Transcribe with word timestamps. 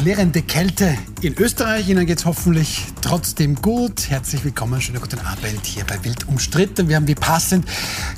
klirrende 0.00 0.40
Kälte 0.40 0.96
in 1.22 1.36
Österreich. 1.36 1.88
Ihnen 1.88 2.06
geht 2.06 2.18
es 2.18 2.24
hoffentlich 2.24 2.86
trotzdem 3.02 3.56
gut. 3.56 4.08
Herzlich 4.08 4.42
willkommen, 4.42 4.80
schönen 4.80 5.00
guten 5.00 5.18
Abend 5.18 5.64
hier 5.64 5.84
bei 5.84 6.02
Wild 6.02 6.26
umstritten. 6.28 6.88
Wir 6.88 6.96
haben 6.96 7.06
wie 7.06 7.14
passend 7.14 7.66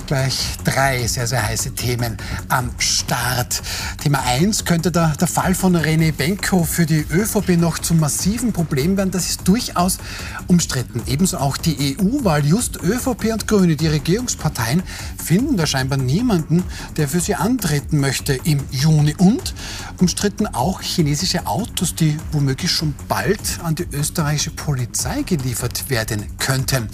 gleich 0.07 0.37
drei 0.63 1.07
sehr, 1.09 1.27
sehr 1.27 1.43
heiße 1.43 1.75
Themen 1.75 2.17
am 2.49 2.71
Start. 2.79 3.61
Thema 4.01 4.23
1 4.25 4.65
könnte 4.65 4.93
der, 4.93 5.15
der 5.21 5.27
Fall 5.27 5.55
von 5.55 5.77
René 5.77 6.13
Benko 6.13 6.63
für 6.63 6.87
die 6.87 7.05
ÖVP 7.11 7.57
noch 7.59 7.81
zum 7.81 7.99
massiven 7.99 8.53
Problem 8.53 8.97
werden. 8.97 9.11
Das 9.11 9.29
ist 9.29 9.49
durchaus 9.49 9.99
umstritten. 10.47 11.03
Ebenso 11.07 11.39
auch 11.39 11.57
die 11.57 11.97
EU-Wahl. 11.99 12.45
Just 12.45 12.83
ÖVP 12.83 13.33
und 13.33 13.49
Grüne, 13.49 13.75
die 13.75 13.89
Regierungsparteien, 13.89 14.83
finden 15.23 15.57
da 15.57 15.67
scheinbar 15.67 15.99
niemanden, 15.99 16.63
der 16.97 17.09
für 17.09 17.21
sie 17.21 17.35
antreten 17.35 17.99
möchte 17.99 18.35
im 18.45 18.61
Juni. 18.71 19.15
Und 19.19 19.55
umstritten 19.99 20.47
auch 20.47 20.83
chinesische 20.83 21.47
Autos, 21.47 21.95
die 21.97 22.17
womöglich 22.31 22.71
schon 22.71 22.92
bald 23.09 23.41
an 23.63 23.75
die 23.75 23.87
österreichische 23.93 24.51
Polizei 24.51 25.23
geliefert 25.23 25.89
werden 25.91 26.27
könnten. 26.39 26.89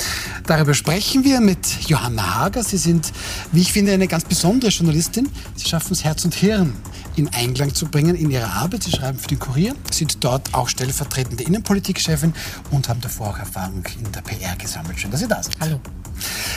Darüber 0.46 0.74
sprechen 0.74 1.24
wir 1.24 1.40
mit 1.40 1.66
Johanna 1.88 2.36
Hager. 2.36 2.62
Sie 2.62 2.78
sind, 2.78 3.12
wie 3.52 3.62
ich 3.62 3.72
finde, 3.72 3.92
eine 3.92 4.08
ganz 4.08 4.24
besondere 4.24 4.70
Journalistin. 4.70 5.28
Sie 5.56 5.68
schaffen 5.68 5.92
es 5.92 6.04
Herz 6.04 6.24
und 6.24 6.34
Hirn 6.34 6.72
in 7.18 7.28
Einklang 7.34 7.74
zu 7.74 7.86
bringen 7.86 8.14
in 8.14 8.30
ihrer 8.30 8.52
Arbeit. 8.52 8.84
Sie 8.84 8.92
schreiben 8.92 9.18
für 9.18 9.28
den 9.28 9.38
Kurier, 9.38 9.74
sind 9.90 10.22
dort 10.22 10.54
auch 10.54 10.68
stellvertretende 10.68 11.42
Innenpolitikchefin 11.44 12.32
und 12.70 12.88
haben 12.88 13.00
davor 13.00 13.30
auch 13.30 13.38
Erfahrung 13.38 13.82
in 13.98 14.12
der 14.12 14.20
PR 14.20 14.56
gesammelt. 14.56 14.98
Schön, 14.98 15.10
dass 15.10 15.20
Sie 15.20 15.28
da 15.28 15.42
sind. 15.42 15.56
Hallo. 15.60 15.80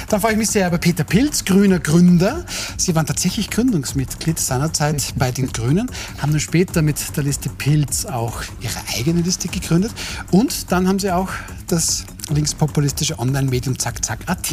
Dann 0.09 0.19
freue 0.19 0.31
ich 0.31 0.37
mich 0.37 0.49
sehr 0.49 0.67
über 0.67 0.77
Peter 0.77 1.03
Pilz, 1.03 1.45
grüner 1.45 1.79
Gründer. 1.79 2.45
Sie 2.77 2.95
waren 2.95 3.05
tatsächlich 3.05 3.49
Gründungsmitglied 3.49 4.39
seinerzeit 4.39 5.13
bei 5.17 5.31
den 5.31 5.51
Grünen, 5.51 5.89
haben 6.19 6.31
dann 6.31 6.39
später 6.39 6.81
mit 6.81 7.15
der 7.15 7.23
Liste 7.23 7.49
Pilz 7.49 8.05
auch 8.05 8.41
ihre 8.61 8.97
eigene 8.97 9.21
Liste 9.21 9.47
gegründet 9.47 9.91
und 10.31 10.71
dann 10.71 10.87
haben 10.87 10.99
sie 10.99 11.11
auch 11.11 11.29
das 11.67 12.05
linkspopulistische 12.29 13.19
Online-Medium 13.19 13.77
Zack 13.77 14.03
Zack 14.03 14.19
AT 14.27 14.51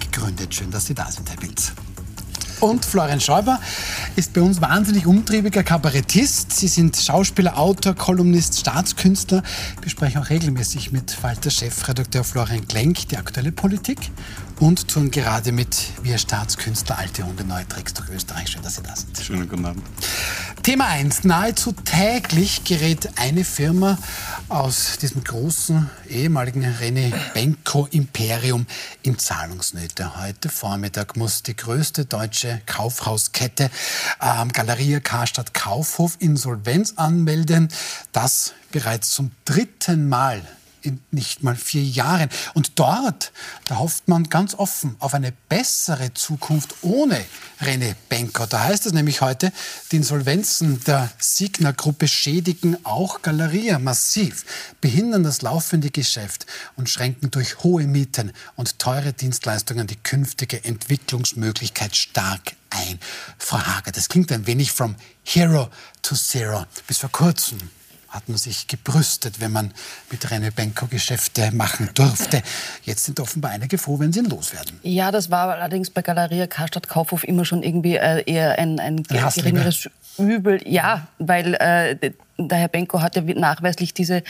gegründet. 0.00 0.54
Schön, 0.54 0.70
dass 0.70 0.86
Sie 0.86 0.94
da 0.94 1.10
sind, 1.10 1.28
Herr 1.30 1.36
Pilz. 1.36 1.72
Und 2.60 2.84
Florian 2.84 3.20
Schäuber 3.20 3.58
ist 4.16 4.34
bei 4.34 4.42
uns 4.42 4.60
wahnsinnig 4.60 5.06
umtriebiger 5.06 5.62
Kabarettist. 5.62 6.52
Sie 6.52 6.68
sind 6.68 6.94
Schauspieler, 6.94 7.56
Autor, 7.58 7.94
Kolumnist, 7.94 8.60
Staatskünstler. 8.60 9.42
Wir 9.80 9.90
sprechen 9.90 10.18
auch 10.18 10.28
regelmäßig 10.28 10.92
mit 10.92 11.22
Walter 11.22 11.50
Chefredakteur 11.50 12.22
Florian 12.22 12.68
Klenk 12.68 13.08
die 13.08 13.16
aktuelle 13.16 13.50
Politik 13.50 14.10
und 14.60 14.88
tun 14.88 15.10
gerade 15.10 15.52
mit 15.52 15.86
Wir 16.02 16.18
Staatskünstler 16.18 16.98
alte 16.98 17.26
Hunde 17.26 17.44
neue 17.44 17.66
Tricks 17.66 17.94
durch 17.94 18.10
Österreich. 18.10 18.50
Schön, 18.50 18.62
dass 18.62 18.76
Sie 18.76 18.82
da 18.82 18.94
sind. 18.94 19.18
Schönen 19.18 19.48
guten 19.48 19.64
Abend. 19.64 19.82
Thema 20.62 20.88
1. 20.88 21.24
Nahezu 21.24 21.72
täglich 21.72 22.64
gerät 22.64 23.18
eine 23.18 23.44
Firma 23.44 23.96
aus 24.50 24.98
diesem 24.98 25.24
großen 25.24 25.88
ehemaligen 26.06 26.64
René 26.64 27.14
Benko 27.32 27.88
Imperium 27.90 28.66
in 29.02 29.18
Zahlungsnöte. 29.18 30.22
Heute 30.22 30.50
Vormittag 30.50 31.16
muss 31.16 31.42
die 31.42 31.56
größte 31.56 32.04
deutsche 32.04 32.60
Kaufhauskette 32.66 33.70
ähm, 34.20 34.52
Galeria 34.52 35.00
Karstadt 35.00 35.54
Kaufhof 35.54 36.16
Insolvenz 36.18 36.92
anmelden. 36.96 37.68
Das 38.12 38.52
bereits 38.70 39.12
zum 39.12 39.30
dritten 39.46 40.10
Mal 40.10 40.42
in 40.82 41.00
nicht 41.10 41.42
mal 41.42 41.56
vier 41.56 41.82
Jahren. 41.82 42.28
Und 42.54 42.78
dort, 42.78 43.32
da 43.66 43.78
hofft 43.78 44.08
man 44.08 44.28
ganz 44.28 44.54
offen 44.54 44.96
auf 44.98 45.14
eine 45.14 45.32
bessere 45.48 46.12
Zukunft 46.14 46.74
ohne 46.82 47.24
René 47.60 47.94
Benko. 48.08 48.46
Da 48.46 48.64
heißt 48.64 48.86
es 48.86 48.92
nämlich 48.92 49.20
heute, 49.20 49.52
die 49.92 49.96
Insolvenzen 49.96 50.82
der 50.84 51.10
Signa-Gruppe 51.18 52.08
schädigen 52.08 52.76
auch 52.84 53.22
Galeria 53.22 53.78
massiv, 53.78 54.44
behindern 54.80 55.24
das 55.24 55.42
laufende 55.42 55.90
Geschäft 55.90 56.46
und 56.76 56.88
schränken 56.88 57.30
durch 57.30 57.62
hohe 57.62 57.86
Mieten 57.86 58.32
und 58.56 58.78
teure 58.78 59.12
Dienstleistungen 59.12 59.86
die 59.86 59.96
künftige 59.96 60.64
Entwicklungsmöglichkeit 60.64 61.96
stark 61.96 62.54
ein. 62.70 62.98
Frau 63.38 63.58
Hager, 63.58 63.92
das 63.92 64.08
klingt 64.08 64.32
ein 64.32 64.46
wenig 64.46 64.72
from 64.72 64.94
hero 65.24 65.68
to 66.02 66.14
zero. 66.14 66.64
Bis 66.86 66.98
vor 66.98 67.10
kurzem 67.10 67.58
hat 68.10 68.28
man 68.28 68.36
sich 68.36 68.66
gebrüstet, 68.66 69.40
wenn 69.40 69.52
man 69.52 69.72
mit 70.10 70.26
René 70.26 70.50
Benko 70.50 70.86
Geschäfte 70.86 71.50
machen 71.52 71.90
durfte. 71.94 72.42
Jetzt 72.82 73.04
sind 73.04 73.20
offenbar 73.20 73.52
einige 73.52 73.78
froh, 73.78 73.98
wenn 73.98 74.12
sie 74.12 74.20
ihn 74.20 74.26
loswerden. 74.26 74.78
Ja, 74.82 75.10
das 75.10 75.30
war 75.30 75.48
allerdings 75.48 75.90
bei 75.90 76.02
Galeria 76.02 76.46
Karstadt 76.46 76.88
Kaufhof 76.88 77.24
immer 77.24 77.44
schon 77.44 77.62
irgendwie 77.62 77.96
äh, 77.96 78.22
eher 78.26 78.58
ein, 78.58 78.80
ein 78.80 79.02
geringeres 79.04 79.88
Übel. 80.18 80.60
Ja, 80.68 81.06
weil 81.18 81.54
äh, 81.54 82.12
der 82.48 82.58
Herr 82.58 82.68
Benko 82.68 83.02
hat 83.02 83.16
ja 83.16 83.22
nachweislich 83.22 83.94
diese, 83.94 84.22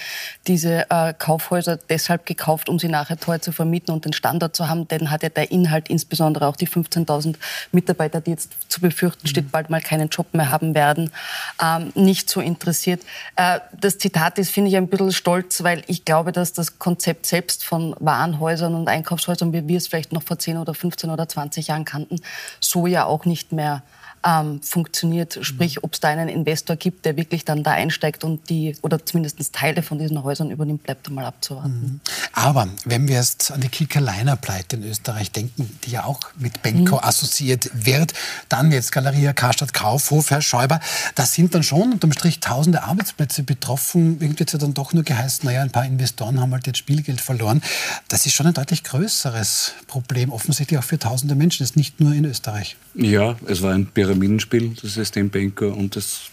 diese 0.47 0.91
äh, 0.91 1.15
Kaufhäuser 1.15 1.77
deshalb 1.77 2.27
gekauft, 2.27 2.69
um 2.69 2.79
sie 2.79 2.89
nachher 2.89 3.19
teuer 3.19 3.41
zu 3.41 3.53
vermieten 3.53 3.93
und 3.93 4.05
den 4.05 4.13
Standard 4.13 4.57
zu 4.57 4.69
haben. 4.69 4.89
Denn 4.89 5.11
hat 5.11 5.23
ja 5.23 5.29
der 5.29 5.51
Inhalt, 5.51 5.89
insbesondere 5.89 6.47
auch 6.47 6.57
die 6.57 6.69
15.000 6.69 7.37
Mitarbeiter, 7.73 8.21
die 8.21 8.31
jetzt 8.31 8.51
zu 8.69 8.81
befürchten 8.81 9.27
steht, 9.27 9.47
mhm. 9.47 9.51
bald 9.51 9.71
mal 9.71 9.81
keinen 9.81 10.09
Job 10.09 10.33
mehr 10.33 10.51
haben 10.51 10.75
werden, 10.75 11.11
ähm, 11.63 11.93
nicht 11.95 12.31
so 12.31 12.41
interessiert. 12.41 13.03
Äh, 13.37 13.61
das 13.79 13.99
Zitat 13.99 14.39
ist, 14.39 14.51
finde 14.51 14.71
ich, 14.71 14.77
ein 14.77 14.89
bisschen 14.89 15.13
stolz, 15.13 15.63
weil 15.63 15.83
ich 15.87 16.05
glaube, 16.05 16.33
dass 16.33 16.53
das 16.53 16.79
Konzept 16.79 17.27
selbst 17.27 17.65
von 17.65 17.95
Warenhäusern 17.99 18.75
und 18.75 18.89
Einkaufshäusern, 18.89 19.53
wie 19.53 19.67
wir 19.69 19.77
es 19.77 19.89
vielleicht 19.89 20.13
noch 20.13 20.23
vor 20.23 20.39
10 20.39 20.59
oder 20.59 20.75
15 20.75 21.11
oder 21.11 21.29
20 21.29 21.69
Jahren 21.69 21.85
kannten, 21.85 22.21
so 22.61 22.87
ja 22.87 23.05
auch 23.05 23.25
nicht 23.25 23.53
mehr 23.53 23.83
ähm, 24.25 24.61
funktioniert. 24.63 25.39
Sprich, 25.43 25.83
ob 25.83 25.95
es 25.95 26.01
da 26.01 26.09
einen 26.09 26.29
Investor 26.29 26.77
gibt, 26.77 27.05
der 27.05 27.17
wirklich 27.17 27.45
dann 27.45 27.63
da 27.63 27.73
einsteigt 27.73 28.25
und 28.25 28.51
die 28.51 28.77
oder 28.83 29.05
zumindest 29.05 29.53
Teile 29.53 29.83
von 29.83 29.99
diesen 29.99 30.23
Häusern 30.23 30.51
übernimmt, 30.51 30.83
bleibt 30.83 31.09
einmal 31.09 31.25
abzuwarten. 31.25 31.81
Mhm. 31.81 32.01
Aber 32.33 32.69
wenn 32.85 33.09
wir 33.09 33.17
jetzt 33.17 33.51
an 33.51 33.61
die 33.61 33.69
Kickerleiner-Pleite 33.69 34.77
in 34.77 34.85
Österreich 34.85 35.31
denken, 35.33 35.79
die 35.85 35.91
ja 35.91 36.05
auch 36.05 36.21
mit 36.39 36.63
Benko 36.63 36.97
mhm. 36.97 37.05
assoziiert 37.05 37.71
wird, 37.73 38.13
dann 38.49 38.71
jetzt 38.73 38.93
Galeria 38.93 39.33
Karstadt 39.33 39.73
Kaufhof, 39.73 40.31
Herr 40.31 40.43
Schäuber, 40.43 40.81
da 41.15 41.27
sind 41.27 41.55
dann 41.55 41.63
schon 41.63 41.93
unterm 41.93 42.13
Strich 42.13 42.41
tausende 42.41 42.83
Arbeitsplätze 42.83 43.43
betroffen. 43.43 44.19
Irgendwie 44.21 44.43
hat 44.43 44.49
es 44.49 44.53
ja 44.53 44.59
dann 44.59 44.75
doch 44.75 44.93
nur 44.93 45.03
geheißen, 45.03 45.47
naja, 45.47 45.63
ein 45.63 45.71
paar 45.71 45.85
Investoren 45.85 46.41
haben 46.41 46.53
halt 46.53 46.67
jetzt 46.67 46.79
Spielgeld 46.79 47.21
verloren. 47.21 47.63
Das 48.09 48.27
ist 48.27 48.35
schon 48.35 48.47
ein 48.47 48.55
deutlich 48.55 48.85
größeres 48.85 49.73
Problem, 49.87 50.31
offensichtlich 50.31 50.79
auch 50.79 50.85
für 50.85 50.99
tausende 50.99 51.35
Menschen, 51.35 51.65
das 51.65 51.71
ist 51.71 51.77
nicht 51.77 52.01
nur 52.01 52.13
in 52.13 52.25
Österreich. 52.25 52.77
Ja, 52.95 53.37
es 53.47 53.63
war 53.63 53.73
ein 53.73 53.87
Pyramidenspiel, 54.11 54.75
das 54.83 54.95
System 54.95 55.31
Banker, 55.31 55.77
und 55.77 55.95
das 55.95 56.31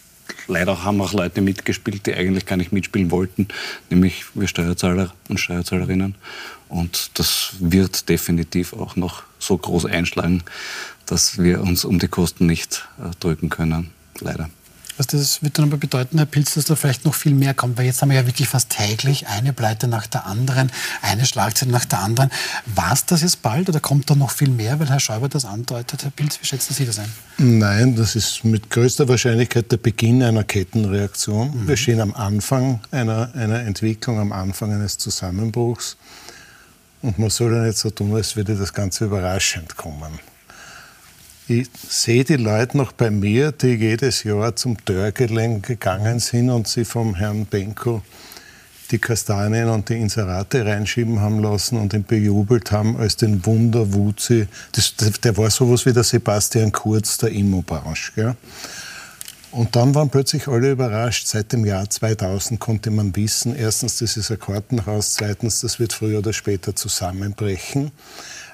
leider 0.48 0.84
haben 0.84 1.00
auch 1.00 1.14
Leute 1.14 1.42
mitgespielt, 1.42 2.06
die 2.08 2.16
eigentlich 2.16 2.46
gar 2.46 2.58
nicht 2.58 2.72
mitspielen 2.72 3.12
wollten, 3.12 3.48
nämlich 3.90 4.26
wir 4.34 4.48
Steuerzahler 4.48 5.14
und 5.30 5.40
Steuerzahlerinnen. 5.40 6.16
Und 6.70 7.12
das 7.20 7.54
wird 7.60 8.10
definitiv 8.10 8.74
auch 8.74 8.96
noch 8.96 9.24
so 9.40 9.58
groß 9.58 9.86
einschlagen, 9.86 10.44
dass 11.06 11.38
wir 11.38 11.62
uns 11.62 11.86
um 11.86 12.00
die 12.00 12.08
Kosten 12.08 12.48
nicht 12.48 12.88
äh, 13.00 13.12
drücken 13.20 13.50
können, 13.50 13.92
leider. 14.20 14.50
Also 14.98 15.18
das 15.18 15.44
wird 15.44 15.58
dann 15.58 15.66
aber 15.66 15.78
bedeuten, 15.78 16.18
Herr 16.18 16.26
Pilz, 16.26 16.56
dass 16.56 16.66
da 16.66 16.76
vielleicht 16.76 17.06
noch 17.06 17.14
viel 17.14 17.34
mehr 17.34 17.54
kommt, 17.54 17.78
weil 17.78 17.86
jetzt 17.86 18.02
haben 18.02 18.10
wir 18.10 18.18
ja 18.18 18.26
wirklich 18.26 18.48
fast 18.48 18.70
täglich 18.70 19.28
eine 19.28 19.54
Pleite 19.54 19.88
nach 19.88 20.08
der 20.08 20.26
anderen, 20.26 20.72
eine 21.02 21.26
Schlagzeile 21.26 21.72
nach 21.72 21.86
der 21.86 22.00
anderen. 22.00 22.32
War 22.66 22.94
es 22.94 23.06
das 23.06 23.22
jetzt 23.22 23.42
bald 23.42 23.70
oder 23.70 23.80
kommt 23.80 24.10
da 24.10 24.16
noch 24.16 24.32
viel 24.32 24.50
mehr, 24.50 24.80
weil 24.80 24.90
Herr 24.90 25.00
Schäuber 25.00 25.30
das 25.30 25.46
andeutet? 25.46 26.04
Herr 26.04 26.12
Pilz, 26.12 26.40
wie 26.42 26.46
schätzen 26.46 26.74
Sie 26.74 26.86
das 26.86 27.00
ein? 27.00 27.12
Nein, 27.38 27.96
das 27.96 28.16
ist 28.16 28.44
mit 28.44 28.70
größter 28.70 29.08
Wahrscheinlichkeit 29.08 29.72
der 29.72 29.78
Beginn 29.78 30.24
einer 30.24 30.44
Kettenreaktion. 30.44 31.64
Mhm. 31.64 31.68
Wir 31.68 31.78
stehen 31.78 32.02
am 32.02 32.14
Anfang 32.16 32.82
einer, 32.92 33.34
einer 33.36 33.60
Entwicklung, 33.60 34.20
am 34.20 34.32
Anfang 34.32 34.74
eines 34.74 34.98
Zusammenbruchs. 34.98 35.98
Und 37.02 37.20
man 37.20 37.30
soll 37.30 37.54
ja 37.54 37.64
nicht 37.64 37.78
so 37.78 37.92
tun, 37.92 38.16
als 38.16 38.36
würde 38.36 38.56
das 38.56 38.74
Ganze 38.74 39.06
überraschend 39.06 39.78
kommen. 39.78 40.20
Ich 41.50 41.70
sehe 41.88 42.26
die 42.26 42.36
Leute 42.36 42.76
noch 42.76 42.92
bei 42.92 43.10
mir, 43.10 43.54
die 43.54 43.76
jedes 43.76 44.26
Jahr 44.26 44.58
zum 44.58 44.76
Dörrgelände 44.84 45.62
gegangen 45.62 46.20
sind 46.20 46.50
und 46.50 46.68
sie 46.68 46.84
vom 46.84 47.16
Herrn 47.16 47.46
Benko 47.46 48.02
die 48.92 49.00
Kastanien 49.00 49.70
und 49.70 49.88
die 49.88 49.94
Inserate 49.94 50.66
reinschieben 50.66 51.22
haben 51.22 51.42
lassen 51.42 51.78
und 51.78 51.94
ihn 51.94 52.04
bejubelt 52.04 52.74
haben 52.74 52.98
als 52.98 53.16
den 53.16 53.46
Wunderwuzi. 53.46 54.50
Der 55.24 55.38
war 55.38 55.50
sowas 55.50 55.86
wie 55.86 55.94
der 55.94 56.04
Sebastian 56.04 56.74
Kurz 56.74 57.18
der 57.18 57.30
Immobranche. 57.30 58.36
Und 59.52 59.74
dann 59.78 59.96
waren 59.96 60.10
plötzlich 60.10 60.50
alle 60.50 60.72
überrascht. 60.72 61.28
Seit 61.28 61.54
dem 61.54 61.64
Jahr 61.64 61.90
2000 61.90 62.60
konnte 62.60 62.92
man 62.92 63.16
wissen, 63.16 63.56
erstens, 63.56 64.00
das 64.00 64.18
ist 64.18 64.32
ein 64.32 64.40
Kartenhaus, 64.40 65.14
zweitens, 65.14 65.62
das 65.62 65.80
wird 65.80 65.94
früher 65.94 66.20
oder 66.20 66.34
später 66.34 66.76
zusammenbrechen, 66.76 67.92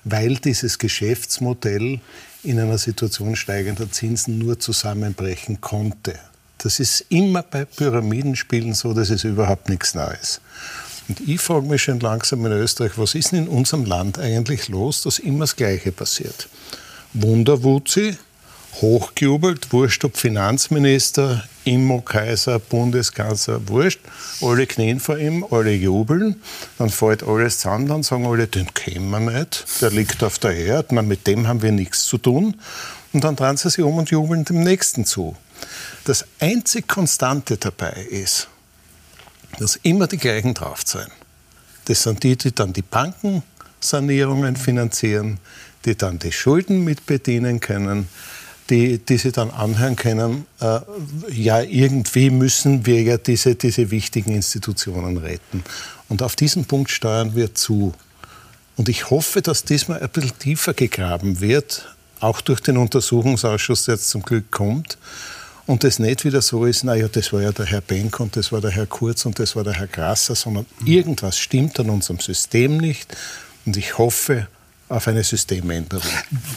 weil 0.03 0.35
dieses 0.35 0.77
Geschäftsmodell 0.77 1.99
in 2.43 2.59
einer 2.59 2.77
Situation 2.77 3.35
steigender 3.35 3.91
Zinsen 3.91 4.37
nur 4.37 4.59
zusammenbrechen 4.59 5.61
konnte. 5.61 6.15
Das 6.57 6.79
ist 6.79 7.05
immer 7.09 7.43
bei 7.43 7.65
Pyramidenspielen 7.65 8.73
so, 8.73 8.93
das 8.93 9.09
ist 9.09 9.23
überhaupt 9.23 9.69
nichts 9.69 9.95
Neues. 9.95 10.41
Und 11.07 11.19
ich 11.27 11.41
frage 11.41 11.67
mich 11.67 11.83
schon 11.83 11.99
langsam 11.99 12.45
in 12.45 12.53
Österreich, 12.53 12.93
was 12.97 13.15
ist 13.15 13.31
denn 13.31 13.43
in 13.43 13.47
unserem 13.49 13.85
Land 13.85 14.19
eigentlich 14.19 14.69
los, 14.69 15.01
dass 15.01 15.19
immer 15.19 15.41
das 15.41 15.55
Gleiche 15.55 15.91
passiert? 15.91 16.47
Wunderwuzi 17.13 18.17
hochgejubelt, 18.81 19.71
wurscht 19.71 20.03
ob 20.05 20.17
Finanzminister, 20.17 21.43
Immo-Kaiser, 21.65 22.59
Bundeskanzler, 22.59 23.67
wurscht. 23.67 23.99
Alle 24.41 24.67
knien 24.67 24.99
vor 24.99 25.17
ihm, 25.17 25.45
alle 25.49 25.73
jubeln. 25.73 26.41
Dann 26.77 26.89
fällt 26.89 27.23
alles 27.23 27.59
zusammen, 27.59 27.87
dann 27.87 28.03
sagen 28.03 28.25
alle, 28.25 28.47
den 28.47 28.73
kennen 28.73 29.09
wir 29.09 29.19
nicht, 29.19 29.65
der 29.81 29.91
liegt 29.91 30.23
auf 30.23 30.39
der 30.39 30.55
Erde, 30.55 31.01
mit 31.01 31.27
dem 31.27 31.47
haben 31.47 31.61
wir 31.61 31.71
nichts 31.71 32.05
zu 32.05 32.17
tun. 32.17 32.55
Und 33.13 33.23
dann 33.23 33.35
drehen 33.35 33.57
sie 33.57 33.69
sich 33.69 33.83
um 33.83 33.97
und 33.97 34.09
jubeln 34.09 34.43
dem 34.45 34.63
Nächsten 34.63 35.05
zu. 35.05 35.35
Das 36.05 36.25
einzig 36.39 36.87
Konstante 36.87 37.57
dabei 37.57 38.07
ist, 38.09 38.47
dass 39.59 39.77
immer 39.83 40.07
die 40.07 40.17
gleichen 40.17 40.53
drauf 40.53 40.81
sein. 40.85 41.07
Das 41.85 42.03
sind 42.03 42.23
die, 42.23 42.37
die 42.37 42.53
dann 42.53 42.73
die 42.73 42.81
Bankensanierungen 42.81 44.55
finanzieren, 44.55 45.39
die 45.85 45.95
dann 45.95 46.19
die 46.19 46.31
Schulden 46.31 46.83
mit 46.83 47.05
bedienen 47.05 47.59
können, 47.59 48.07
die, 48.69 48.97
die 48.97 49.17
sie 49.17 49.31
dann 49.31 49.51
anhören 49.51 49.95
können, 49.95 50.45
äh, 50.59 50.79
ja, 51.31 51.61
irgendwie 51.61 52.29
müssen 52.29 52.85
wir 52.85 53.01
ja 53.01 53.17
diese, 53.17 53.55
diese 53.55 53.91
wichtigen 53.91 54.31
Institutionen 54.31 55.17
retten. 55.17 55.63
Und 56.09 56.21
auf 56.21 56.35
diesen 56.35 56.65
Punkt 56.65 56.91
steuern 56.91 57.35
wir 57.35 57.55
zu. 57.55 57.93
Und 58.75 58.89
ich 58.89 59.09
hoffe, 59.09 59.41
dass 59.41 59.63
diesmal 59.63 60.01
ein 60.01 60.09
bisschen 60.09 60.37
tiefer 60.39 60.73
gegraben 60.73 61.41
wird, 61.41 61.93
auch 62.19 62.41
durch 62.41 62.61
den 62.61 62.77
Untersuchungsausschuss, 62.77 63.85
der 63.85 63.95
jetzt 63.95 64.09
zum 64.09 64.23
Glück 64.23 64.49
kommt. 64.51 64.97
Und 65.65 65.83
es 65.83 65.99
nicht 65.99 66.25
wieder 66.25 66.41
so 66.41 66.65
ist, 66.65 66.83
naja, 66.83 67.07
das 67.07 67.31
war 67.31 67.41
ja 67.41 67.51
der 67.51 67.65
Herr 67.65 67.81
Benk 67.81 68.19
und 68.19 68.35
das 68.35 68.51
war 68.51 68.59
der 68.59 68.71
Herr 68.71 68.85
Kurz 68.85 69.25
und 69.25 69.39
das 69.39 69.55
war 69.55 69.63
der 69.63 69.73
Herr 69.73 69.87
Grasser, 69.87 70.35
sondern 70.35 70.65
irgendwas 70.85 71.37
stimmt 71.37 71.79
an 71.79 71.89
unserem 71.89 72.19
System 72.19 72.77
nicht. 72.77 73.15
Und 73.65 73.77
ich 73.77 73.97
hoffe, 73.97 74.47
auf 74.93 75.07
eine 75.07 75.23
Systemänderung. 75.23 76.07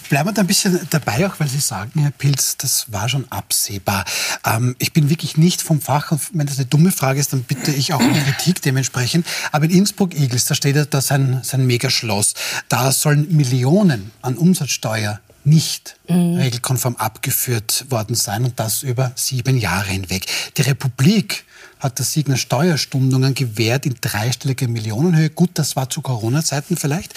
Bleiben 0.09 0.29
wir 0.29 0.33
da 0.33 0.43
ein 0.43 0.47
bisschen 0.47 0.79
dabei, 0.91 1.27
auch 1.27 1.41
weil 1.41 1.49
Sie 1.49 1.59
sagen, 1.59 2.01
Herr 2.01 2.11
Pilz, 2.11 2.57
das 2.57 2.93
war 2.93 3.09
schon 3.09 3.31
absehbar. 3.31 4.05
Ähm, 4.45 4.77
ich 4.79 4.93
bin 4.93 5.11
wirklich 5.11 5.37
nicht 5.37 5.63
vom 5.63 5.81
Fach 5.81 6.13
und 6.13 6.21
wenn 6.33 6.47
das 6.47 6.59
eine 6.59 6.67
dumme 6.67 6.93
Frage 6.93 7.19
ist, 7.19 7.33
dann 7.33 7.43
bitte 7.43 7.71
ich 7.73 7.93
auch 7.93 8.01
um 8.01 8.13
Kritik 8.25 8.63
dementsprechend. 8.63 9.27
Aber 9.53 9.65
in 9.65 9.71
Innsbruck-Igels, 9.71 10.47
da 10.47 10.55
steht 10.55 10.77
ja 10.77 10.85
da 10.85 11.01
sein, 11.01 11.41
sein 11.43 11.67
Megaschloss. 11.67 12.35
Da 12.69 12.93
sollen 12.93 13.35
Millionen 13.35 14.13
an 14.23 14.37
Umsatzsteuer 14.37 15.21
nicht 15.45 15.97
mhm. 16.09 16.35
regelkonform 16.35 16.97
abgeführt 16.97 17.87
worden 17.89 18.17
sein 18.17 18.45
und 18.45 18.59
das 18.59 18.83
über 18.83 19.13
sieben 19.15 19.57
Jahre 19.57 19.91
hinweg. 19.91 20.27
Die 20.57 20.63
Republik 20.63 21.45
hat 21.79 21.99
der 21.99 22.07
Signer 22.07 22.37
Steuerstundungen 22.37 23.35
gewährt 23.35 23.87
in 23.87 23.95
dreistelliger 24.01 24.67
Millionenhöhe. 24.67 25.31
Gut, 25.31 25.51
das 25.55 25.77
war 25.77 25.89
zu 25.89 26.01
Corona-Zeiten 26.01 26.77
vielleicht. 26.77 27.15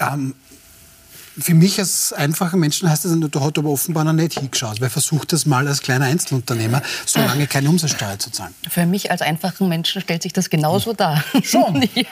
Ähm, 0.00 0.34
für 1.40 1.54
mich 1.54 1.78
als 1.78 2.12
einfacher 2.12 2.56
Menschen 2.56 2.90
heißt 2.90 3.04
das, 3.04 3.12
du 3.18 3.40
hast 3.40 3.58
aber 3.58 3.70
offenbar 3.70 4.04
noch 4.04 4.12
nicht 4.12 4.38
hingeschaut. 4.38 4.80
Wer 4.80 4.90
versucht 4.90 5.32
das 5.32 5.46
mal 5.46 5.66
als 5.68 5.80
kleiner 5.82 6.06
Einzelunternehmer, 6.06 6.82
so 7.06 7.20
lange 7.20 7.46
keine 7.46 7.68
Umsatzsteuer 7.68 8.18
zu 8.18 8.30
zahlen? 8.30 8.54
Für 8.68 8.86
mich 8.86 9.10
als 9.10 9.22
einfachen 9.22 9.68
Menschen 9.68 10.02
stellt 10.02 10.22
sich 10.22 10.32
das 10.32 10.50
genauso 10.50 10.92
dar. 10.92 11.22
Schon? 11.42 11.82
ja. 11.94 12.02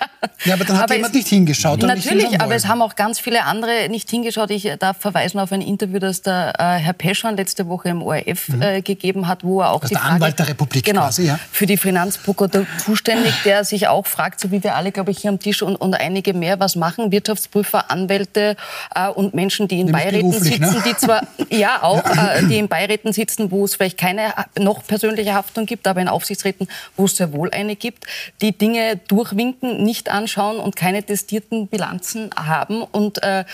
ja. 0.44 0.54
aber 0.54 0.64
dann 0.64 0.76
hat 0.76 0.84
aber 0.84 0.94
jemand 0.94 1.14
nicht 1.14 1.28
hingeschaut. 1.28 1.82
Natürlich, 1.82 2.40
aber 2.40 2.54
es 2.54 2.66
haben 2.66 2.82
auch 2.82 2.94
ganz 2.94 3.18
viele 3.18 3.44
andere 3.44 3.88
nicht 3.88 4.08
hingeschaut. 4.10 4.50
Ich 4.50 4.70
darf 4.78 4.98
verweisen 4.98 5.40
auf 5.40 5.52
ein 5.52 5.60
Interview, 5.60 5.98
das 5.98 6.22
der 6.22 6.54
äh, 6.58 6.78
Herr 6.78 6.92
Peschan 6.92 7.36
letzte 7.36 7.68
Woche 7.68 7.88
im 7.88 8.02
ORF 8.02 8.48
mhm. 8.48 8.62
äh, 8.62 8.82
gegeben 8.82 9.28
hat, 9.28 9.44
wo 9.44 9.60
er 9.60 9.70
auch 9.70 9.80
das 9.80 9.90
die 9.90 9.94
der 9.94 10.02
Frage, 10.02 10.14
Anwalt 10.14 10.38
der 10.38 10.48
Republik 10.48 10.84
genau, 10.84 11.02
quasi, 11.02 11.26
ja. 11.26 11.38
für 11.50 11.66
die 11.66 11.76
Finanzprokuratur 11.76 12.66
zuständig, 12.78 13.34
der 13.44 13.64
sich 13.64 13.88
auch 13.88 14.06
fragt, 14.06 14.40
so 14.40 14.50
wie 14.50 14.62
wir 14.62 14.76
alle, 14.76 14.92
glaube 14.92 15.10
ich, 15.10 15.18
hier 15.18 15.30
am 15.30 15.38
Tisch 15.38 15.62
und, 15.62 15.76
und 15.76 15.94
einige 15.94 16.34
mehr, 16.34 16.60
was 16.60 16.76
machen 16.76 17.10
Wirtschaftsprüfer, 17.10 17.90
Anwälte 17.90 18.56
äh, 18.94 19.08
und 19.16 19.34
Menschen, 19.34 19.68
die 19.68 19.80
in 19.80 19.90
Beiräten 19.90 20.30
ne? 20.30 20.38
sitzen, 20.38 20.60
ne? 20.60 20.82
die 20.86 20.96
zwar 20.96 21.22
ja 21.50 21.82
auch, 21.82 22.04
ja. 22.04 22.34
Äh, 22.34 22.46
die 22.46 22.58
in 22.58 22.68
Beiräten 22.68 23.12
sitzen, 23.12 23.50
wo 23.50 23.64
es 23.64 23.74
vielleicht 23.74 23.98
keine 23.98 24.32
noch 24.58 24.84
persönliche 24.86 25.34
Haftung 25.34 25.66
gibt, 25.66 25.86
aber 25.86 26.00
in 26.00 26.08
Aufsichtsräten, 26.08 26.68
wo 26.96 27.06
es 27.06 27.16
sehr 27.16 27.32
wohl 27.32 27.50
eine 27.50 27.76
gibt, 27.76 28.06
die 28.40 28.56
Dinge 28.56 28.96
durchwinken, 29.08 29.82
nicht 29.82 30.10
anschauen 30.10 30.58
und 30.58 30.76
keine 30.76 31.02
testierten 31.02 31.68
Bilanzen 31.68 32.30
haben 32.36 32.82
und 32.82 33.22
äh, 33.22 33.44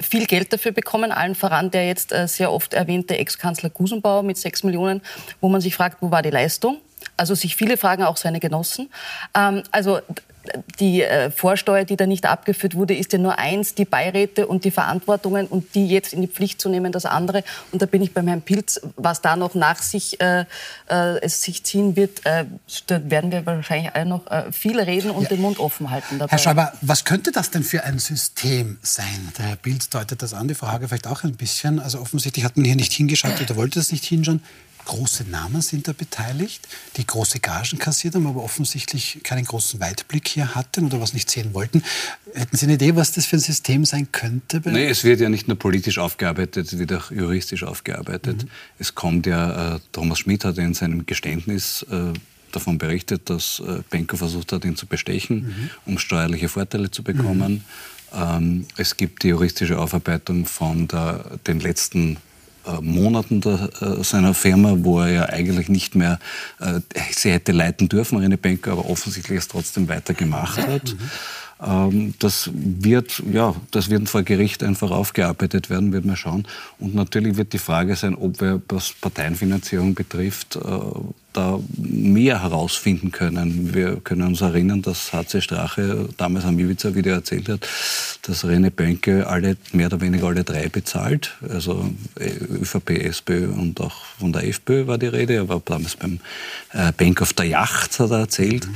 viel 0.00 0.26
Geld 0.26 0.52
dafür 0.52 0.72
bekommen, 0.72 1.12
allen 1.12 1.34
voran 1.34 1.70
der 1.70 1.86
jetzt 1.86 2.12
äh, 2.12 2.28
sehr 2.28 2.52
oft 2.52 2.74
erwähnte 2.74 3.18
Ex-Kanzler 3.18 3.70
Gusenbauer 3.70 4.22
mit 4.22 4.36
sechs 4.36 4.62
Millionen, 4.62 5.00
wo 5.40 5.48
man 5.48 5.60
sich 5.60 5.74
fragt, 5.74 6.02
wo 6.02 6.10
war 6.10 6.22
die 6.22 6.30
Leistung? 6.30 6.78
Also 7.16 7.34
sich 7.34 7.56
viele 7.56 7.76
fragen, 7.76 8.02
auch 8.02 8.16
seine 8.16 8.40
Genossen. 8.40 8.90
Ähm, 9.34 9.62
also 9.70 10.00
die 10.80 11.02
äh, 11.02 11.30
Vorsteuer, 11.30 11.84
die 11.84 11.96
da 11.96 12.06
nicht 12.06 12.26
abgeführt 12.26 12.74
wurde, 12.74 12.94
ist 12.94 13.12
ja 13.12 13.18
nur 13.18 13.38
eins, 13.38 13.74
die 13.74 13.84
Beiräte 13.84 14.46
und 14.46 14.64
die 14.64 14.70
Verantwortungen 14.70 15.46
und 15.46 15.74
die 15.74 15.86
jetzt 15.86 16.12
in 16.12 16.22
die 16.22 16.28
Pflicht 16.28 16.60
zu 16.60 16.68
nehmen, 16.68 16.92
das 16.92 17.04
andere. 17.04 17.44
Und 17.72 17.82
da 17.82 17.86
bin 17.86 18.02
ich 18.02 18.12
beim 18.12 18.26
Herrn 18.28 18.42
Pilz, 18.42 18.80
was 18.96 19.22
da 19.22 19.36
noch 19.36 19.54
nach 19.54 19.82
sich, 19.82 20.20
äh, 20.20 20.44
äh, 20.88 21.18
es 21.20 21.42
sich 21.42 21.64
ziehen 21.64 21.96
wird, 21.96 22.24
äh, 22.24 22.44
da 22.86 23.10
werden 23.10 23.30
wir 23.30 23.44
wahrscheinlich 23.46 23.94
alle 23.94 24.06
noch 24.06 24.22
viel 24.52 24.80
reden 24.80 25.10
und 25.10 25.24
ja. 25.24 25.28
den 25.30 25.40
Mund 25.40 25.58
offen 25.58 25.90
halten. 25.90 26.18
Dabei. 26.18 26.30
Herr 26.30 26.38
Schäuber, 26.38 26.72
was 26.80 27.04
könnte 27.04 27.32
das 27.32 27.50
denn 27.50 27.62
für 27.62 27.84
ein 27.84 27.98
System 27.98 28.78
sein? 28.82 29.32
Der 29.38 29.46
Herr 29.46 29.56
Pilz 29.56 29.88
deutet 29.88 30.22
das 30.22 30.34
an, 30.34 30.48
die 30.48 30.54
Frage 30.54 30.88
vielleicht 30.88 31.06
auch 31.06 31.24
ein 31.24 31.36
bisschen. 31.36 31.80
Also 31.80 32.00
offensichtlich 32.00 32.44
hat 32.44 32.56
man 32.56 32.64
hier 32.64 32.76
nicht 32.76 32.92
hingeschaut 32.92 33.40
oder 33.40 33.56
wollte 33.56 33.78
das 33.78 33.92
nicht 33.92 34.04
hinschauen 34.04 34.42
große 34.86 35.24
Namen 35.24 35.60
sind 35.60 35.86
da 35.88 35.92
beteiligt, 35.92 36.66
die 36.96 37.06
große 37.06 37.40
Gagen 37.40 37.78
kassiert 37.78 38.14
haben, 38.14 38.26
aber 38.26 38.42
offensichtlich 38.42 39.20
keinen 39.22 39.44
großen 39.44 39.78
Weitblick 39.80 40.28
hier 40.28 40.54
hatten 40.54 40.86
oder 40.86 41.00
was 41.00 41.12
nicht 41.12 41.28
sehen 41.28 41.52
wollten. 41.52 41.82
Hätten 42.32 42.56
Sie 42.56 42.64
eine 42.64 42.74
Idee, 42.74 42.96
was 42.96 43.12
das 43.12 43.26
für 43.26 43.36
ein 43.36 43.40
System 43.40 43.84
sein 43.84 44.08
könnte? 44.12 44.62
Nee, 44.64 44.86
es 44.86 45.04
wird 45.04 45.20
ja 45.20 45.28
nicht 45.28 45.48
nur 45.48 45.58
politisch 45.58 45.98
aufgearbeitet, 45.98 46.72
es 46.72 46.78
wird 46.78 46.92
auch 46.92 47.10
juristisch 47.10 47.64
aufgearbeitet. 47.64 48.44
Mhm. 48.44 48.48
Es 48.78 48.94
kommt 48.94 49.26
ja, 49.26 49.76
äh, 49.76 49.80
Thomas 49.92 50.20
Schmidt 50.20 50.44
hat 50.44 50.56
in 50.56 50.72
seinem 50.72 51.04
Geständnis 51.04 51.84
äh, 51.90 52.12
davon 52.52 52.78
berichtet, 52.78 53.28
dass 53.28 53.60
äh, 53.60 53.82
Benko 53.90 54.16
versucht 54.16 54.52
hat, 54.52 54.64
ihn 54.64 54.76
zu 54.76 54.86
bestechen, 54.86 55.36
mhm. 55.36 55.70
um 55.84 55.98
steuerliche 55.98 56.48
Vorteile 56.48 56.90
zu 56.90 57.02
bekommen. 57.02 57.52
Mhm. 57.52 57.64
Ähm, 58.14 58.66
es 58.76 58.96
gibt 58.96 59.24
die 59.24 59.28
juristische 59.28 59.78
Aufarbeitung 59.78 60.46
von 60.46 60.88
der, 60.88 61.38
den 61.46 61.60
letzten 61.60 62.18
Monaten 62.80 63.40
der, 63.40 63.70
äh, 63.80 64.04
seiner 64.04 64.34
Firma, 64.34 64.76
wo 64.78 65.00
er 65.00 65.08
ja 65.08 65.28
eigentlich 65.28 65.68
nicht 65.68 65.94
mehr 65.94 66.18
äh, 66.60 66.80
sie 67.10 67.30
hätte 67.30 67.52
leiten 67.52 67.88
dürfen, 67.88 68.18
René 68.18 68.36
Benker, 68.36 68.72
aber 68.72 68.88
offensichtlich 68.88 69.38
es 69.38 69.48
trotzdem 69.48 69.88
weitergemacht 69.88 70.58
hat. 70.58 70.94
Mhm. 70.94 70.98
Ähm, 71.64 72.14
das 72.18 72.50
wird, 72.52 73.22
ja, 73.32 73.54
das 73.70 73.88
wird 73.88 74.08
vor 74.08 74.22
Gericht 74.22 74.62
einfach 74.62 74.90
aufgearbeitet 74.90 75.70
werden, 75.70 75.92
wird 75.92 76.04
man 76.04 76.16
schauen. 76.16 76.46
Und 76.78 76.94
natürlich 76.94 77.36
wird 77.36 77.52
die 77.52 77.58
Frage 77.58 77.96
sein, 77.96 78.14
ob 78.14 78.40
wir, 78.40 78.60
was 78.68 78.92
Parteienfinanzierung 78.92 79.94
betrifft, 79.94 80.56
äh, 80.56 80.60
da 81.36 81.60
mehr 81.76 82.42
herausfinden 82.42 83.12
können. 83.12 83.74
Wir 83.74 83.96
können 83.96 84.22
uns 84.22 84.40
erinnern, 84.40 84.82
dass 84.82 85.12
HC 85.12 85.40
Strache 85.40 86.08
damals 86.16 86.44
am 86.44 86.58
Ibiza-Video 86.58 87.14
erzählt 87.14 87.48
hat, 87.48 87.68
dass 88.22 88.44
René 88.44 88.70
Bönke 88.70 89.26
alle, 89.26 89.56
mehr 89.72 89.86
oder 89.86 90.00
weniger 90.00 90.28
alle 90.28 90.44
drei 90.44 90.68
bezahlt. 90.68 91.36
Also 91.48 91.90
äh, 92.18 92.30
ÖVP, 92.62 92.90
SPÖ 92.90 93.48
und 93.48 93.80
auch 93.80 93.94
von 94.18 94.32
der 94.32 94.48
FPÖ 94.48 94.86
war 94.86 94.98
die 94.98 95.06
Rede. 95.06 95.34
Er 95.34 95.48
war 95.48 95.60
damals 95.64 95.96
beim 95.96 96.20
äh, 96.72 96.92
Bank 96.92 97.20
of 97.20 97.34
the 97.36 97.44
Yacht, 97.44 97.98
hat 98.00 98.10
er 98.10 98.20
erzählt. 98.20 98.66
Mhm. 98.66 98.74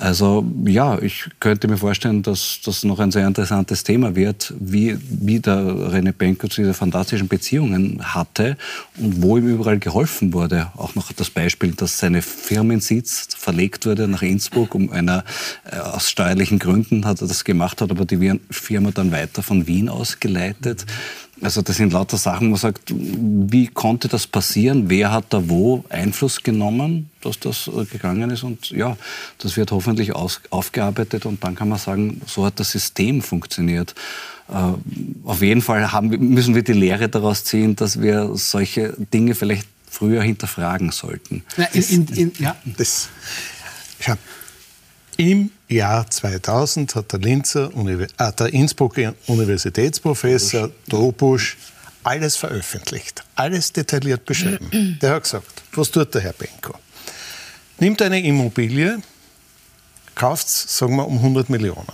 Also 0.00 0.46
ja, 0.64 0.98
ich 1.00 1.28
könnte 1.40 1.68
mir 1.68 1.76
vorstellen, 1.76 2.22
dass 2.22 2.60
das 2.64 2.84
noch 2.84 2.98
ein 3.00 3.10
sehr 3.10 3.26
interessantes 3.26 3.84
Thema 3.84 4.14
wird, 4.14 4.54
wie, 4.58 4.96
wie 5.08 5.40
der 5.40 5.58
René 5.58 6.12
Benko 6.12 6.48
zu 6.48 6.62
dieser 6.62 6.74
fantastischen 6.74 7.28
Beziehungen 7.28 8.00
hatte 8.14 8.56
und 8.96 9.22
wo 9.22 9.36
ihm 9.36 9.48
überall 9.48 9.78
geholfen 9.78 10.32
wurde. 10.32 10.68
Auch 10.76 10.94
noch 10.94 11.12
das 11.12 11.30
Beispiel, 11.30 11.72
dass 11.72 11.97
seine 11.98 12.22
Firmensitz 12.22 13.28
verlegt 13.36 13.86
wurde 13.86 14.08
nach 14.08 14.22
Innsbruck, 14.22 14.74
um 14.74 14.90
einer, 14.90 15.24
äh, 15.70 15.76
aus 15.76 16.10
steuerlichen 16.10 16.58
Gründen 16.58 17.04
hat 17.04 17.20
er 17.20 17.28
das 17.28 17.44
gemacht, 17.44 17.80
hat 17.80 17.90
aber 17.90 18.04
die 18.04 18.40
Firma 18.50 18.90
dann 18.92 19.12
weiter 19.12 19.42
von 19.42 19.66
Wien 19.66 19.88
aus 19.88 20.20
geleitet. 20.20 20.86
Also 21.40 21.62
das 21.62 21.76
sind 21.76 21.92
lauter 21.92 22.16
Sachen, 22.16 22.48
wo 22.48 22.50
man 22.52 22.58
sagt, 22.58 22.92
wie 22.92 23.68
konnte 23.68 24.08
das 24.08 24.26
passieren? 24.26 24.88
Wer 24.88 25.12
hat 25.12 25.26
da 25.30 25.48
wo 25.48 25.84
Einfluss 25.88 26.42
genommen, 26.42 27.10
dass 27.20 27.38
das 27.38 27.68
äh, 27.68 27.84
gegangen 27.84 28.30
ist? 28.30 28.42
Und 28.42 28.70
ja, 28.70 28.96
das 29.38 29.56
wird 29.56 29.70
hoffentlich 29.70 30.14
aus, 30.14 30.40
aufgearbeitet 30.50 31.26
und 31.26 31.44
dann 31.44 31.54
kann 31.54 31.68
man 31.68 31.78
sagen, 31.78 32.20
so 32.26 32.44
hat 32.44 32.58
das 32.58 32.72
System 32.72 33.22
funktioniert. 33.22 33.94
Äh, 34.48 34.72
auf 35.24 35.42
jeden 35.42 35.62
Fall 35.62 35.92
haben, 35.92 36.08
müssen 36.08 36.54
wir 36.54 36.62
die 36.62 36.72
Lehre 36.72 37.08
daraus 37.08 37.44
ziehen, 37.44 37.76
dass 37.76 38.00
wir 38.00 38.30
solche 38.34 38.94
Dinge 39.12 39.34
vielleicht 39.34 39.66
früher 39.90 40.22
hinterfragen 40.22 40.90
sollten. 40.90 41.44
Ja, 41.56 41.64
in, 41.72 41.82
in, 41.82 42.08
in, 42.08 42.32
ja. 42.38 42.56
Das, 42.64 43.08
ja. 44.06 44.16
Im 45.16 45.50
Jahr 45.68 46.08
2000 46.08 46.94
hat 46.94 47.12
der, 47.12 47.18
Linzer, 47.18 47.70
äh, 47.74 48.32
der 48.32 48.52
Innsbrucker 48.52 49.14
Universitätsprofessor 49.26 50.70
Dobusch 50.86 51.56
alles 52.04 52.36
veröffentlicht, 52.36 53.24
alles 53.34 53.72
detailliert 53.72 54.24
beschrieben. 54.24 54.98
Der 55.02 55.14
hat 55.14 55.24
gesagt, 55.24 55.62
was 55.72 55.90
tut 55.90 56.14
der 56.14 56.22
Herr 56.22 56.32
Benko? 56.32 56.74
Nimmt 57.80 58.00
eine 58.00 58.20
Immobilie, 58.22 59.02
kauft 60.14 60.46
es, 60.46 60.78
sagen 60.78 60.96
wir, 60.96 61.06
um 61.06 61.18
100 61.18 61.50
Millionen. 61.50 61.86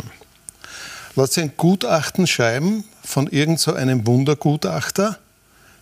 Sich 1.16 1.42
ein 1.42 1.52
Gutachten 1.56 2.26
schreiben 2.26 2.84
von 3.02 3.26
irgendeinem 3.28 4.00
so 4.00 4.06
Wundergutachter, 4.06 5.18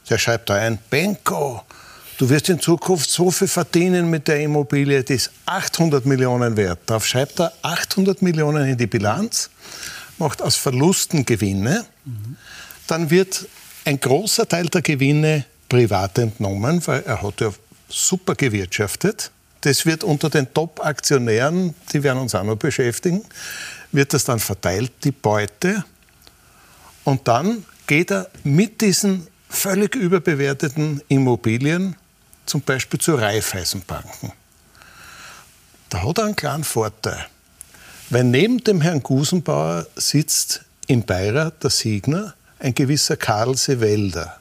Der 0.09 0.19
schreibt 0.19 0.50
da 0.50 0.54
ein, 0.54 0.78
Benko, 0.90 1.62
du 2.23 2.31
wirst 2.31 2.49
in 2.49 2.61
Zukunft 2.61 3.11
so 3.11 3.33
viel 3.33 3.49
verdienen 3.49 4.09
mit 4.09 4.29
der 4.29 4.41
Immobilie, 4.41 5.02
die 5.02 5.14
ist 5.14 5.33
800 5.45 6.07
Millionen 6.07 6.57
wert. 6.57 6.79
Darauf 6.87 7.05
schreibt 7.05 7.41
er 7.41 7.52
800 7.62 8.23
Millionen 8.23 8.69
in 8.69 8.79
die 8.79 8.87
Bilanz, 8.87 9.50
macht 10.19 10.41
aus 10.41 10.55
Verlusten 10.55 11.25
Gewinne. 11.25 11.85
Mhm. 12.05 12.37
Dann 12.87 13.11
wird 13.11 13.49
ein 13.85 13.99
großer 13.99 14.47
Teil 14.47 14.67
der 14.67 14.83
Gewinne 14.83 15.47
privat 15.69 16.17
entnommen, 16.19 16.81
weil 16.87 17.02
er 17.02 17.23
hat 17.23 17.41
ja 17.41 17.52
super 17.88 18.37
gewirtschaftet. 18.37 19.33
Das 19.62 19.85
wird 19.85 20.05
unter 20.05 20.31
den 20.31 20.55
Top-Aktionären, 20.55 21.75
die 21.93 22.05
werden 22.05 22.21
uns 22.21 22.37
auch 22.37 22.45
noch 22.45 22.55
beschäftigen, 22.55 23.25
wird 23.91 24.14
das 24.14 24.23
dann 24.23 24.38
verteilt, 24.38 24.93
die 25.02 25.11
Beute. 25.11 25.85
Und 27.02 27.26
dann 27.26 27.64
geht 27.88 28.12
er 28.12 28.31
mit 28.45 28.81
diesen 28.81 29.26
völlig 29.49 29.97
überbewerteten 29.97 31.02
Immobilien 31.09 31.97
zum 32.47 32.63
Beispiel 32.63 33.01
zu 33.01 33.15
Raiffeisenbanken. 33.15 34.33
Da 35.89 36.03
hat 36.03 36.19
er 36.19 36.25
einen 36.25 36.37
kleinen 36.37 36.65
Vorteil. 36.65 37.27
Weil 38.11 38.25
neben 38.25 38.63
dem 38.65 38.81
Herrn 38.81 39.03
Gusenbauer 39.03 39.87
sitzt 39.97 40.63
im 40.87 41.05
Beirat 41.05 41.63
der 41.63 41.71
Signer 41.71 42.35
ein 42.59 42.75
gewisser 42.75 43.17
Karl 43.17 43.57
Sewelder, 43.57 44.39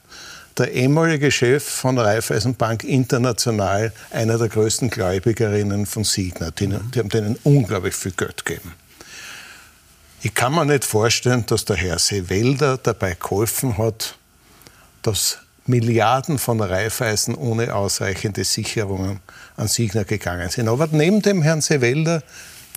der 0.58 0.72
ehemalige 0.72 1.32
Chef 1.32 1.64
von 1.64 1.98
Raiffeisenbank 1.98 2.84
International, 2.84 3.94
einer 4.12 4.38
der 4.38 4.50
größten 4.50 4.90
Gläubigerinnen 4.90 5.86
von 5.86 6.04
Signer. 6.04 6.52
Die, 6.52 6.68
die 6.68 7.00
haben 7.00 7.10
denen 7.10 7.38
unglaublich 7.44 7.96
viel 7.96 8.12
Geld 8.12 8.46
gegeben. 8.46 8.74
Ich 10.22 10.36
kann 10.36 10.54
mir 10.54 10.66
nicht 10.66 10.86
vorstellen, 10.86 11.46
dass 11.48 11.66
der 11.66 11.78
Herr 11.78 11.98
Sewelder 11.98 12.78
dabei 12.78 13.16
geholfen 13.20 13.78
hat, 13.78 14.18
dass 15.02 15.40
Milliarden 15.72 16.38
von 16.38 16.62
Raiffeisen 16.62 17.34
ohne 17.34 17.74
ausreichende 17.74 18.44
Sicherungen 18.44 19.22
an 19.58 19.68
Signer 19.68 20.04
gegangen 20.04 20.50
sind. 20.50 20.68
Aber 20.68 20.88
neben 20.92 21.22
dem 21.22 21.42
Herrn 21.42 21.62
Sewelder 21.62 22.22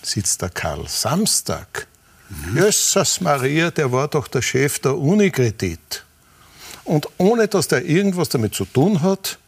sitzt 0.03 0.41
der 0.41 0.51
Karl 0.51 0.89
Samstag. 0.89 1.87
Mhm. 2.31 2.57
Jesus 2.57 3.21
Maria, 3.21 3.71
der 3.71 3.93
war 3.93 4.09
doch 4.09 4.29
der 4.29 4.41
Chef 4.41 4.79
der 4.79 4.97
Unikredit. 4.97 6.05
Und 6.85 7.09
ohne 7.19 7.49
dass 7.49 7.69
der 7.69 7.85
irgendwas 7.85 8.29
damit 8.29 8.55
zu 8.55 8.65
tun 8.65 9.03
hat, 9.03 9.39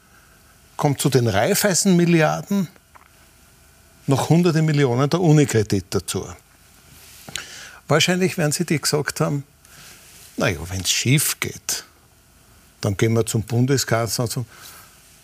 kommt 0.76 1.00
zu 1.00 1.08
den 1.08 1.28
Raiffeisen-Milliarden 1.28 2.68
noch 4.06 4.28
hunderte 4.28 4.62
Millionen 4.62 5.08
der 5.08 5.20
Unikredit 5.20 5.86
dazu. 5.90 6.26
Wahrscheinlich 7.88 8.36
werden 8.36 8.52
sie 8.52 8.64
die 8.64 8.80
gesagt 8.80 9.20
haben, 9.20 9.44
naja, 10.36 10.58
wenn 10.68 10.80
es 10.80 10.90
schief 10.90 11.40
geht, 11.40 11.84
dann 12.86 12.96
gehen 12.96 13.14
wir 13.14 13.26
zum 13.26 13.42
Bundeskanzler 13.42 14.24
und 14.24 14.30
sagen, 14.30 14.46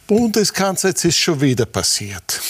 Bundeskanzler, 0.09 0.91
jetzt 0.91 1.05
ist 1.05 1.17
schon 1.17 1.41
wieder 1.41 1.65
passiert. 1.65 2.41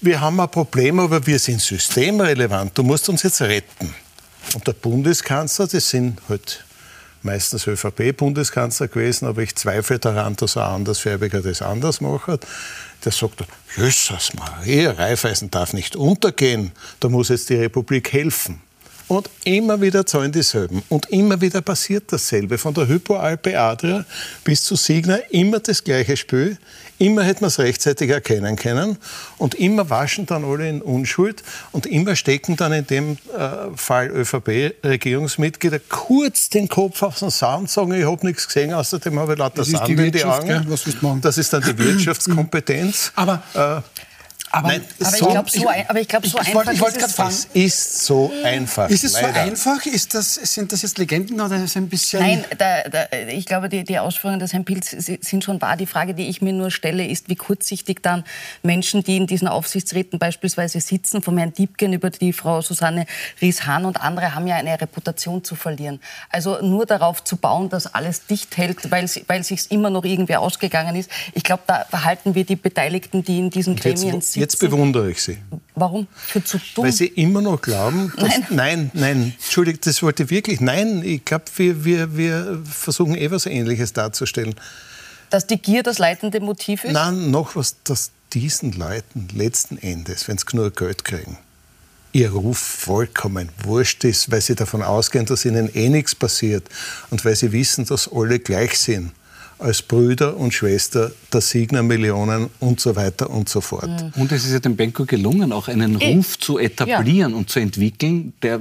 Wir 0.00 0.18
haben 0.18 0.40
ein 0.40 0.50
Problem, 0.50 0.98
aber 0.98 1.26
wir 1.26 1.38
sind 1.38 1.60
systemrelevant. 1.60 2.76
Du 2.76 2.82
musst 2.82 3.06
uns 3.10 3.22
jetzt 3.22 3.42
retten. 3.42 3.94
Und 4.54 4.66
der 4.66 4.72
Bundeskanzler, 4.72 5.66
das 5.66 5.90
sind 5.90 6.18
halt 6.30 6.64
meistens 7.22 7.66
ÖVP-Bundeskanzler 7.66 8.88
gewesen, 8.88 9.26
aber 9.26 9.42
ich 9.42 9.54
zweifle 9.56 9.98
daran, 9.98 10.36
dass 10.36 10.56
ein 10.56 10.62
Andersfärbiger 10.62 11.42
das 11.42 11.60
anders 11.60 12.00
macht. 12.00 12.46
Der 13.04 13.12
sagt, 13.12 13.44
Jesus 13.76 14.32
Maria, 14.32 14.92
Raiffeisen 14.92 15.50
darf 15.50 15.74
nicht 15.74 15.96
untergehen, 15.96 16.72
da 17.00 17.10
muss 17.10 17.28
jetzt 17.28 17.50
die 17.50 17.56
Republik 17.56 18.10
helfen. 18.14 18.62
Und 19.10 19.28
immer 19.42 19.80
wieder 19.80 20.06
zahlen 20.06 20.30
dieselben. 20.30 20.84
Und 20.88 21.06
immer 21.10 21.40
wieder 21.40 21.62
passiert 21.62 22.04
dasselbe. 22.12 22.58
Von 22.58 22.74
der 22.74 22.86
Hypoalpe 22.86 23.58
Adria 23.58 24.04
bis 24.44 24.62
zu 24.62 24.76
Signa 24.76 25.16
immer 25.30 25.58
das 25.58 25.82
gleiche 25.82 26.16
Spiel. 26.16 26.58
Immer 26.98 27.24
hätte 27.24 27.40
man 27.40 27.48
es 27.48 27.58
rechtzeitig 27.58 28.08
erkennen 28.08 28.54
können. 28.54 28.98
Und 29.36 29.56
immer 29.56 29.90
waschen 29.90 30.26
dann 30.26 30.44
alle 30.44 30.68
in 30.68 30.80
Unschuld. 30.80 31.42
Und 31.72 31.86
immer 31.86 32.14
stecken 32.14 32.54
dann 32.54 32.72
in 32.72 32.86
dem 32.86 33.18
äh, 33.36 33.74
Fall 33.74 34.10
ÖVP-Regierungsmitglieder 34.10 35.80
kurz 35.88 36.48
den 36.48 36.68
Kopf 36.68 37.02
auf 37.02 37.18
den 37.18 37.30
Sand 37.30 37.68
sagen, 37.68 37.92
ich 37.92 38.04
habe 38.04 38.24
nichts 38.24 38.46
gesehen, 38.46 38.72
außerdem 38.72 39.18
habe 39.18 39.32
ich 39.32 39.38
lauter 39.40 39.64
Sand 39.64 39.88
in 39.88 40.12
die 40.12 40.24
Augen. 40.24 40.66
Das 41.20 41.36
ist 41.36 41.52
dann 41.52 41.62
die 41.62 41.76
Wirtschaftskompetenz. 41.84 43.10
Aber 43.16 43.42
äh, 43.54 43.80
aber, 44.52 44.68
Nein, 44.68 44.84
aber, 44.98 45.10
so, 45.10 45.26
ich 45.26 45.32
glaube, 45.32 45.50
so, 45.50 45.68
ein, 45.68 45.84
aber 45.88 46.00
ich 46.00 46.08
glaub, 46.08 46.26
so 46.26 46.38
ich, 46.40 46.48
einfach 46.48 46.72
ich 46.72 46.80
wollt, 46.80 46.96
ich 46.96 47.02
ist 47.02 47.18
es. 47.18 47.44
ist 47.54 48.06
so 48.06 48.32
einfach. 48.42 48.90
Ist 48.90 49.04
es 49.04 49.12
leider. 49.12 49.32
so 49.32 49.40
einfach? 49.70 49.86
Ist 49.86 50.14
das, 50.14 50.34
sind 50.34 50.72
das 50.72 50.82
jetzt 50.82 50.98
Legenden 50.98 51.40
oder 51.40 51.56
ist 51.56 51.62
es 51.62 51.76
ein 51.76 51.88
bisschen... 51.88 52.20
Nein, 52.20 52.44
da, 52.58 52.82
da, 52.88 53.16
ich 53.28 53.46
glaube, 53.46 53.68
die, 53.68 53.84
die 53.84 53.98
Ausführungen 54.00 54.40
des 54.40 54.52
Herrn 54.52 54.64
Pilz 54.64 54.90
sind 54.90 55.44
schon 55.44 55.60
wahr. 55.62 55.76
Die 55.76 55.86
Frage, 55.86 56.14
die 56.14 56.28
ich 56.28 56.42
mir 56.42 56.52
nur 56.52 56.72
stelle, 56.72 57.06
ist, 57.06 57.28
wie 57.28 57.36
kurzsichtig 57.36 58.02
dann 58.02 58.24
Menschen, 58.64 59.04
die 59.04 59.16
in 59.16 59.28
diesen 59.28 59.46
Aufsichtsräten 59.46 60.18
beispielsweise 60.18 60.80
sitzen, 60.80 61.22
vom 61.22 61.38
Herrn 61.38 61.52
Diebken 61.52 61.92
über 61.92 62.10
die 62.10 62.32
Frau 62.32 62.60
Susanne 62.60 63.06
Ries-Hahn 63.40 63.84
und 63.84 64.00
andere, 64.00 64.34
haben 64.34 64.48
ja 64.48 64.56
eine 64.56 64.80
Reputation 64.80 65.44
zu 65.44 65.54
verlieren. 65.54 66.00
Also 66.28 66.60
nur 66.60 66.86
darauf 66.86 67.22
zu 67.22 67.36
bauen, 67.36 67.68
dass 67.68 67.94
alles 67.94 68.26
dicht 68.26 68.56
hält, 68.56 68.90
weil, 68.90 69.08
weil 69.28 69.44
sich 69.44 69.70
immer 69.70 69.90
noch 69.90 70.04
irgendwie 70.04 70.34
ausgegangen 70.34 70.96
ist. 70.96 71.08
Ich 71.34 71.44
glaube, 71.44 71.62
da 71.68 71.84
verhalten 71.88 72.34
wir 72.34 72.44
die 72.44 72.56
Beteiligten, 72.56 73.22
die 73.22 73.38
in 73.38 73.50
diesen 73.50 73.76
Gremien 73.76 74.20
sitzen, 74.40 74.64
Jetzt 74.64 74.70
bewundere 74.70 75.10
ich 75.10 75.22
Sie. 75.22 75.38
Warum? 75.74 76.06
Für 76.14 76.42
zu 76.42 76.58
dumm? 76.74 76.84
Weil 76.84 76.92
Sie 76.92 77.06
immer 77.06 77.40
noch 77.40 77.60
glauben, 77.60 78.12
dass, 78.16 78.28
nein. 78.28 78.46
nein, 78.50 78.90
nein, 78.94 79.34
Entschuldigung, 79.40 79.80
das 79.84 80.02
wollte 80.02 80.24
ich 80.24 80.30
wirklich, 80.30 80.60
nein, 80.60 81.02
ich 81.04 81.24
glaube, 81.24 81.44
wir, 81.56 81.84
wir, 81.84 82.16
wir 82.16 82.62
versuchen 82.64 83.16
eh 83.16 83.30
was 83.30 83.46
Ähnliches 83.46 83.92
darzustellen. 83.92 84.54
Dass 85.30 85.46
die 85.46 85.58
Gier 85.58 85.82
das 85.82 85.98
leitende 85.98 86.40
Motiv 86.40 86.84
ist? 86.84 86.92
Nein, 86.92 87.30
noch 87.30 87.54
was, 87.54 87.76
dass 87.84 88.10
diesen 88.32 88.72
Leuten 88.72 89.28
letzten 89.34 89.78
Endes, 89.78 90.26
wenn 90.28 90.38
sie 90.38 90.46
genug 90.46 90.76
Geld 90.76 91.04
kriegen, 91.04 91.38
ihr 92.12 92.30
Ruf 92.30 92.58
vollkommen 92.58 93.50
wurscht 93.62 94.04
ist, 94.04 94.30
weil 94.30 94.40
sie 94.40 94.54
davon 94.56 94.82
ausgehen, 94.82 95.26
dass 95.26 95.44
ihnen 95.44 95.72
eh 95.74 95.88
nichts 95.88 96.14
passiert 96.14 96.68
und 97.10 97.24
weil 97.24 97.36
sie 97.36 97.52
wissen, 97.52 97.84
dass 97.84 98.10
alle 98.12 98.40
gleich 98.40 98.78
sind 98.78 99.12
als 99.60 99.82
Brüder 99.82 100.36
und 100.36 100.54
Schwester 100.54 101.10
der 101.32 101.40
Signer 101.40 101.82
Millionen 101.82 102.50
und 102.60 102.80
so 102.80 102.96
weiter 102.96 103.30
und 103.30 103.48
so 103.48 103.60
fort. 103.60 103.90
Und 104.16 104.32
es 104.32 104.44
ist 104.44 104.52
ja 104.52 104.58
dem 104.58 104.76
Benko 104.76 105.04
gelungen, 105.04 105.52
auch 105.52 105.68
einen 105.68 106.00
äh, 106.00 106.14
Ruf 106.14 106.38
zu 106.38 106.58
etablieren 106.58 107.32
ja. 107.32 107.36
und 107.36 107.50
zu 107.50 107.60
entwickeln, 107.60 108.32
der 108.42 108.60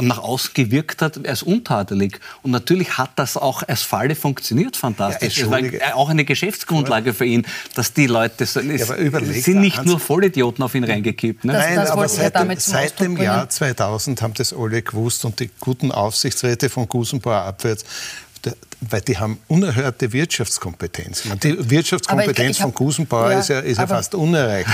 nach 0.00 0.18
außen 0.18 0.50
gewirkt 0.54 1.02
hat 1.02 1.26
als 1.26 1.42
untadelig. 1.42 2.20
Und 2.42 2.50
natürlich 2.50 2.98
hat 2.98 3.12
das 3.16 3.36
auch 3.36 3.62
als 3.62 3.82
Falle 3.82 4.14
funktioniert, 4.14 4.76
fantastisch. 4.76 5.38
Ja, 5.38 5.44
es 5.44 5.50
war 5.50 5.96
auch 5.96 6.08
eine 6.08 6.24
Geschäftsgrundlage 6.24 7.14
für 7.14 7.24
ihn, 7.24 7.46
dass 7.74 7.92
die 7.92 8.06
Leute, 8.06 8.44
es, 8.44 8.54
ja, 8.54 8.62
sind 8.64 9.60
nicht 9.60 9.84
nur 9.84 9.98
Vollidioten 9.98 10.64
auf 10.64 10.74
ihn 10.74 10.84
reingekippt. 10.84 11.44
Ne? 11.44 11.52
Nein, 11.52 11.76
das 11.76 11.90
aber 11.90 12.08
seit, 12.08 12.34
dem, 12.38 12.52
seit 12.58 13.00
dem 13.00 13.16
Jahr 13.16 13.48
2000 13.48 14.20
haben 14.22 14.34
das 14.34 14.52
alle 14.52 14.82
gewusst 14.82 15.24
und 15.24 15.40
die 15.40 15.50
guten 15.60 15.92
Aufsichtsräte 15.92 16.68
von 16.68 16.88
Gusenbauer 16.88 17.42
abwärts 17.42 17.84
weil 18.80 19.00
die 19.02 19.18
haben 19.18 19.38
unerhörte 19.48 20.12
Wirtschaftskompetenz. 20.12 21.24
Die 21.42 21.70
Wirtschaftskompetenz 21.70 22.38
ich, 22.38 22.48
ich 22.50 22.60
hab, 22.60 22.68
von 22.68 22.74
Gusenbauer 22.74 23.32
ja, 23.32 23.38
ist 23.40 23.48
ja, 23.48 23.60
ist 23.60 23.78
ja 23.78 23.86
fast 23.86 24.14
unerreicht 24.14 24.68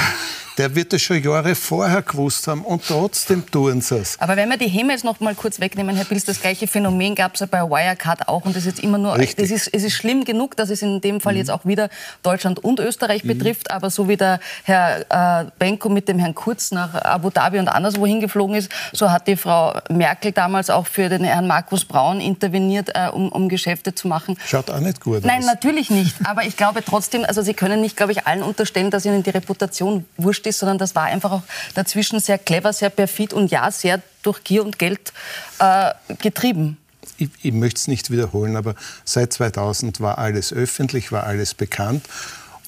der 0.59 0.75
wird 0.75 0.93
es 0.93 1.03
schon 1.03 1.23
Jahre 1.23 1.55
vorher 1.55 2.03
gewusst 2.03 2.49
haben 2.49 2.63
und 2.63 2.83
trotzdem 2.87 3.45
tun 3.51 3.81
sie 3.81 3.97
es. 3.97 4.19
Aber 4.21 4.37
wenn 4.37 4.49
wir 4.49 4.57
die 4.57 4.67
jetzt 4.67 5.05
noch 5.05 5.21
mal 5.21 5.35
kurz 5.35 5.61
wegnehmen, 5.61 5.97
Herr 5.97 6.05
Pils, 6.05 6.25
das 6.25 6.41
gleiche 6.41 6.67
Phänomen 6.67 7.15
gab 7.15 7.35
es 7.35 7.41
ja 7.41 7.47
bei 7.47 7.61
Wirecard 7.63 8.29
auch 8.29 8.45
und 8.45 8.57
das 8.57 8.65
ist 8.65 8.77
jetzt 8.77 8.81
immer 8.81 8.99
nur, 8.99 9.17
Richtig. 9.17 9.37
das 9.37 9.51
ist, 9.51 9.69
es 9.75 9.85
ist 9.85 9.95
schlimm 9.95 10.25
genug, 10.25 10.57
dass 10.57 10.71
es 10.71 10.83
in 10.83 11.01
dem 11.01 11.21
Fall 11.21 11.35
mhm. 11.35 11.39
jetzt 11.41 11.51
auch 11.51 11.65
wieder 11.65 11.89
Deutschland 12.23 12.63
und 12.65 12.81
Österreich 12.81 13.25
mhm. 13.25 13.29
betrifft, 13.29 13.71
aber 13.71 13.91
so 13.91 14.09
wie 14.09 14.17
der 14.17 14.41
Herr 14.65 15.43
äh, 15.43 15.51
Benko 15.59 15.89
mit 15.89 16.09
dem 16.09 16.19
Herrn 16.19 16.35
Kurz 16.35 16.71
nach 16.71 16.95
Abu 16.95 17.31
Dhabi 17.31 17.59
und 17.59 17.69
anderswo 17.69 18.07
hingeflogen 18.07 18.57
ist, 18.57 18.71
so 18.93 19.11
hat 19.11 19.27
die 19.29 19.37
Frau 19.37 19.79
Merkel 19.91 20.33
damals 20.33 20.71
auch 20.71 20.87
für 20.87 21.09
den 21.09 21.25
Herrn 21.25 21.47
Markus 21.47 21.85
Braun 21.85 22.21
interveniert, 22.21 22.91
äh, 22.95 23.09
um, 23.13 23.29
um 23.29 23.49
Geschäfte 23.49 23.95
zu 23.95 24.09
machen. 24.09 24.39
Schaut 24.47 24.71
auch 24.71 24.81
nicht 24.81 25.01
gut 25.01 25.19
aus. 25.19 25.25
Nein, 25.25 25.45
natürlich 25.45 25.91
nicht, 25.91 26.17
aber 26.25 26.45
ich 26.45 26.57
glaube 26.57 26.83
trotzdem, 26.85 27.25
also 27.25 27.43
Sie 27.43 27.55
können 27.55 27.81
nicht, 27.81 27.97
glaube 27.97 28.13
ich, 28.13 28.27
allen 28.27 28.43
unterstellen, 28.43 28.91
dass 28.91 29.05
Ihnen 29.05 29.23
die 29.23 29.31
Reputation 29.31 30.05
wurscht 30.17 30.46
ist, 30.47 30.59
sondern 30.59 30.79
das 30.79 30.95
war 30.95 31.05
einfach 31.05 31.33
auch 31.33 31.43
dazwischen 31.75 32.21
sehr 32.21 32.39
clever, 32.39 32.73
sehr 32.73 32.91
perfid 32.91 33.33
und 33.33 33.51
ja, 33.51 33.71
sehr 33.71 34.01
durch 34.23 34.43
Gier 34.45 34.65
und 34.65 34.79
Geld 34.79 35.13
äh, 35.59 35.93
getrieben. 36.19 36.79
Ich, 37.19 37.31
ich 37.43 37.53
möchte 37.53 37.79
es 37.79 37.89
nicht 37.89 38.11
wiederholen, 38.11 38.57
aber 38.57 38.75
seit 39.05 39.33
2000 39.33 40.01
war 40.01 40.19
alles 40.19 40.53
öffentlich, 40.53 41.13
war 41.13 41.25
alles 41.25 41.55
bekannt 41.55 42.05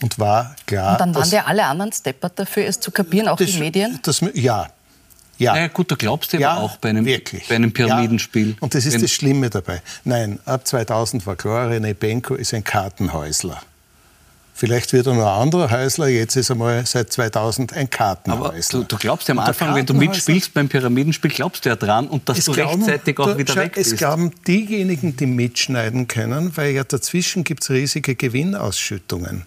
und 0.02 0.18
war 0.18 0.54
klar. 0.66 0.92
Und 0.92 1.00
dann 1.00 1.14
waren 1.14 1.30
ja 1.30 1.44
alle 1.44 1.64
anderen 1.64 1.92
steppert 1.92 2.38
dafür, 2.38 2.66
es 2.66 2.80
zu 2.80 2.90
kapieren, 2.90 3.28
auch 3.28 3.36
das, 3.36 3.50
die 3.50 3.58
Medien? 3.58 3.98
Das, 4.02 4.20
ja, 4.34 4.68
ja. 5.38 5.52
Naja, 5.54 5.68
gut, 5.68 5.90
da 5.90 5.94
glaubst 5.94 6.32
du 6.32 6.38
ja, 6.38 6.52
aber 6.52 6.62
auch 6.62 6.76
bei 6.78 6.90
einem, 6.90 7.04
wirklich. 7.04 7.48
bei 7.48 7.54
einem 7.54 7.72
Pyramidenspiel. 7.72 8.50
Ja. 8.50 8.56
Und 8.60 8.74
das 8.74 8.86
ist 8.86 8.94
Wenn 8.94 9.02
das 9.02 9.10
Schlimme 9.12 9.50
dabei. 9.50 9.82
Nein, 10.04 10.40
ab 10.44 10.66
2000 10.66 11.26
war 11.26 11.36
klar, 11.36 11.70
René 11.70 11.94
Benko 11.94 12.34
ist 12.34 12.52
ein 12.54 12.64
Kartenhäusler 12.64 13.60
Vielleicht 14.58 14.92
wird 14.92 15.06
er 15.06 15.14
noch 15.14 15.22
ein 15.22 15.42
anderer 15.42 15.70
Häusler, 15.70 16.08
jetzt 16.08 16.34
ist 16.34 16.50
er 16.50 16.56
mal 16.56 16.84
seit 16.84 17.12
2000 17.12 17.74
ein 17.74 17.88
Kartenhäusler. 17.88 18.80
Aber 18.80 18.88
du, 18.88 18.96
du 18.96 18.96
glaubst 18.96 19.28
ja 19.28 19.32
am 19.34 19.38
Anfang, 19.38 19.72
wenn 19.76 19.86
du 19.86 19.94
mitspielst 19.94 20.52
beim 20.52 20.68
Pyramidenspiel, 20.68 21.30
glaubst 21.30 21.64
du 21.64 21.68
ja 21.68 21.76
dran 21.76 22.08
und 22.08 22.28
dass 22.28 22.38
es 22.38 22.46
du 22.46 22.54
glauben, 22.54 22.82
rechtzeitig 22.82 23.20
auch 23.20 23.38
wieder 23.38 23.54
schau, 23.54 23.60
weg 23.60 23.74
bist. 23.74 23.92
Es 23.92 23.98
glauben 23.98 24.32
diejenigen, 24.48 25.16
die 25.16 25.26
mitschneiden 25.26 26.08
können, 26.08 26.56
weil 26.56 26.72
ja 26.72 26.82
dazwischen 26.82 27.44
gibt 27.44 27.62
es 27.62 27.70
riesige 27.70 28.16
Gewinnausschüttungen. 28.16 29.44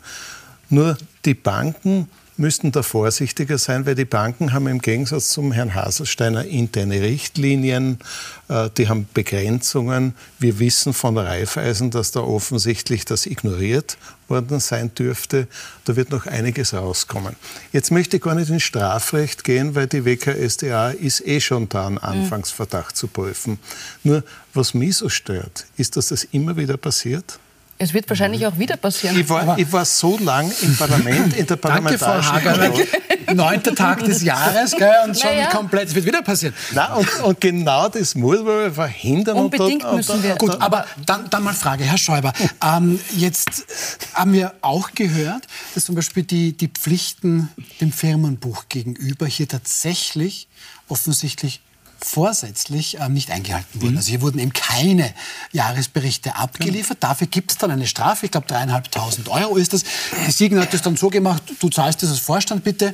Nur 0.70 0.98
die 1.26 1.34
Banken 1.34 2.08
müssten 2.38 2.72
da 2.72 2.84
vorsichtiger 2.84 3.58
sein, 3.58 3.86
weil 3.86 3.96
die 3.96 4.06
Banken 4.06 4.54
haben 4.54 4.68
im 4.68 4.80
Gegensatz 4.80 5.30
zum 5.30 5.52
Herrn 5.52 5.76
Haselsteiner 5.76 6.46
interne 6.46 7.02
Richtlinien, 7.02 8.00
äh, 8.48 8.70
die 8.78 8.90
haben 8.90 9.08
Begrenzungen. 9.14 10.16
Wir 10.40 10.60
wissen 10.60 10.94
von 10.94 11.18
Raiffeisen, 11.18 11.92
dass 11.92 12.12
da 12.12 12.22
offensichtlich 12.22 13.06
das 13.06 13.26
ignoriert 13.26 13.98
worden 14.28 14.60
sein 14.60 14.94
dürfte. 14.96 15.48
Da 15.86 15.96
wird 15.96 16.12
noch 16.12 16.26
einiges 16.26 16.74
rauskommen. 16.74 17.36
Jetzt 17.74 17.92
möchte 17.92 18.18
ich 18.18 18.24
gar 18.24 18.36
nicht 18.36 18.50
ins 18.50 18.64
Strafrecht 18.64 19.44
gehen, 19.44 19.76
weil 19.76 19.88
die 19.88 20.06
WKSDA 20.06 20.92
ist 20.92 21.26
eh 21.28 21.42
schon 21.42 21.70
da, 21.70 21.88
einen 21.88 21.98
Anfangsverdacht 21.98 22.96
zu 22.96 23.08
prüfen. 23.08 23.60
Nur, 24.04 24.24
was 24.54 24.74
mich 24.74 24.98
so 24.98 25.10
stört, 25.10 25.66
ist, 25.78 25.98
dass 25.98 26.08
das 26.08 26.24
immer 26.24 26.58
wieder 26.58 26.78
passiert. 26.78 27.40
Es 27.82 27.96
wird 27.96 28.08
wahrscheinlich 28.10 28.46
auch 28.46 28.60
wieder 28.60 28.78
passieren. 28.78 29.20
Ich 29.20 29.28
war, 29.28 29.58
ich 29.58 29.72
war 29.74 29.86
so 29.86 30.16
lang 30.20 30.52
im 30.62 30.78
Parlament, 30.78 31.36
in 31.36 31.48
der 31.48 31.56
Parlamentarischen 31.56 32.44
Danke, 32.44 32.88
Frau 33.26 33.34
Neunter 33.34 33.74
Tag 33.74 34.04
des 34.04 34.22
Jahres 34.22 34.76
gell, 34.78 34.94
und 35.08 35.20
schon 35.20 35.32
naja. 35.32 35.48
komplett, 35.48 35.88
es 35.88 35.96
wird 35.96 36.06
wieder 36.06 36.22
passieren. 36.22 36.54
Na, 36.74 36.94
und, 36.94 37.24
und, 37.24 37.42
genau 37.42 37.90
das 37.90 38.14
muss 38.14 38.44
man 38.44 38.72
verhindern. 38.72 39.36
Unbedingt 39.36 39.84
und, 39.84 39.96
müssen 39.96 40.22
wir. 40.22 40.36
Gut, 40.36 40.62
aber 40.62 40.86
dann, 41.08 41.28
dann 41.32 41.42
mal 41.42 41.56
Frage, 41.56 41.84
Herr 41.84 41.98
Schäuber. 41.98 42.34
Ähm, 42.64 43.00
jetzt 43.18 43.66
haben 44.14 44.34
wir 44.34 44.54
auch 44.62 44.92
gehört, 44.94 45.48
dass 45.74 45.86
zum 45.86 45.96
Beispiel 45.96 46.22
die, 46.22 46.56
die 46.56 46.68
Pflichten 46.68 47.50
dem 47.80 47.92
Firmenbuch 47.92 48.66
gegenüber 48.70 49.26
hier 49.26 49.48
tatsächlich 49.48 50.48
offensichtlich 50.88 51.62
vorsätzlich 52.04 52.98
ähm, 53.00 53.14
nicht 53.14 53.32
eingehalten 53.32 53.82
wurden. 53.82 53.92
Mhm. 53.92 53.98
Also 53.98 54.10
hier 54.10 54.22
wurden 54.22 54.40
eben 54.40 54.54
keine 54.54 55.14
Jahresberichte 55.52 56.36
abgeliefert. 56.36 57.00
Genau. 57.00 57.12
Dafür 57.12 57.28
gibt 57.28 57.52
es 57.52 57.58
dann 57.58 57.72
eine 57.72 57.88
Strafe. 57.88 58.26
Ich 58.26 58.32
glaube, 58.32 58.48
dreieinhalbtausend 58.48 59.30
Euro 59.30 59.58
ist 59.58 59.74
das. 59.74 59.84
Die 60.28 60.32
Siegen 60.32 60.60
hat 60.60 60.74
das 60.74 60.82
dann 60.82 60.96
so 60.96 61.10
gemacht, 61.10 61.44
du 61.60 61.70
zahlst 61.70 62.04
das 62.04 62.10
als 62.10 62.20
Vorstand 62.20 62.64
bitte 62.64 62.94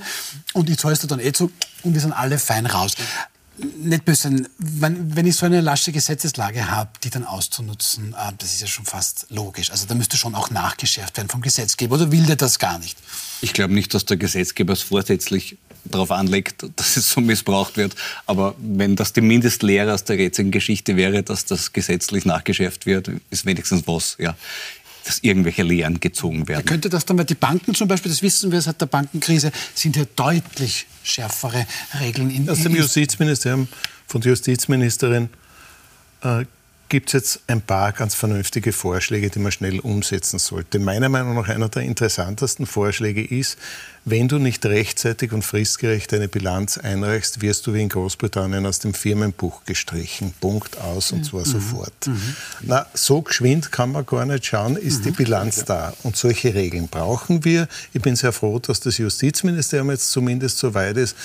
und 0.54 0.70
ich 0.70 0.78
zahlst 0.78 1.04
du 1.04 1.08
dann 1.08 1.20
eh 1.20 1.32
zu 1.32 1.52
und 1.84 1.94
wir 1.94 2.02
sind 2.02 2.14
alle 2.14 2.40
fein 2.40 2.66
raus 2.66 2.94
nicht 3.58 4.06
böse 4.06 4.48
wenn, 4.58 5.16
wenn 5.16 5.26
ich 5.26 5.36
so 5.36 5.46
eine 5.46 5.62
lasche 5.62 5.92
Gesetzeslage 5.92 6.70
habe, 6.70 6.92
die 7.04 7.10
dann 7.10 7.24
auszunutzen, 7.24 8.14
äh, 8.14 8.34
das 8.38 8.54
ist 8.54 8.62
ja 8.62 8.68
schon 8.68 8.86
fast 8.86 9.28
logisch. 9.30 9.72
Also 9.72 9.86
da 9.86 9.96
müsste 9.96 10.18
schon 10.18 10.36
auch 10.36 10.50
nachgeschärft 10.50 11.18
werden 11.18 11.30
vom 11.30 11.42
Gesetzgeber. 11.42 11.96
Oder 11.96 12.12
will 12.12 12.26
der 12.26 12.36
das 12.36 12.60
gar 12.60 12.80
nicht? 12.80 12.98
Ich 13.42 13.54
glaube 13.54 13.74
nicht, 13.74 13.94
dass 13.94 14.06
der 14.06 14.18
Gesetzgeber 14.18 14.74
es 14.74 14.82
vorsätzlich 14.82 15.58
darauf 15.86 16.12
anlegt, 16.12 16.66
dass 16.76 16.98
es 16.98 17.10
so 17.10 17.22
missbraucht 17.22 17.78
wird. 17.78 17.96
Aber 18.26 18.56
wenn 18.60 18.96
das 18.96 19.14
die 19.14 19.22
Mindestlehre 19.22 19.94
aus 19.94 20.04
der 20.04 20.18
jetzigen 20.18 20.52
Geschichte 20.52 20.96
wäre, 20.96 21.24
dass 21.24 21.46
das 21.46 21.74
gesetzlich 21.74 22.26
nachgeschärft 22.26 22.86
wird, 22.86 23.10
ist 23.30 23.46
wenigstens 23.46 23.88
was. 23.88 24.18
Ja 24.20 24.36
dass 25.08 25.20
irgendwelche 25.20 25.64
Lehren 25.64 26.00
gezogen 26.00 26.48
werden. 26.48 26.66
Könnte 26.66 26.90
das 26.90 27.06
dann, 27.06 27.18
weil 27.18 27.26
die 27.26 27.36
Banken 27.36 27.74
zum 27.74 27.88
Beispiel, 27.88 28.12
das 28.12 28.22
wissen 28.22 28.52
wir 28.52 28.62
seit 28.62 28.82
der 28.82 28.88
Bankenkrise, 28.88 29.52
sind 29.74 29.96
ja 29.96 30.04
deutlich 30.16 30.86
schärfere 31.04 31.66
Regeln. 32.00 32.30
In, 32.30 32.50
Aus 32.50 32.64
dem 32.64 32.76
Justizministerium 32.76 33.68
von 34.06 34.22
der 34.22 34.32
Justizministerin 34.32 35.30
äh, 36.24 36.46
gibt 36.90 37.10
es 37.10 37.14
jetzt 37.14 37.40
ein 37.48 37.62
paar 37.62 37.92
ganz 37.92 38.16
vernünftige 38.16 38.72
Vorschläge, 38.72 39.30
die 39.30 39.40
man 39.40 39.52
schnell 39.52 39.80
umsetzen 39.80 40.40
sollte. 40.40 40.80
Meiner 40.80 41.10
Meinung 41.10 41.36
nach 41.36 41.50
einer 41.50 41.70
der 41.70 41.84
interessantesten 41.84 42.66
Vorschläge 42.66 43.24
ist, 43.24 43.58
wenn 44.06 44.30
du 44.30 44.38
nicht 44.40 44.66
rechtzeitig 44.66 45.34
und 45.34 45.44
fristgerecht 45.44 46.14
eine 46.14 46.30
Bilanz 46.30 46.78
einreichst, 46.78 47.42
wirst 47.42 47.68
du 47.68 47.74
wie 47.74 47.82
in 47.82 47.90
Großbritannien 47.90 48.66
aus 48.66 48.80
dem 48.80 48.94
Firmenbuch 48.94 49.66
gestrichen. 49.66 50.34
Punkt 50.40 50.80
aus 50.80 51.12
und 51.12 51.26
zwar 51.26 51.42
mhm. 51.42 51.52
sofort. 51.52 52.08
Mhm. 52.08 52.36
Na, 52.62 52.86
so 52.94 53.22
geschwind 53.22 53.72
kann 53.72 53.92
man 53.92 54.06
gar 54.06 54.26
nicht 54.26 54.46
schauen, 54.46 54.78
ist 54.78 55.00
mhm. 55.00 55.04
die 55.04 55.12
Bilanz 55.12 55.66
da. 55.66 55.94
Und 56.04 56.16
solche 56.16 56.54
Regeln 56.54 56.88
brauchen 56.88 57.44
wir. 57.44 57.68
Ich 57.94 58.02
bin 58.02 58.16
sehr 58.16 58.32
froh, 58.32 58.60
dass 58.60 58.80
das 58.80 58.98
Justizministerium 58.98 59.92
jetzt 59.92 60.10
zumindest 60.12 60.58
so 60.58 60.74
weit 60.74 60.96
ist. 60.96 61.18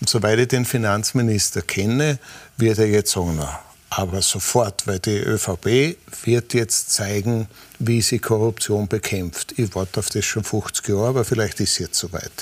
Und 0.00 0.08
soweit 0.08 0.38
ich 0.38 0.48
den 0.48 0.64
Finanzminister 0.64 1.62
kenne, 1.62 2.20
wird 2.56 2.78
er 2.78 2.86
jetzt 2.86 3.10
sagen, 3.10 3.34
na, 3.36 3.58
aber 3.90 4.22
sofort, 4.22 4.86
weil 4.86 4.98
die 4.98 5.16
ÖVP 5.16 5.96
wird 6.24 6.54
jetzt 6.54 6.92
zeigen, 6.92 7.48
wie 7.78 8.02
sie 8.02 8.18
Korruption 8.18 8.88
bekämpft. 8.88 9.58
Ich 9.58 9.74
warte 9.74 10.00
auf 10.00 10.08
das 10.10 10.24
schon 10.24 10.44
50 10.44 10.88
Jahre, 10.88 11.08
aber 11.08 11.24
vielleicht 11.24 11.60
ist 11.60 11.72
es 11.72 11.78
jetzt 11.78 11.98
soweit. 11.98 12.32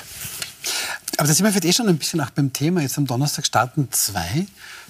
Aber 1.19 1.29
da 1.29 1.35
sind 1.35 1.45
wir 1.45 1.53
vielleicht 1.53 1.67
eh 1.67 1.73
schon 1.73 1.89
ein 1.89 1.99
bisschen 1.99 2.21
auch 2.21 2.31
beim 2.31 2.53
Thema. 2.53 2.81
Jetzt 2.81 2.99
am 2.99 3.07
Donnerstag 3.07 3.47
starten 3.47 3.89
zwei 3.93 4.47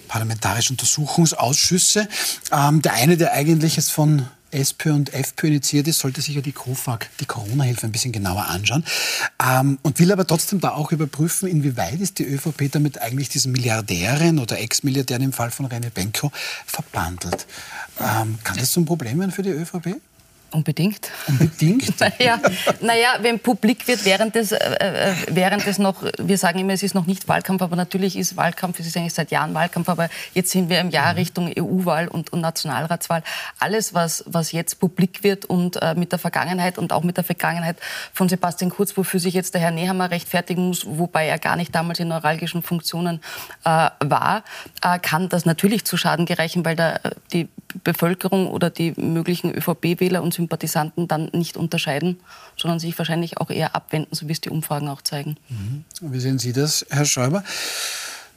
parlamentarische 0.09 0.73
Untersuchungsausschüsse. 0.73 2.09
Ähm, 2.53 2.83
der 2.83 2.95
eine, 2.95 3.17
der 3.17 3.33
eigentlich 3.33 3.77
jetzt 3.77 3.93
von 3.93 4.27
SPÖ 4.51 4.93
und 4.93 5.13
FPÖ 5.13 5.49
initiiert 5.49 5.89
ist, 5.89 5.99
sollte 5.99 6.21
sich 6.21 6.35
ja 6.35 6.41
die 6.41 6.53
KOFAG, 6.53 7.09
die 7.21 7.27
Corona-Hilfe, 7.27 7.87
ein 7.87 7.93
bisschen 7.93 8.13
genauer 8.13 8.47
anschauen. 8.47 8.85
Ähm, 9.45 9.79
und 9.83 9.99
will 9.99 10.13
aber 10.13 10.27
trotzdem 10.27 10.61
da 10.61 10.71
auch 10.71 10.93
überprüfen, 10.93 11.49
inwieweit 11.49 12.01
ist 12.01 12.19
die 12.19 12.25
ÖVP 12.25 12.71
damit 12.71 13.01
eigentlich 13.01 13.29
diesen 13.29 13.53
Milliardären 13.53 14.39
oder 14.39 14.59
Ex-Milliardären 14.59 15.23
im 15.23 15.33
Fall 15.33 15.51
von 15.51 15.67
René 15.67 15.91
Benko 15.91 16.33
verbandelt. 16.67 17.47
Ähm, 18.01 18.39
kann 18.45 18.57
das 18.57 18.73
zum 18.73 18.85
Problem 18.85 19.19
werden 19.19 19.33
für 19.33 19.43
die 19.43 19.51
ÖVP? 19.51 20.01
Unbedingt. 20.53 21.11
Unbedingt? 21.27 22.01
naja, 22.19 22.41
naja, 22.81 23.09
wenn 23.21 23.39
publik 23.39 23.87
wird, 23.89 24.05
während 24.05 24.35
des, 24.35 24.53
äh, 24.53 24.57
äh, 24.57 25.15
während 25.31 25.67
des 25.67 25.79
noch, 25.79 26.03
wir 26.19 26.39
sagen 26.39 26.61
immer, 26.61 26.73
es 26.73 26.83
ist 26.83 26.95
noch 26.95 27.07
nicht 27.07 27.29
Wahlkampf, 27.29 27.63
aber 27.63 27.77
natürlich 27.77 28.17
ist 28.17 28.37
Wahlkampf, 28.37 28.79
es 28.81 28.87
ist 28.87 28.97
eigentlich 28.97 29.15
seit 29.15 29.31
Jahren 29.31 29.55
Wahlkampf, 29.55 29.89
aber 29.89 30.09
jetzt 30.35 30.51
sind 30.51 30.71
wir 30.71 30.81
im 30.81 30.91
Jahr 30.91 31.13
mhm. 31.13 31.19
Richtung 31.19 31.53
EU-Wahl 31.59 32.09
und, 32.09 32.33
und, 32.33 32.41
Nationalratswahl. 32.41 33.23
Alles, 33.59 33.93
was, 33.93 34.25
was 34.27 34.53
jetzt 34.53 34.79
publik 34.79 35.23
wird 35.23 35.45
und 35.45 35.77
äh, 35.83 35.95
mit 35.95 36.13
der 36.13 36.19
Vergangenheit 36.19 36.79
und 36.79 36.93
auch 36.93 37.03
mit 37.03 37.17
der 37.17 37.25
Vergangenheit 37.25 37.77
von 38.13 38.29
Sebastian 38.29 38.71
Kurz, 38.71 38.97
wofür 38.97 39.21
sich 39.21 39.35
jetzt 39.35 39.55
der 39.55 39.61
Herr 39.61 39.73
Nehammer 39.73 40.11
rechtfertigen 40.11 40.69
muss, 40.69 40.87
wobei 40.87 41.27
er 41.27 41.39
gar 41.39 41.57
nicht 41.57 41.75
damals 41.75 41.99
in 41.99 42.09
neuralgischen 42.09 42.63
Funktionen 42.63 43.21
äh, 43.65 43.91
war, 44.01 44.45
äh, 44.83 44.99
kann 44.99 45.29
das 45.29 45.45
natürlich 45.45 45.85
zu 45.85 45.97
Schaden 45.97 46.27
gereichen, 46.27 46.65
weil 46.65 46.77
da 46.77 46.97
äh, 46.97 47.11
die 47.33 47.49
Bevölkerung 47.83 48.49
oder 48.49 48.71
die 48.71 48.93
möglichen 48.97 49.53
ÖVP-Wähler 49.53 50.23
und 50.23 50.35
Sympathisanten 50.35 51.09
dann 51.09 51.31
nicht 51.33 51.57
unterscheiden, 51.57 52.21
sondern 52.57 52.79
sich 52.79 52.97
wahrscheinlich 52.99 53.39
auch 53.39 53.51
eher 53.51 53.75
abwenden, 53.75 54.15
so 54.15 54.29
wie 54.29 54.33
es 54.33 54.41
die 54.41 54.51
Umfragen 54.51 54.89
auch 54.89 55.03
zeigen. 55.03 55.37
Mhm. 55.49 55.85
Wie 56.13 56.21
sehen 56.21 56.39
Sie 56.39 56.53
das, 56.53 56.87
Herr 56.91 57.05
Schäuber? 57.05 57.43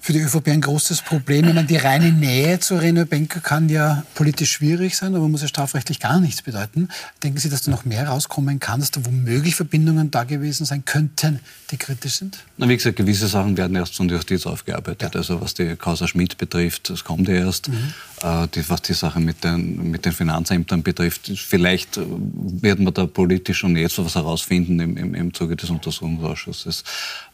für 0.02 0.14
die 0.14 0.20
ÖVP 0.20 0.48
ein 0.48 0.62
großes 0.62 1.02
Problem. 1.02 1.48
Ich 1.48 1.54
meine, 1.54 1.68
die 1.68 1.76
reine 1.76 2.12
Nähe 2.12 2.60
zu 2.60 2.76
Reno 2.76 3.06
Benker 3.06 3.42
kann 3.42 3.70
ja 3.70 4.04
politisch 4.16 4.52
schwierig 4.52 4.96
sein, 4.96 5.14
aber 5.14 5.28
muss 5.28 5.42
ja 5.42 5.48
strafrechtlich 5.48 6.00
gar 6.00 6.20
nichts 6.20 6.42
bedeuten. 6.42 6.88
Denken 7.22 7.38
Sie, 7.38 7.50
dass 7.50 7.64
da 7.64 7.72
noch 7.72 7.86
mehr 7.86 8.08
rauskommen 8.08 8.60
kann, 8.60 8.80
dass 8.80 8.92
da 8.92 9.06
womöglich 9.06 9.56
Verbindungen 9.56 10.10
da 10.10 10.24
gewesen 10.24 10.66
sein 10.66 10.86
könnten, 10.86 11.40
die 11.72 11.78
kritisch 11.78 12.16
sind? 12.16 12.40
Na, 12.58 12.68
wie 12.70 12.78
gesagt, 12.78 12.96
gewisse 12.96 13.28
Sachen 13.28 13.58
werden 13.58 13.76
erst 13.76 13.96
von 13.96 14.08
der 14.08 14.18
Justiz 14.18 14.46
aufgearbeitet. 14.46 15.14
Ja. 15.14 15.20
Also 15.20 15.42
was 15.42 15.54
die 15.54 15.76
Causa 15.76 16.08
Schmidt 16.08 16.38
betrifft, 16.38 16.90
das 16.90 17.04
kommt 17.04 17.28
ja 17.28 17.36
erst. 17.36 17.68
Mhm. 17.68 17.94
Äh, 18.22 18.48
die, 18.54 18.68
was 18.70 18.82
die 18.82 18.94
Sache 18.94 19.20
mit 19.20 19.44
den, 19.44 19.92
mit 19.92 20.06
den 20.06 20.12
Finanzämtern 20.12 20.84
betrifft, 20.84 21.32
vielleicht 21.36 22.00
wird 22.00 22.80
man 22.80 22.94
da 22.94 23.06
politisch 23.06 23.60
schon 23.60 23.76
jetzt 23.78 23.98
was 23.98 24.16
herausfinden 24.16 24.80
im, 24.80 24.98
im, 24.98 25.16
im 25.16 25.34
Zuge 25.34 25.56
des 25.56 25.70
Untersuchungsausschusses. 25.70 26.84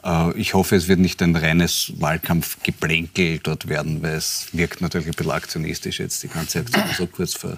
Äh, 0.03 0.37
ich 0.37 0.53
hoffe, 0.53 0.75
es 0.75 0.87
wird 0.87 0.99
nicht 0.99 1.21
ein 1.21 1.35
reines 1.35 1.93
Wahlkampfgeplänkel 1.97 3.39
dort 3.39 3.67
werden, 3.67 4.03
weil 4.03 4.15
es 4.15 4.47
wirkt 4.51 4.81
natürlich 4.81 5.07
ein 5.07 5.13
bisschen 5.13 5.31
aktionistisch 5.31 5.99
jetzt, 5.99 6.21
die 6.23 6.27
ganze 6.27 6.59
Aktion 6.59 6.83
so 6.97 7.07
kurz 7.07 7.33
vor 7.33 7.57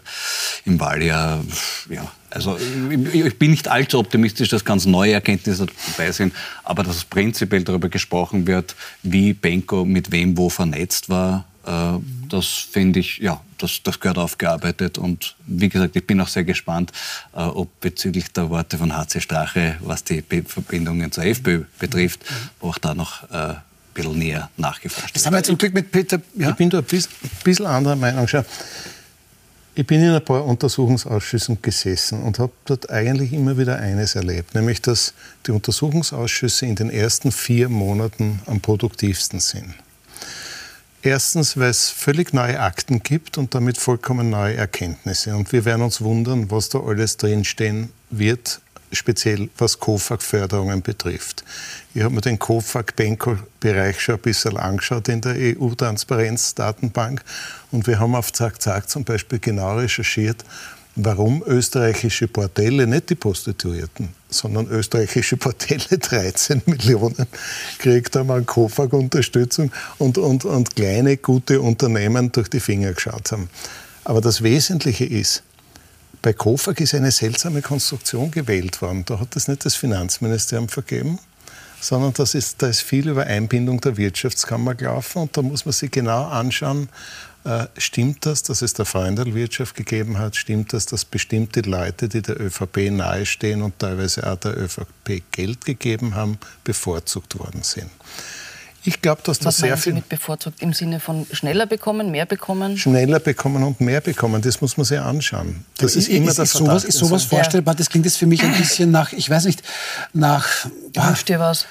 im 0.66 0.80
Wahljahr. 0.80 1.44
Ja, 1.90 2.12
also 2.30 2.58
ich 2.58 3.40
bin 3.40 3.52
nicht 3.52 3.68
allzu 3.68 4.00
optimistisch, 4.00 4.50
dass 4.50 4.66
ganz 4.66 4.86
neue 4.86 5.14
Erkenntnisse 5.14 5.68
dabei 5.92 6.12
sind, 6.12 6.34
aber 6.64 6.84
dass 6.84 7.06
prinzipiell 7.06 7.64
darüber 7.64 7.90
gesprochen 7.90 8.48
wird, 8.48 8.76
wie 9.04 9.34
Benko 9.34 9.86
mit 9.86 10.12
wem 10.12 10.38
wo 10.38 10.50
vernetzt 10.50 11.10
war, 11.10 11.46
äh, 11.68 12.00
das 12.30 12.46
finde 12.48 13.00
ich, 13.00 13.18
ja, 13.20 13.42
das, 13.58 13.82
das 13.84 14.00
gehört 14.00 14.18
aufgearbeitet. 14.18 14.98
Und 14.98 15.36
wie 15.46 15.70
gesagt, 15.70 15.96
ich 15.96 16.06
bin 16.06 16.20
auch 16.22 16.28
sehr 16.28 16.44
gespannt, 16.44 16.92
äh, 17.34 17.40
ob 17.40 17.80
bezüglich 17.82 18.32
der 18.32 18.50
Worte 18.50 18.78
von 18.78 18.96
HC 18.96 19.22
Strache, 19.22 19.76
was 19.82 20.04
die 20.04 20.24
Verbindungen 20.46 21.12
zur 21.12 21.26
FPÖ 21.26 21.64
betrifft, 21.80 22.22
auch 22.62 22.78
da 22.78 22.94
noch 22.94 23.30
äh, 23.32 23.36
ein 23.36 23.62
bisschen 23.94 24.18
näher 24.18 24.50
nachgeforscht 24.58 25.08
wird. 25.08 25.16
Das 25.16 25.26
haben 25.26 25.34
wir 25.34 25.44
zum 25.44 25.58
Glück 25.58 25.74
mit 25.74 25.92
Peter. 25.92 26.22
Ja? 26.36 26.52
Ich 26.52 26.56
bin 26.56 26.70
da 26.70 26.80
ein 26.80 26.84
bisschen, 26.84 27.12
bisschen 27.44 27.66
anderer 27.66 27.96
Meinung. 27.96 28.28
Schau, 28.28 28.44
ich 29.78 29.86
bin 29.86 30.02
in 30.02 30.10
ein 30.10 30.26
paar 30.26 30.44
Untersuchungsausschüssen 30.44 31.62
gesessen 31.62 32.24
und 32.24 32.40
habe 32.40 32.52
dort 32.66 32.90
eigentlich 32.90 33.32
immer 33.32 33.60
wieder 33.60 33.78
eines 33.78 34.16
erlebt, 34.16 34.56
nämlich 34.56 34.82
dass 34.82 35.14
die 35.46 35.52
Untersuchungsausschüsse 35.52 36.66
in 36.66 36.76
den 36.76 36.90
ersten 36.90 37.32
vier 37.32 37.70
Monaten 37.70 38.42
am 38.48 38.60
produktivsten 38.60 39.40
sind. 39.40 39.76
Erstens, 41.04 41.58
weil 41.58 41.70
es 41.70 41.92
völlig 41.92 42.34
neue 42.34 42.60
Akten 42.60 43.04
gibt 43.04 43.38
und 43.38 43.54
damit 43.54 43.78
vollkommen 43.78 44.32
neue 44.32 44.56
Erkenntnisse. 44.56 45.36
Und 45.36 45.52
wir 45.52 45.64
werden 45.64 45.84
uns 45.84 46.02
wundern, 46.02 46.50
was 46.50 46.70
da 46.70 46.80
alles 46.80 47.18
drinstehen 47.18 47.92
wird 48.10 48.62
speziell 48.92 49.50
was 49.58 49.80
KOFAG-Förderungen 49.80 50.82
betrifft. 50.82 51.44
Ich 51.94 52.04
habe 52.04 52.16
mir 52.16 52.22
den 52.22 52.40
KOFAG-Benko-Bereich 52.40 54.00
schon 54.00 54.16
ein 54.16 54.22
bisschen 54.22 54.58
angeschaut 54.58 55.10
in 55.10 55.22
der 55.22 55.36
EU-Transparenz-Datenbank 55.36 57.24
und 57.72 57.88
wir 57.88 58.00
haben 58.00 58.16
auf 58.16 58.32
Zack 58.34 58.62
Zack 58.62 58.90
zum 58.90 59.04
Beispiel 59.04 59.40
genau 59.40 59.78
recherchiert, 59.78 60.44
warum 60.98 61.44
österreichische 61.46 62.28
Bordelle, 62.28 62.88
nicht 62.88 63.10
die 63.10 63.16
Prostituierten, 63.16 64.10
sondern 64.30 64.68
österreichische 64.68 65.38
Bordelle 65.38 65.98
13 66.00 66.64
Millionen 66.66 67.28
gekriegt 67.78 68.16
haben 68.16 68.32
an 68.32 68.46
KOFAG-Unterstützung 68.46 69.72
und, 70.00 70.18
und, 70.18 70.46
und 70.46 70.76
kleine, 70.76 71.18
gute 71.18 71.62
Unternehmen 71.62 72.32
durch 72.32 72.50
die 72.50 72.60
Finger 72.60 72.94
geschaut 72.94 73.32
haben. 73.32 73.50
Aber 74.04 74.22
das 74.22 74.42
Wesentliche 74.42 75.06
ist, 75.06 75.44
bei 76.22 76.34
KOFAG 76.34 76.82
ist 76.82 76.96
eine 76.96 77.12
seltsame 77.12 77.62
Konstruktion 77.62 78.32
gewählt 78.32 78.82
worden. 78.82 79.06
Da 79.06 79.20
hat 79.20 79.36
das 79.36 79.48
nicht 79.48 79.66
das 79.66 79.76
Finanzministerium 79.76 80.70
vergeben, 80.70 81.20
sondern 81.80 82.14
das 82.14 82.34
ist, 82.34 82.62
da 82.62 82.68
ist 82.68 82.82
viel 82.82 83.08
über 83.08 83.26
Einbindung 83.26 83.80
der 83.82 83.98
Wirtschaftskammer 83.98 84.76
gelaufen. 84.76 85.24
Und 85.24 85.38
da 85.38 85.42
muss 85.42 85.66
man 85.66 85.74
sich 85.74 85.92
genau 85.92 86.26
anschauen, 86.26 86.90
äh, 87.48 87.68
stimmt 87.78 88.26
das, 88.26 88.44
dass 88.44 88.62
es 88.62 88.74
der 88.74 88.86
Freundelwirtschaft 88.86 89.76
gegeben 89.76 90.18
hat? 90.18 90.36
Stimmt 90.36 90.74
das, 90.74 90.86
dass 90.86 91.06
bestimmte 91.06 91.62
Leute, 91.62 92.10
die 92.10 92.22
der 92.22 92.42
ÖVP 92.42 92.92
nahestehen 92.92 93.62
und 93.62 93.80
teilweise 93.80 94.30
auch 94.30 94.38
der 94.38 94.58
ÖVP 94.58 95.24
Geld 95.32 95.64
gegeben 95.64 96.16
haben, 96.16 96.40
bevorzugt 96.64 97.40
worden 97.40 97.64
sind? 97.64 97.90
Ich 98.88 99.02
glaube, 99.02 99.22
dass 99.22 99.40
das 99.40 99.46
Was 99.48 99.58
sehr 99.58 99.76
viel. 99.76 99.92
Sie 99.92 99.96
mit 99.98 100.08
bevorzugt 100.08 100.62
im 100.62 100.72
Sinne 100.72 101.02
von 101.02 101.28
schneller 101.34 101.66
bekommen, 101.66 102.10
mehr 102.10 102.26
bekommen? 102.26 102.78
Schneller 102.78 103.20
bekommen 103.20 103.62
und 103.64 103.82
mehr 103.82 104.00
bekommen, 104.00 104.42
das 104.42 104.62
muss 104.62 104.78
man 104.78 104.86
sich 104.86 104.98
anschauen. 104.98 105.66
Das 105.78 105.98
ist, 105.98 106.08
ist 106.08 106.16
immer 106.16 106.30
ist, 106.30 106.40
das 106.40 106.52
sowas, 106.52 106.86
Ist 106.86 106.98
sowas 106.98 107.26
vorstellbar? 107.26 107.76
Das 107.76 107.90
klingt 107.90 108.06
jetzt 108.06 108.18
für 108.18 108.28
mich 108.28 108.42
ein 108.42 108.54
bisschen 108.54 108.90
nach, 108.90 109.12
ich 109.12 109.30
weiß 109.30 109.44
nicht, 109.44 109.62
nach. 110.14 110.48
Wünscht 110.96 111.28
dir 111.28 111.38
was? 111.38 111.66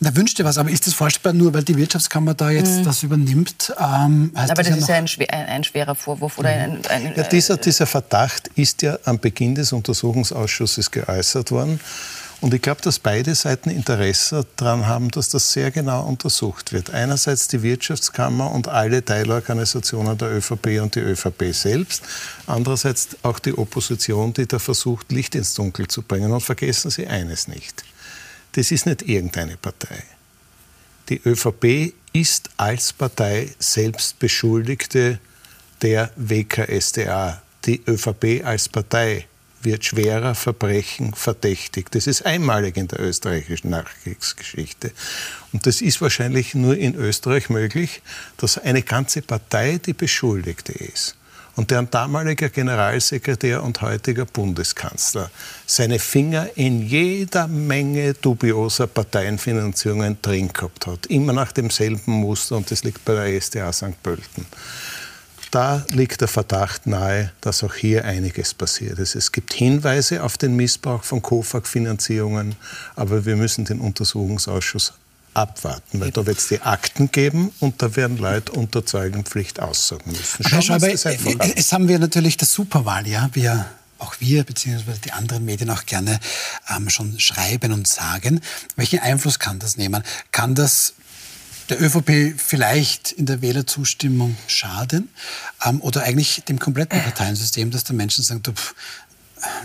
Na, 0.00 0.14
wünscht 0.16 0.40
dir 0.40 0.44
was, 0.44 0.58
aber 0.58 0.68
ist 0.70 0.88
das 0.88 0.94
vorstellbar 0.94 1.34
nur, 1.34 1.54
weil 1.54 1.62
die 1.62 1.76
Wirtschaftskammer 1.76 2.34
da 2.34 2.50
jetzt 2.50 2.80
mhm. 2.80 2.84
das 2.84 3.04
übernimmt? 3.04 3.72
Ähm, 3.78 4.32
aber 4.34 4.54
das, 4.54 4.56
das 4.56 4.68
ja 4.68 4.76
ist 4.76 4.88
ja 4.88 4.94
ein, 4.96 5.06
schwer, 5.06 5.32
ein, 5.32 5.46
ein, 5.46 5.64
schwerer 5.64 5.94
Vorwurf. 5.94 6.36
Oder 6.36 6.48
ein, 6.48 6.80
ein, 6.88 7.12
ja, 7.16 7.22
dieser, 7.22 7.58
dieser 7.58 7.86
Verdacht 7.86 8.50
ist 8.56 8.82
ja 8.82 8.98
am 9.04 9.20
Beginn 9.20 9.54
des 9.54 9.72
Untersuchungsausschusses 9.72 10.90
geäußert 10.90 11.52
worden. 11.52 11.78
Und 12.46 12.54
ich 12.54 12.62
glaube, 12.62 12.80
dass 12.80 13.00
beide 13.00 13.34
Seiten 13.34 13.70
Interesse 13.70 14.46
daran 14.54 14.86
haben, 14.86 15.10
dass 15.10 15.28
das 15.30 15.52
sehr 15.52 15.72
genau 15.72 16.06
untersucht 16.06 16.72
wird. 16.72 16.90
Einerseits 16.90 17.48
die 17.48 17.60
Wirtschaftskammer 17.60 18.52
und 18.52 18.68
alle 18.68 19.04
Teilorganisationen 19.04 20.16
der 20.16 20.30
ÖVP 20.30 20.80
und 20.80 20.94
die 20.94 21.00
ÖVP 21.00 21.52
selbst. 21.52 22.04
Andererseits 22.46 23.16
auch 23.24 23.40
die 23.40 23.52
Opposition, 23.58 24.32
die 24.32 24.46
da 24.46 24.60
versucht, 24.60 25.10
Licht 25.10 25.34
ins 25.34 25.54
Dunkel 25.54 25.88
zu 25.88 26.02
bringen. 26.02 26.30
Und 26.30 26.40
vergessen 26.40 26.92
Sie 26.92 27.08
eines 27.08 27.48
nicht. 27.48 27.82
Das 28.52 28.70
ist 28.70 28.86
nicht 28.86 29.02
irgendeine 29.02 29.56
Partei. 29.56 30.04
Die 31.08 31.20
ÖVP 31.26 31.94
ist 32.12 32.50
als 32.58 32.92
Partei 32.92 33.50
selbst 33.58 34.20
Beschuldigte 34.20 35.18
der 35.82 36.12
WKSDA. 36.14 37.42
Die 37.64 37.82
ÖVP 37.88 38.44
als 38.44 38.68
Partei 38.68 39.26
wird 39.62 39.84
schwerer 39.84 40.34
Verbrechen 40.34 41.14
verdächtigt. 41.14 41.94
Das 41.94 42.06
ist 42.06 42.24
einmalig 42.24 42.76
in 42.76 42.88
der 42.88 43.00
österreichischen 43.00 43.70
Nachkriegsgeschichte. 43.70 44.92
Und 45.52 45.66
das 45.66 45.80
ist 45.80 46.00
wahrscheinlich 46.00 46.54
nur 46.54 46.76
in 46.76 46.94
Österreich 46.94 47.50
möglich, 47.50 48.02
dass 48.36 48.58
eine 48.58 48.82
ganze 48.82 49.22
Partei 49.22 49.78
die 49.78 49.92
Beschuldigte 49.92 50.72
ist 50.72 51.16
und 51.56 51.70
deren 51.70 51.90
damaliger 51.90 52.50
Generalsekretär 52.50 53.62
und 53.62 53.80
heutiger 53.80 54.26
Bundeskanzler 54.26 55.30
seine 55.66 55.98
Finger 55.98 56.48
in 56.54 56.86
jeder 56.86 57.48
Menge 57.48 58.14
dubioser 58.14 58.86
Parteienfinanzierungen 58.86 60.18
drin 60.20 60.52
gehabt 60.52 60.86
hat. 60.86 61.06
Immer 61.06 61.32
nach 61.32 61.52
demselben 61.52 62.12
Muster 62.12 62.56
und 62.56 62.70
das 62.70 62.84
liegt 62.84 63.04
bei 63.04 63.14
der 63.14 63.40
SDA 63.40 63.72
St. 63.72 64.02
Pölten 64.02 64.46
da 65.50 65.84
liegt 65.90 66.20
der 66.20 66.28
Verdacht 66.28 66.86
nahe, 66.86 67.32
dass 67.40 67.62
auch 67.64 67.74
hier 67.74 68.04
einiges 68.04 68.54
passiert 68.54 68.98
ist. 68.98 69.14
Es 69.14 69.32
gibt 69.32 69.52
Hinweise 69.52 70.22
auf 70.22 70.38
den 70.38 70.56
Missbrauch 70.56 71.04
von 71.04 71.22
KOFAG-Finanzierungen, 71.22 72.56
aber 72.94 73.24
wir 73.24 73.36
müssen 73.36 73.64
den 73.64 73.80
Untersuchungsausschuss 73.80 74.94
abwarten, 75.34 76.00
weil 76.00 76.10
da 76.10 76.24
wird 76.24 76.38
es 76.38 76.48
die 76.48 76.62
Akten 76.62 77.10
geben 77.10 77.52
und 77.60 77.82
da 77.82 77.94
werden 77.94 78.16
Leute 78.16 78.52
unter 78.52 78.86
Zeugenpflicht 78.86 79.60
aussagen 79.60 80.10
müssen. 80.10 80.46
Herr 80.46 80.62
Schreiber, 80.62 80.88
es 80.88 81.72
haben 81.72 81.88
wir 81.88 81.98
natürlich 81.98 82.36
das 82.36 82.52
Superwahljahr. 82.52 83.30
Wir 83.34 83.66
auch 83.98 84.14
wir 84.18 84.44
beziehungsweise 84.44 85.00
die 85.00 85.12
anderen 85.12 85.44
Medien 85.44 85.70
auch 85.70 85.86
gerne 85.86 86.20
ähm, 86.68 86.90
schon 86.90 87.18
schreiben 87.18 87.72
und 87.72 87.88
sagen. 87.88 88.40
Welchen 88.76 89.00
Einfluss 89.00 89.38
kann 89.38 89.58
das 89.58 89.76
nehmen? 89.76 90.02
Kann 90.32 90.54
das 90.54 90.94
der 91.68 91.82
ÖVP 91.82 92.34
vielleicht 92.36 93.12
in 93.12 93.26
der 93.26 93.42
Wählerzustimmung 93.42 94.36
schaden 94.46 95.08
ähm, 95.64 95.80
oder 95.80 96.02
eigentlich 96.04 96.42
dem 96.44 96.58
kompletten 96.58 97.00
Parteiensystem, 97.00 97.70
dass 97.70 97.84
der 97.84 97.96
Menschen 97.96 98.22
sagen, 98.22 98.42
du, 98.42 98.52
pff, 98.52 98.74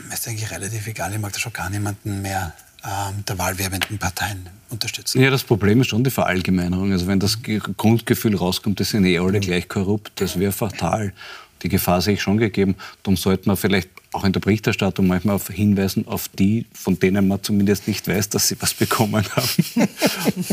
mir 0.08 0.14
ist 0.14 0.28
eigentlich 0.28 0.52
relativ 0.52 0.88
egal, 0.88 1.14
ich 1.14 1.20
mag 1.20 1.34
da 1.34 1.40
schon 1.40 1.54
gar 1.54 1.70
niemanden 1.70 2.22
mehr 2.22 2.54
ähm, 2.84 3.24
der 3.26 3.38
wahlwerbenden 3.38 3.98
Parteien 3.98 4.48
unterstützen. 4.70 5.22
Ja, 5.22 5.30
das 5.30 5.44
Problem 5.44 5.82
ist 5.82 5.88
schon 5.88 6.04
die 6.04 6.10
Verallgemeinerung. 6.10 6.92
Also 6.92 7.08
wenn 7.08 7.20
das 7.20 7.40
Grundgefühl 7.44 8.36
rauskommt, 8.36 8.80
das 8.80 8.90
sind 8.90 9.06
eh 9.06 9.20
alle 9.20 9.40
gleich 9.40 9.68
korrupt, 9.68 10.14
das 10.16 10.40
wäre 10.40 10.52
fatal. 10.52 11.14
Die 11.62 11.70
Gefahr 11.70 12.02
sehe 12.02 12.16
ich 12.16 12.22
schon 12.22 12.38
gegeben. 12.38 12.76
Darum 13.04 13.18
sollte 13.18 13.48
man 13.48 13.56
vielleicht 13.56 13.90
auch 14.14 14.26
in 14.26 14.34
der 14.34 14.42
Berichterstattung 14.42 15.08
manchmal 15.08 15.36
auf 15.36 15.48
hinweisen 15.48 16.08
auf 16.08 16.28
die, 16.28 16.66
von 16.74 17.00
denen 17.00 17.28
man 17.28 17.42
zumindest 17.42 17.88
nicht 17.88 18.08
weiß, 18.08 18.30
dass 18.30 18.48
sie 18.48 18.56
was 18.60 18.74
bekommen 18.82 19.24
haben. 19.36 19.88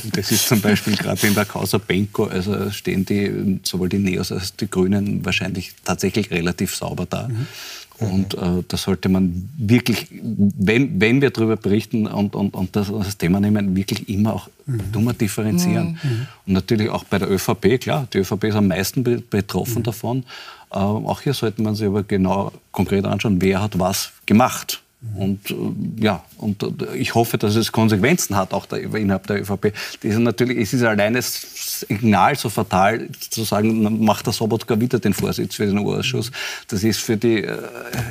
Und 0.02 0.16
das 0.16 0.30
ist 0.30 0.46
zum 0.48 0.60
Beispiel 0.60 0.96
gerade 0.96 1.26
in 1.26 1.34
der 1.34 1.44
Causa 1.44 1.78
Benko, 1.78 2.24
also 2.24 2.70
stehen 2.70 3.04
die, 3.04 3.60
sowohl 3.64 3.88
die 3.88 3.98
Neos 3.98 4.30
als 4.30 4.54
die 4.54 4.70
Grünen 4.70 5.24
wahrscheinlich 5.24 5.72
tatsächlich 5.84 6.30
relativ 6.30 6.74
sauber 6.74 7.06
da. 7.06 7.28
Mhm. 7.28 7.46
Und 8.00 8.34
äh, 8.34 8.62
da 8.68 8.76
sollte 8.76 9.08
man 9.08 9.48
wirklich, 9.58 10.06
wenn, 10.10 11.00
wenn 11.00 11.20
wir 11.20 11.30
darüber 11.30 11.56
berichten 11.56 12.06
und, 12.06 12.36
und, 12.36 12.54
und 12.54 12.76
das, 12.76 12.92
das 12.92 13.18
Thema 13.18 13.40
nehmen, 13.40 13.74
wirklich 13.74 14.08
immer 14.08 14.34
auch 14.34 14.48
mhm. 14.66 14.92
dummer 14.92 15.14
differenzieren. 15.14 15.98
Mhm. 16.00 16.26
Und 16.46 16.52
natürlich 16.52 16.90
auch 16.90 17.02
bei 17.02 17.18
der 17.18 17.28
ÖVP, 17.28 17.80
klar, 17.80 18.06
die 18.12 18.18
ÖVP 18.18 18.44
ist 18.44 18.54
am 18.54 18.68
meisten 18.68 19.02
betroffen 19.28 19.80
mhm. 19.80 19.82
davon. 19.82 20.24
Äh, 20.70 20.76
auch 20.76 21.20
hier 21.20 21.34
sollte 21.34 21.62
man 21.62 21.74
sich 21.74 21.86
aber 21.86 22.02
genau 22.02 22.52
konkret 22.72 23.04
anschauen, 23.04 23.40
wer 23.40 23.62
hat 23.62 23.78
was 23.78 24.12
gemacht. 24.26 24.82
Und 25.16 25.50
äh, 25.50 25.54
ja, 26.02 26.24
und 26.38 26.62
äh, 26.62 26.96
ich 26.96 27.14
hoffe, 27.14 27.38
dass 27.38 27.54
es 27.54 27.70
Konsequenzen 27.70 28.36
hat, 28.36 28.52
auch 28.52 28.66
der, 28.66 28.82
innerhalb 28.82 29.26
der 29.28 29.40
ÖVP. 29.40 29.72
Das 30.02 30.12
ist 30.12 30.18
natürlich, 30.18 30.58
es 30.58 30.72
ist 30.72 30.82
allein 30.82 31.14
das 31.14 31.84
Signal 31.88 32.36
so 32.36 32.48
fatal, 32.48 33.08
zu 33.30 33.44
sagen, 33.44 34.04
macht 34.04 34.26
der 34.26 34.32
Sobotka 34.32 34.80
wieder 34.80 34.98
den 34.98 35.14
Vorsitz 35.14 35.54
für 35.54 35.66
den 35.66 35.78
Ausschuss. 35.78 36.32
Das 36.66 36.82
ist 36.82 37.00
für 37.00 37.16
die, 37.16 37.46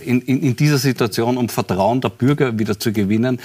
in, 0.06 0.22
in, 0.22 0.42
in 0.42 0.56
dieser 0.56 0.78
Situation, 0.78 1.36
um 1.36 1.50
Vertrauen 1.50 2.00
der 2.00 2.10
Bürger 2.10 2.58
wieder 2.58 2.80
zu 2.80 2.94
gewinnen, 2.94 3.40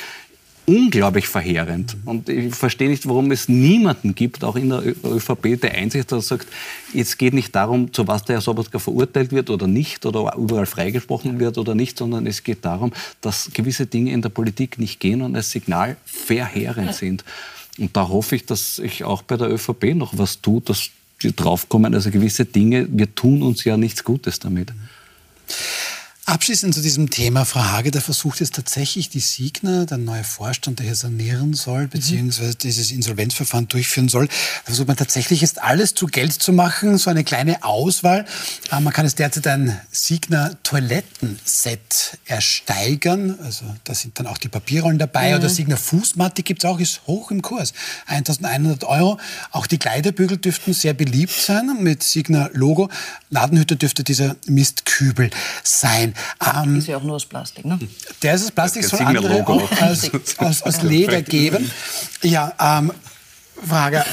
unglaublich 0.67 1.27
verheerend. 1.27 1.97
Und 2.05 2.29
ich 2.29 2.55
verstehe 2.55 2.89
nicht, 2.89 3.09
warum 3.09 3.31
es 3.33 3.49
niemanden 3.49 4.15
gibt, 4.15 4.45
auch 4.45 4.57
in 4.57 4.69
der 4.69 4.83
ÖVP, 5.05 5.61
der 5.61 5.75
Einsicht 5.75 6.13
hat, 6.13 6.23
sagt, 6.23 6.47
jetzt 6.93 7.19
geht 7.19 7.35
nicht 7.35 7.55
darum, 7.55 7.93
zu 7.93 8.07
was 8.07 8.25
der 8.25 8.37
Herr 8.37 8.43
Sobotka 8.43 8.79
verurteilt 8.79 9.33
wird 9.33 9.51
oder 9.51 9.67
nicht, 9.67 10.07
oder 10.07 10.35
überall 10.37 10.67
freigesprochen 10.67 11.41
wird 11.41 11.59
oder 11.59 11.75
nicht, 11.75 11.99
sondern 11.99 12.27
es 12.27 12.45
geht 12.45 12.65
darum, 12.65 12.93
dass 13.21 13.51
gewisse 13.53 13.87
Dinge 13.87 14.13
in 14.13 14.23
der 14.23 14.29
Politik 14.29 14.79
nicht 14.79 15.01
gehen 15.01 15.23
und 15.23 15.35
als 15.35 15.51
Signal 15.51 15.97
verheerend 16.05 16.95
sind. 16.95 17.25
Und 17.79 17.97
da 17.97 18.09
hoffe 18.09 18.37
ich, 18.37 18.47
dass 18.47 18.77
sich 18.77 19.05
auch 19.05 19.23
bei 19.23 19.37
der 19.37 19.51
ÖVP 19.51 19.95
noch 19.95 20.17
was 20.17 20.41
tut, 20.41 20.69
dass 20.69 20.91
wir 21.21 21.33
draufkommen, 21.33 21.95
also 21.95 22.11
gewisse 22.11 22.45
Dinge, 22.45 22.87
wir 22.91 23.15
tun 23.15 23.43
uns 23.43 23.65
ja 23.65 23.77
nichts 23.77 24.05
Gutes 24.05 24.39
damit. 24.39 24.73
Abschließend 26.25 26.73
zu 26.73 26.81
diesem 26.81 27.11
Thema, 27.11 27.45
Frau 27.45 27.65
Hage, 27.65 27.91
da 27.91 28.01
versucht 28.01 28.39
jetzt 28.39 28.55
tatsächlich 28.55 29.09
die 29.09 29.19
Signer, 29.19 29.87
der 29.87 29.99
neue 29.99 30.23
Vorstand, 30.23 30.79
der 30.79 30.87
hier 30.87 30.95
sanieren 30.95 31.53
soll, 31.53 31.89
beziehungsweise 31.89 32.55
dieses 32.55 32.93
Insolvenzverfahren 32.93 33.67
durchführen 33.67 34.09
soll, 34.09 34.29
da 34.29 34.67
versucht 34.67 34.87
man 34.87 34.97
tatsächlich 34.97 35.41
jetzt 35.41 35.61
alles 35.61 35.95
zu 35.95 36.07
Geld 36.07 36.33
zu 36.33 36.53
machen, 36.53 36.97
so 36.97 37.11
eine 37.11 37.25
kleine 37.25 37.65
Auswahl. 37.65 38.25
Äh, 38.71 38.79
man 38.79 38.93
kann 38.93 39.05
es 39.05 39.17
derzeit 39.17 39.49
ein 39.49 39.81
Signer 39.91 40.57
Toilettenset 40.63 42.19
ersteigern, 42.27 43.37
also 43.43 43.65
da 43.83 43.93
sind 43.93 44.21
dann 44.21 44.29
auch 44.29 44.39
die 44.39 44.49
Papierrollen 44.49 45.01
dabei, 45.01 45.31
mhm. 45.33 45.39
oder 45.39 45.49
Signer 45.49 45.77
Fußmatte 45.77 46.45
gibt 46.45 46.63
es 46.63 46.71
auch, 46.71 46.79
ist 46.79 47.01
hoch 47.09 47.33
im 47.33 47.43
Kurs, 47.43 47.73
1100 48.07 48.85
Euro. 48.85 49.19
Auch 49.51 49.67
die 49.67 49.79
Kleiderbügel 49.79 50.37
dürften 50.37 50.73
sehr 50.73 50.95
beliebt 50.95 51.33
sein 51.33 51.79
mit 51.81 52.05
Signer 52.05 52.49
Logo. 52.53 52.91
Ladenhüter 53.31 53.75
dürfte 53.75 54.05
dieser 54.05 54.37
Mistkübel 54.47 55.31
sein. 55.65 56.12
Ähm, 56.57 56.77
ist 56.77 56.89
ja 56.89 56.97
auch 56.97 57.03
nur 57.03 57.17
aus 57.17 57.27
Plastik, 57.27 57.65
ne? 57.65 57.79
Der 58.23 58.35
ist 58.35 58.45
aus 58.45 58.51
Plastik, 58.51 58.85
soll 58.85 59.01
andere 59.01 59.45
auch 59.45 59.83
aus, 59.83 60.11
aus, 60.39 60.63
aus 60.63 60.83
Leder 60.83 61.23
geben. 61.23 61.71
Ja, 62.23 62.53
ähm, 62.59 62.93
Frage. 63.67 64.05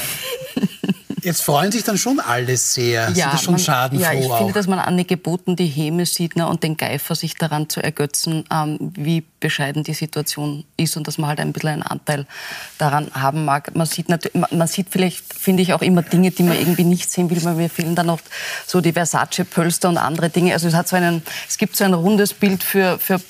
Jetzt 1.22 1.42
freuen 1.42 1.72
sich 1.72 1.84
dann 1.84 1.98
schon 1.98 2.20
alle 2.20 2.56
sehr. 2.56 3.10
Ja, 3.10 3.30
Sind 3.30 3.40
schon 3.42 3.52
man, 3.54 3.60
schadenfroh 3.60 4.04
Ja, 4.04 4.12
ich 4.18 4.26
auch. 4.30 4.38
finde, 4.38 4.52
dass 4.52 4.66
man 4.66 4.78
an 4.78 5.06
Geboten 5.06 5.56
die 5.56 5.66
Häme 5.66 6.06
sieht 6.06 6.36
ne, 6.36 6.46
und 6.46 6.62
den 6.62 6.76
Geifer 6.76 7.14
sich 7.14 7.34
daran 7.34 7.68
zu 7.68 7.82
ergötzen, 7.82 8.44
ähm, 8.52 8.78
wie 8.80 9.24
bescheiden 9.40 9.82
die 9.82 9.94
Situation 9.94 10.64
ist 10.76 10.96
und 10.96 11.08
dass 11.08 11.18
man 11.18 11.28
halt 11.28 11.40
ein 11.40 11.52
bisschen 11.52 11.70
einen 11.70 11.82
Anteil 11.82 12.26
daran 12.78 13.10
haben 13.14 13.44
mag. 13.44 13.74
Man 13.74 13.86
sieht, 13.86 14.08
man 14.08 14.68
sieht 14.68 14.88
vielleicht, 14.90 15.32
finde 15.32 15.62
ich, 15.62 15.72
auch 15.72 15.82
immer 15.82 16.02
Dinge, 16.02 16.30
die 16.30 16.42
man 16.42 16.58
irgendwie 16.58 16.84
nicht 16.84 17.10
sehen 17.10 17.30
will, 17.30 17.42
weil 17.44 17.54
mir 17.54 17.70
fehlen 17.70 17.94
dann 17.94 18.10
oft 18.10 18.24
so 18.66 18.80
die 18.80 18.92
Versace-Pölster 18.92 19.88
und 19.88 19.96
andere 19.96 20.30
Dinge. 20.30 20.52
Also 20.52 20.68
es, 20.68 20.74
hat 20.74 20.88
so 20.88 20.96
einen, 20.96 21.22
es 21.48 21.58
gibt 21.58 21.76
so 21.76 21.84
ein 21.84 21.94
rundes 21.94 22.34
Bild 22.34 22.62
für, 22.62 22.98
für 22.98 23.20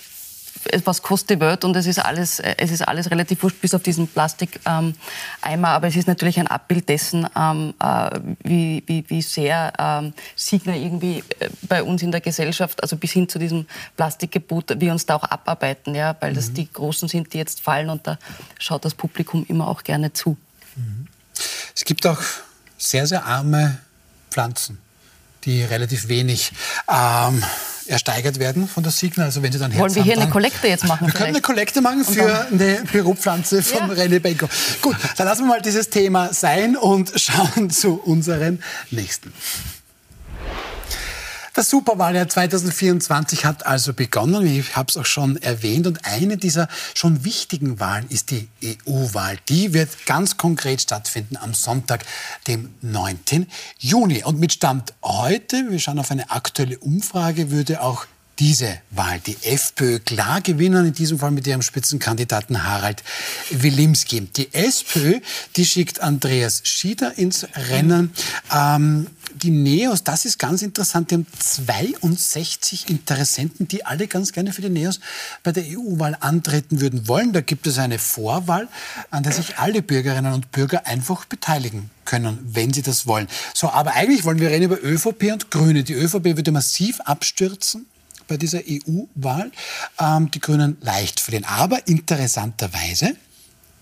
was 0.84 1.02
kostet 1.02 1.30
die 1.30 1.40
Welt 1.40 1.64
und 1.64 1.74
es 1.76 1.86
ist 1.86 1.98
alles, 1.98 2.38
es 2.40 2.70
ist 2.70 2.86
alles 2.86 3.10
relativ 3.10 3.42
wurscht, 3.42 3.60
bis 3.60 3.74
auf 3.74 3.82
diesen 3.82 4.08
Plastikeimer. 4.08 4.92
Ähm, 5.44 5.64
aber 5.64 5.88
es 5.88 5.96
ist 5.96 6.08
natürlich 6.08 6.38
ein 6.38 6.46
Abbild 6.46 6.88
dessen, 6.88 7.26
ähm, 7.36 7.74
äh, 7.80 8.10
wie, 8.42 8.82
wie, 8.86 9.04
wie 9.08 9.22
sehr 9.22 9.72
ähm, 9.78 10.12
Signer 10.36 10.76
irgendwie 10.76 11.24
äh, 11.38 11.48
bei 11.62 11.82
uns 11.82 12.02
in 12.02 12.10
der 12.10 12.20
Gesellschaft, 12.20 12.82
also 12.82 12.96
bis 12.96 13.12
hin 13.12 13.28
zu 13.28 13.38
diesem 13.38 13.66
Plastikgebot, 13.96 14.80
wir 14.80 14.92
uns 14.92 15.06
da 15.06 15.16
auch 15.16 15.24
abarbeiten, 15.24 15.94
ja, 15.94 16.16
weil 16.20 16.34
das 16.34 16.50
mhm. 16.50 16.54
die 16.54 16.72
Großen 16.72 17.08
sind, 17.08 17.32
die 17.32 17.38
jetzt 17.38 17.60
fallen 17.60 17.88
und 17.88 18.06
da 18.06 18.18
schaut 18.58 18.84
das 18.84 18.94
Publikum 18.94 19.44
immer 19.48 19.68
auch 19.68 19.82
gerne 19.82 20.12
zu. 20.12 20.36
Mhm. 20.76 21.06
Es 21.74 21.84
gibt 21.84 22.06
auch 22.06 22.20
sehr, 22.76 23.06
sehr 23.06 23.24
arme 23.24 23.78
Pflanzen, 24.30 24.78
die 25.44 25.62
relativ 25.62 26.08
wenig 26.08 26.52
ähm, 26.88 27.42
ersteigert 27.90 28.38
werden 28.38 28.68
von 28.68 28.82
der 28.82 28.92
Signal. 28.92 29.26
Also 29.26 29.42
wenn 29.42 29.52
Sie 29.52 29.58
dann 29.58 29.76
Wollen 29.76 29.94
wir 29.94 30.02
hier 30.02 30.16
eine 30.18 30.30
Kollekte 30.30 30.68
jetzt 30.68 30.86
machen? 30.86 31.06
Wir 31.06 31.14
können 31.14 31.30
eine 31.30 31.40
Kollekte 31.40 31.80
machen 31.80 32.04
für 32.04 32.46
eine 32.50 32.82
Büropflanze 32.90 33.62
von 33.62 33.88
ja. 33.88 34.04
René 34.04 34.20
Benko. 34.20 34.48
Gut, 34.80 34.96
dann 35.16 35.26
lassen 35.26 35.42
wir 35.42 35.48
mal 35.48 35.62
dieses 35.62 35.90
Thema 35.90 36.32
sein 36.32 36.76
und 36.76 37.12
schauen 37.16 37.70
zu 37.70 38.00
unseren 38.00 38.62
nächsten. 38.90 39.32
Das 41.60 41.68
Superwahljahr 41.68 42.26
2024 42.26 43.44
hat 43.44 43.66
also 43.66 43.92
begonnen. 43.92 44.46
Ich 44.46 44.76
habe 44.76 44.86
es 44.88 44.96
auch 44.96 45.04
schon 45.04 45.36
erwähnt. 45.42 45.86
Und 45.86 46.06
eine 46.06 46.38
dieser 46.38 46.68
schon 46.94 47.22
wichtigen 47.22 47.78
Wahlen 47.78 48.06
ist 48.08 48.30
die 48.30 48.48
EU-Wahl. 48.64 49.36
Die 49.50 49.74
wird 49.74 50.06
ganz 50.06 50.38
konkret 50.38 50.80
stattfinden 50.80 51.36
am 51.36 51.52
Sonntag, 51.52 52.06
dem 52.46 52.70
9. 52.80 53.46
Juni. 53.78 54.24
Und 54.24 54.40
mit 54.40 54.54
Stand 54.54 54.94
heute, 55.02 55.66
wir 55.68 55.78
schauen 55.78 55.98
auf 55.98 56.10
eine 56.10 56.30
aktuelle 56.30 56.78
Umfrage, 56.78 57.50
würde 57.50 57.82
auch 57.82 58.06
diese 58.40 58.80
Wahl 58.90 59.20
die 59.20 59.36
FPÖ 59.42 59.98
klar 59.98 60.40
gewinnen, 60.40 60.86
in 60.86 60.94
diesem 60.94 61.18
Fall 61.18 61.30
mit 61.30 61.46
ihrem 61.46 61.60
Spitzenkandidaten 61.60 62.64
Harald 62.64 63.04
Wilimski. 63.50 64.22
Die 64.22 64.52
SPÖ, 64.54 65.20
die 65.56 65.66
schickt 65.66 66.00
Andreas 66.00 66.62
Schieder 66.64 67.18
ins 67.18 67.46
Rennen. 67.54 68.12
Ähm, 68.50 69.08
die 69.34 69.50
Neos, 69.50 70.04
das 70.04 70.24
ist 70.24 70.38
ganz 70.38 70.62
interessant, 70.62 71.10
die 71.10 71.16
haben 71.16 71.26
62 71.38 72.88
Interessenten, 72.88 73.68
die 73.68 73.84
alle 73.84 74.08
ganz 74.08 74.32
gerne 74.32 74.52
für 74.52 74.62
die 74.62 74.70
Neos 74.70 75.00
bei 75.42 75.52
der 75.52 75.64
EU-Wahl 75.64 76.16
antreten 76.20 76.80
würden 76.80 77.06
wollen. 77.08 77.34
Da 77.34 77.42
gibt 77.42 77.66
es 77.66 77.78
eine 77.78 77.98
Vorwahl, 77.98 78.68
an 79.10 79.22
der 79.22 79.32
sich 79.32 79.58
alle 79.58 79.82
Bürgerinnen 79.82 80.32
und 80.32 80.50
Bürger 80.50 80.86
einfach 80.86 81.26
beteiligen 81.26 81.90
können, 82.06 82.38
wenn 82.42 82.72
sie 82.72 82.82
das 82.82 83.06
wollen. 83.06 83.28
So, 83.54 83.70
aber 83.70 83.92
eigentlich 83.92 84.24
wollen 84.24 84.40
wir 84.40 84.48
reden 84.48 84.64
über 84.64 84.82
ÖVP 84.82 85.30
und 85.30 85.50
Grüne. 85.50 85.84
Die 85.84 85.94
ÖVP 85.94 86.36
würde 86.36 86.52
massiv 86.52 87.00
abstürzen 87.02 87.86
bei 88.30 88.36
dieser 88.36 88.60
EU-Wahl. 88.60 89.50
Ähm, 89.98 90.30
die 90.30 90.40
Grünen 90.40 90.78
leicht 90.80 91.20
verlieren. 91.20 91.44
Aber 91.44 91.86
interessanterweise, 91.86 93.16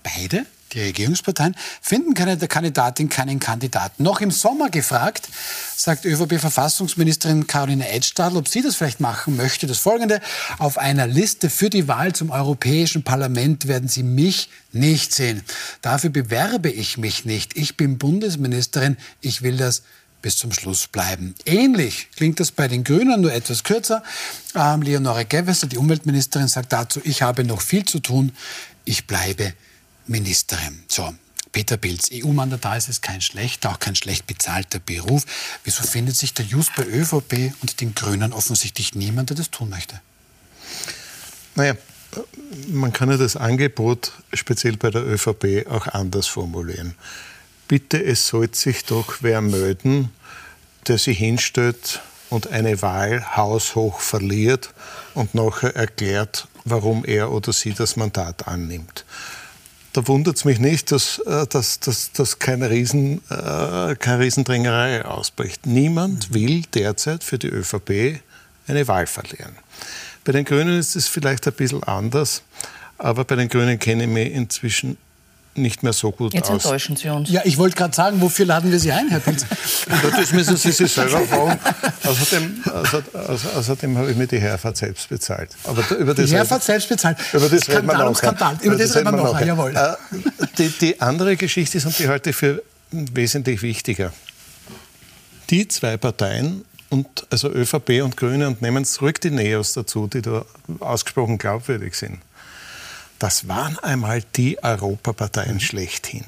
beide 0.03 0.45
die 0.73 0.81
Regierungsparteien 0.81 1.55
finden 1.81 2.13
keine 2.13 2.37
Kandidatin, 2.37 3.09
keinen 3.09 3.39
Kandidaten. 3.39 4.03
Noch 4.03 4.21
im 4.21 4.29
Sommer 4.29 4.69
gefragt, 4.69 5.27
sagt 5.75 6.05
ÖVP-Verfassungsministerin 6.05 7.47
Caroline 7.47 7.89
Edstadl, 7.89 8.37
ob 8.37 8.47
sie 8.47 8.61
das 8.61 8.75
vielleicht 8.75 8.99
machen 8.99 9.35
möchte. 9.35 9.65
Das 9.65 9.79
folgende, 9.79 10.21
auf 10.59 10.77
einer 10.77 11.07
Liste 11.07 11.49
für 11.49 11.69
die 11.69 11.87
Wahl 11.87 12.13
zum 12.13 12.29
Europäischen 12.29 13.03
Parlament 13.03 13.67
werden 13.67 13.89
Sie 13.89 14.03
mich 14.03 14.49
nicht 14.71 15.13
sehen. 15.13 15.43
Dafür 15.81 16.11
bewerbe 16.11 16.69
ich 16.69 16.97
mich 16.97 17.25
nicht. 17.25 17.57
Ich 17.57 17.75
bin 17.75 17.97
Bundesministerin. 17.97 18.97
Ich 19.21 19.41
will 19.41 19.57
das 19.57 19.81
bis 20.21 20.37
zum 20.37 20.51
Schluss 20.51 20.87
bleiben. 20.87 21.35
Ähnlich 21.45 22.09
klingt 22.15 22.39
das 22.39 22.51
bei 22.51 22.67
den 22.67 22.83
Grünen, 22.83 23.21
nur 23.21 23.33
etwas 23.33 23.63
kürzer. 23.63 24.03
Ähm, 24.55 24.81
Leonore 24.81 25.25
Gewessler, 25.25 25.69
die 25.69 25.77
Umweltministerin, 25.77 26.47
sagt 26.47 26.73
dazu, 26.73 27.01
ich 27.03 27.21
habe 27.21 27.43
noch 27.43 27.61
viel 27.61 27.85
zu 27.85 27.99
tun, 27.99 28.31
ich 28.85 29.07
bleibe 29.07 29.53
Ministerin. 30.07 30.83
So, 30.87 31.13
Peter 31.51 31.77
Pilz, 31.77 32.09
EU-Mandatar 32.11 32.77
ist 32.77 32.89
es 32.89 33.01
kein 33.01 33.21
schlechter, 33.21 33.71
auch 33.71 33.79
kein 33.79 33.95
schlecht 33.95 34.27
bezahlter 34.27 34.79
Beruf. 34.79 35.25
Wieso 35.63 35.83
findet 35.83 36.15
sich 36.15 36.33
der 36.33 36.45
Just 36.45 36.75
bei 36.75 36.85
ÖVP 36.85 37.53
und 37.61 37.81
den 37.81 37.95
Grünen 37.95 38.33
offensichtlich 38.33 38.95
niemand, 38.95 39.29
der 39.29 39.37
das 39.37 39.49
tun 39.49 39.69
möchte? 39.69 39.99
Naja, 41.55 41.75
man 42.67 42.93
kann 42.93 43.09
ja 43.09 43.17
das 43.17 43.35
Angebot 43.35 44.11
speziell 44.33 44.77
bei 44.77 44.89
der 44.89 45.05
ÖVP 45.05 45.67
auch 45.69 45.87
anders 45.87 46.27
formulieren 46.27 46.95
bitte, 47.69 48.03
es 48.03 48.27
sollte 48.27 48.57
sich 48.57 48.83
doch 48.83 49.19
wer 49.21 49.39
melden, 49.39 50.11
der 50.89 50.97
sich 50.97 51.17
hinstellt 51.17 52.01
und 52.29 52.47
eine 52.51 52.81
Wahl 52.81 53.37
haushoch 53.37 54.01
verliert 54.01 54.73
und 55.13 55.33
nachher 55.35 55.75
erklärt, 55.75 56.47
warum 56.65 57.05
er 57.05 57.31
oder 57.31 57.53
sie 57.53 57.73
das 57.73 57.95
Mandat 57.95 58.47
annimmt. 58.47 59.05
Da 59.93 60.07
wundert 60.07 60.37
es 60.37 60.45
mich 60.45 60.59
nicht, 60.59 60.91
dass, 60.91 61.19
äh, 61.19 61.47
dass, 61.47 61.79
dass, 61.79 62.11
dass 62.11 62.39
keine, 62.39 62.69
Riesen, 62.69 63.21
äh, 63.29 63.95
keine 63.95 64.19
Riesendrängerei 64.19 65.05
ausbricht. 65.05 65.65
Niemand 65.65 66.33
will 66.33 66.63
derzeit 66.73 67.23
für 67.23 67.39
die 67.39 67.47
ÖVP 67.47 68.21
eine 68.67 68.87
Wahl 68.87 69.07
verlieren. 69.07 69.55
Bei 70.25 70.31
den 70.31 70.45
Grünen 70.45 70.77
ist 70.77 70.95
es 70.95 71.07
vielleicht 71.07 71.47
ein 71.47 71.53
bisschen 71.53 71.83
anders, 71.83 72.43
aber 72.97 73.25
bei 73.25 73.35
den 73.35 73.49
Grünen 73.49 73.79
kenne 73.79 74.03
ich 74.03 74.09
mich 74.09 74.31
inzwischen 74.31 74.97
nicht 75.61 75.83
mehr 75.83 75.93
so 75.93 76.11
gut 76.11 76.33
Jetzt 76.33 76.49
aus. 76.49 76.55
Jetzt 76.55 76.65
enttäuschen 76.65 76.95
Sie 76.95 77.09
uns. 77.09 77.29
Ja, 77.29 77.41
ich 77.45 77.57
wollte 77.57 77.75
gerade 77.75 77.95
sagen, 77.95 78.21
wofür 78.21 78.45
laden 78.45 78.71
wir 78.71 78.79
Sie 78.79 78.91
ein, 78.91 79.09
Herr 79.09 79.19
Pilz? 79.19 79.45
das 80.17 80.33
müssen 80.33 80.57
Sie 80.57 80.71
sich 80.71 80.91
selber 80.91 81.21
fragen. 81.21 81.59
Außerdem, 82.03 82.63
außerdem, 82.65 83.21
außerdem 83.55 83.97
habe 83.97 84.11
ich 84.11 84.17
mir 84.17 84.27
die 84.27 84.39
Herfahrt 84.39 84.77
selbst 84.77 85.09
bezahlt. 85.09 85.51
Aber 85.63 85.83
über 85.97 86.13
das 86.13 86.29
die 86.29 86.35
Herfahrt 86.35 86.63
selbst 86.63 86.89
bezahlt? 86.89 87.17
Über 87.33 87.49
das 87.49 87.69
reden 87.69 87.87
wir 87.87 87.97
noch. 87.97 88.15
Skandal. 88.15 88.57
Über 88.61 88.75
das, 88.75 88.87
das 88.87 88.97
reden 88.97 89.15
wir 89.15 89.23
noch, 89.23 89.41
jawohl. 89.41 89.75
Äh, 89.75 89.95
die, 90.57 90.69
die 90.69 91.01
andere 91.01 91.37
Geschichte 91.37 91.77
ist, 91.77 91.85
und 91.85 91.97
die 91.99 92.07
halte 92.07 92.31
ich 92.31 92.35
für 92.35 92.63
wesentlich 92.91 93.61
wichtiger. 93.61 94.11
Die 95.49 95.67
zwei 95.67 95.97
Parteien, 95.97 96.65
und 96.89 97.07
also 97.29 97.49
ÖVP 97.49 98.01
und 98.03 98.17
Grüne, 98.17 98.47
und 98.47 98.61
nehmen 98.61 98.83
zurück 98.85 99.21
die 99.21 99.31
Neos 99.31 99.73
dazu, 99.73 100.07
die 100.07 100.21
da 100.21 100.45
ausgesprochen 100.79 101.37
glaubwürdig 101.37 101.95
sind 101.95 102.19
das 103.19 103.47
waren 103.47 103.77
einmal 103.79 104.23
die 104.35 104.63
Europaparteien 104.63 105.55
mhm. 105.55 105.59
schlechthin. 105.59 106.25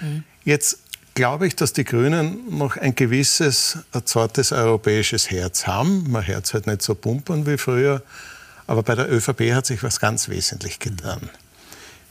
Mhm. 0.00 0.24
Jetzt 0.44 0.78
glaube 1.14 1.46
ich, 1.46 1.56
dass 1.56 1.72
die 1.72 1.84
Grünen 1.84 2.56
noch 2.56 2.76
ein 2.76 2.94
gewisses, 2.94 3.78
ein 3.92 4.04
zartes 4.06 4.52
europäisches 4.52 5.30
Herz 5.30 5.66
haben. 5.66 6.10
Man 6.10 6.22
Herz 6.22 6.52
halt 6.54 6.66
nicht 6.66 6.82
so 6.82 6.94
pumpern 6.94 7.46
wie 7.46 7.58
früher. 7.58 8.02
Aber 8.66 8.82
bei 8.82 8.94
der 8.94 9.10
ÖVP 9.10 9.52
hat 9.52 9.66
sich 9.66 9.82
was 9.82 10.00
ganz 10.00 10.28
wesentlich 10.28 10.78
getan. 10.78 11.28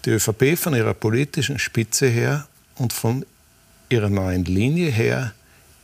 Die 0.06 0.12
ÖVP 0.12 0.58
von 0.58 0.74
ihrer 0.74 0.94
politischen 0.94 1.60
Spitze 1.60 2.08
her 2.08 2.48
und 2.76 2.94
von 2.94 3.26
ihrer 3.90 4.10
neuen 4.10 4.46
Linie 4.46 4.90
her 4.90 5.34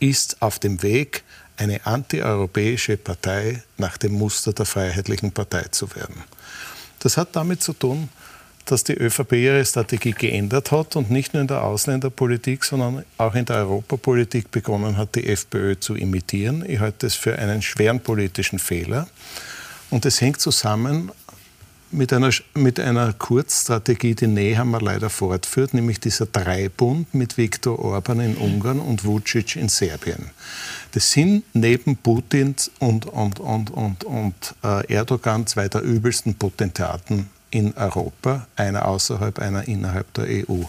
ist 0.00 0.40
auf 0.40 0.58
dem 0.58 0.82
Weg, 0.82 1.24
eine 1.56 1.84
antieuropäische 1.86 2.96
Partei 2.96 3.62
nach 3.78 3.98
dem 3.98 4.12
Muster 4.12 4.52
der 4.52 4.64
Freiheitlichen 4.64 5.32
Partei 5.32 5.64
zu 5.70 5.94
werden. 5.96 6.22
Das 6.98 7.16
hat 7.16 7.36
damit 7.36 7.62
zu 7.62 7.72
tun, 7.72 8.08
dass 8.64 8.84
die 8.84 8.94
ÖVP 8.94 9.32
ihre 9.32 9.64
Strategie 9.64 10.12
geändert 10.12 10.72
hat 10.72 10.94
und 10.96 11.10
nicht 11.10 11.32
nur 11.32 11.40
in 11.40 11.48
der 11.48 11.64
Ausländerpolitik, 11.64 12.64
sondern 12.64 13.04
auch 13.16 13.34
in 13.34 13.46
der 13.46 13.56
Europapolitik 13.56 14.50
begonnen 14.50 14.96
hat, 14.96 15.14
die 15.14 15.26
FPÖ 15.26 15.78
zu 15.78 15.94
imitieren. 15.94 16.64
Ich 16.68 16.78
halte 16.78 17.06
das 17.06 17.14
für 17.14 17.38
einen 17.38 17.62
schweren 17.62 18.00
politischen 18.00 18.58
Fehler. 18.58 19.08
Und 19.90 20.04
es 20.04 20.20
hängt 20.20 20.40
zusammen 20.40 21.10
mit 21.90 22.12
einer, 22.12 22.30
mit 22.54 22.78
einer 22.78 23.14
Kurzstrategie, 23.14 24.14
die 24.14 24.26
Nehammer 24.26 24.80
leider 24.80 25.08
fortführt, 25.08 25.72
nämlich 25.72 26.00
dieser 26.00 26.26
Dreibund 26.26 27.14
mit 27.14 27.38
Viktor 27.38 27.78
Orban 27.78 28.20
in 28.20 28.36
Ungarn 28.36 28.80
und 28.80 29.04
Vucic 29.04 29.56
in 29.56 29.70
Serbien. 29.70 30.30
Das 30.92 31.10
sind 31.10 31.44
neben 31.54 31.96
Putin 31.96 32.54
und, 32.78 33.06
und, 33.06 33.40
und, 33.40 33.70
und, 33.70 34.04
und 34.04 34.54
äh, 34.64 34.92
Erdogan 34.92 35.46
zwei 35.46 35.68
der 35.68 35.82
übelsten 35.82 36.34
Potentaten 36.34 37.28
in 37.50 37.74
Europa, 37.74 38.46
einer 38.56 38.86
außerhalb, 38.86 39.38
einer 39.38 39.66
innerhalb 39.68 40.12
der 40.14 40.26
EU. 40.26 40.64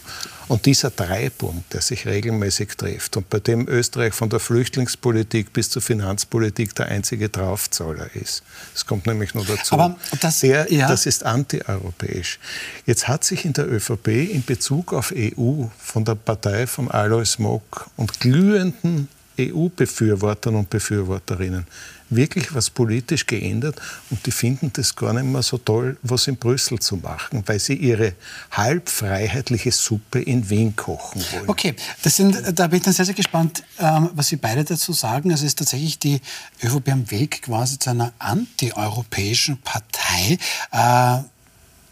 Und 0.47 0.65
dieser 0.65 0.89
Dreibund, 0.89 1.63
der 1.73 1.81
sich 1.81 2.05
regelmäßig 2.07 2.69
trifft 2.69 3.17
und 3.17 3.29
bei 3.29 3.39
dem 3.39 3.67
Österreich 3.67 4.13
von 4.13 4.29
der 4.29 4.39
Flüchtlingspolitik 4.39 5.53
bis 5.53 5.69
zur 5.69 5.81
Finanzpolitik 5.81 6.73
der 6.75 6.87
einzige 6.87 7.29
Draufzahler 7.29 8.15
ist, 8.15 8.43
das 8.73 8.85
kommt 8.85 9.05
nämlich 9.05 9.35
nur 9.35 9.45
dazu, 9.45 9.75
Aber 9.75 9.97
das, 10.21 10.39
der, 10.39 10.71
ja. 10.71 10.87
das 10.87 11.05
ist 11.05 11.25
antieuropäisch. 11.25 12.39
Jetzt 12.85 13.07
hat 13.07 13.23
sich 13.23 13.45
in 13.45 13.53
der 13.53 13.71
ÖVP 13.71 14.07
in 14.07 14.43
Bezug 14.43 14.93
auf 14.93 15.13
EU 15.15 15.65
von 15.77 16.05
der 16.05 16.15
Partei 16.15 16.65
von 16.65 16.89
Alois 16.89 17.37
Mock 17.37 17.89
und 17.97 18.19
glühenden 18.19 19.09
EU-Befürwortern 19.39 20.55
und 20.55 20.69
Befürworterinnen 20.69 21.65
wirklich 22.09 22.53
was 22.53 22.69
politisch 22.69 23.25
geändert 23.25 23.79
und 24.09 24.25
die 24.25 24.31
finden 24.31 24.71
das 24.73 24.95
gar 24.95 25.13
nicht 25.13 25.25
mehr 25.25 25.43
so 25.43 25.57
toll, 25.57 25.97
was 26.01 26.27
in 26.27 26.37
Brüssel 26.37 26.79
zu 26.79 26.97
machen, 26.97 27.43
weil 27.45 27.59
sie 27.59 27.75
ihre 27.75 28.13
halbfreiheitliche 28.51 29.71
Suppe 29.71 30.21
in 30.21 30.49
Wien 30.49 30.75
kochen 30.75 31.23
wollen. 31.31 31.49
Okay, 31.49 31.75
das 32.01 32.15
sind, 32.15 32.37
da 32.57 32.67
bin 32.67 32.77
ich 32.77 32.83
dann 32.83 32.93
sehr, 32.93 33.05
sehr 33.05 33.13
gespannt, 33.13 33.63
ähm, 33.77 34.09
was 34.13 34.27
Sie 34.27 34.37
beide 34.37 34.63
dazu 34.63 34.93
sagen. 34.93 35.31
Also 35.31 35.45
ist 35.45 35.59
tatsächlich 35.59 35.99
die 35.99 36.19
ÖVP 36.63 36.89
am 36.89 37.11
Weg 37.11 37.43
quasi 37.43 37.77
zu 37.79 37.91
einer 37.91 38.13
antieuropäischen 38.19 39.59
Partei. 39.61 40.37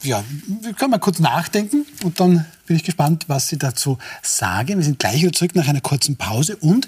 Ja, 0.04 0.24
wir 0.62 0.74
können 0.74 0.92
mal 0.92 1.00
kurz 1.00 1.20
nachdenken 1.20 1.86
und 2.04 2.20
dann 2.20 2.46
bin 2.68 2.76
ich 2.76 2.84
gespannt, 2.84 3.26
was 3.28 3.48
Sie 3.48 3.58
dazu 3.58 3.98
sagen. 4.22 4.78
Wir 4.78 4.84
sind 4.86 5.00
gleich 5.00 5.24
wieder 5.24 5.34
zurück 5.34 5.56
nach 5.56 5.68
einer 5.68 5.82
kurzen 5.82 6.18
Pause 6.18 6.56
und 6.58 6.88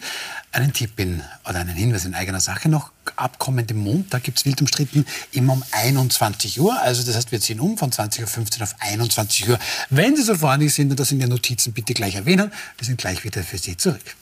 einen 0.51 0.73
Tipp 0.73 0.99
in, 0.99 1.21
oder 1.47 1.59
einen 1.59 1.75
Hinweis 1.75 2.05
in 2.05 2.13
eigener 2.13 2.39
Sache 2.39 2.69
noch. 2.69 2.91
Ab 3.15 3.39
kommendem 3.39 3.77
Montag 3.77 4.23
gibt 4.23 4.37
es 4.37 4.45
wild 4.45 4.61
umstritten 4.61 5.05
immer 5.31 5.53
um 5.53 5.63
21 5.71 6.59
Uhr. 6.59 6.79
Also 6.81 7.03
das 7.03 7.15
heißt, 7.15 7.31
wir 7.31 7.41
ziehen 7.41 7.59
um 7.59 7.77
von 7.77 7.91
20.15 7.91 8.57
Uhr 8.57 8.63
auf 8.63 8.75
21 8.79 9.49
Uhr. 9.49 9.59
Wenn 9.89 10.15
Sie 10.15 10.23
so 10.23 10.35
freundlich 10.35 10.73
sind 10.73 10.91
und 10.91 10.99
das 10.99 11.11
in 11.11 11.19
den 11.19 11.29
Notizen 11.29 11.73
bitte 11.73 11.93
gleich 11.93 12.15
erwähnen, 12.15 12.51
wir 12.77 12.85
sind 12.85 12.99
gleich 12.99 13.23
wieder 13.23 13.43
für 13.43 13.57
Sie 13.57 13.75
zurück. 13.75 14.15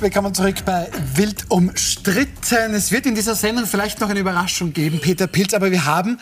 Willkommen 0.00 0.32
zurück 0.32 0.64
bei 0.64 0.88
Wild 1.14 1.46
umstritten. 1.48 2.72
Es 2.72 2.92
wird 2.92 3.06
in 3.06 3.16
dieser 3.16 3.34
Sendung 3.34 3.66
vielleicht 3.66 3.98
noch 3.98 4.08
eine 4.08 4.20
Überraschung 4.20 4.72
geben, 4.72 5.00
Peter 5.00 5.26
Pilz, 5.26 5.54
aber 5.54 5.72
wir 5.72 5.86
haben 5.86 6.20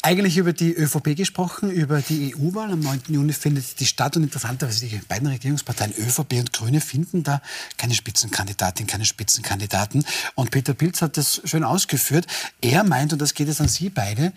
eigentlich 0.00 0.38
über 0.38 0.54
die 0.54 0.72
ÖVP 0.72 1.14
gesprochen, 1.14 1.70
über 1.70 2.00
die 2.00 2.34
EU-Wahl. 2.34 2.72
Am 2.72 2.80
9. 2.80 3.02
Juni 3.08 3.34
findet 3.34 3.80
die 3.80 3.84
statt 3.84 4.16
und 4.16 4.22
interessanterweise 4.22 4.86
die 4.86 4.96
beiden 5.06 5.28
Regierungsparteien 5.28 5.92
ÖVP 5.98 6.38
und 6.38 6.54
Grüne 6.54 6.80
finden 6.80 7.22
da 7.22 7.42
keine 7.76 7.92
Spitzenkandidatin, 7.92 8.86
keine 8.86 9.04
Spitzenkandidaten. 9.04 10.06
Und 10.34 10.50
Peter 10.50 10.72
Pilz 10.72 11.02
hat 11.02 11.18
das 11.18 11.42
schön 11.44 11.64
ausgeführt. 11.64 12.26
Er 12.62 12.82
meint, 12.82 13.12
und 13.12 13.20
das 13.20 13.34
geht 13.34 13.48
jetzt 13.48 13.60
an 13.60 13.68
Sie 13.68 13.90
beide, 13.90 14.32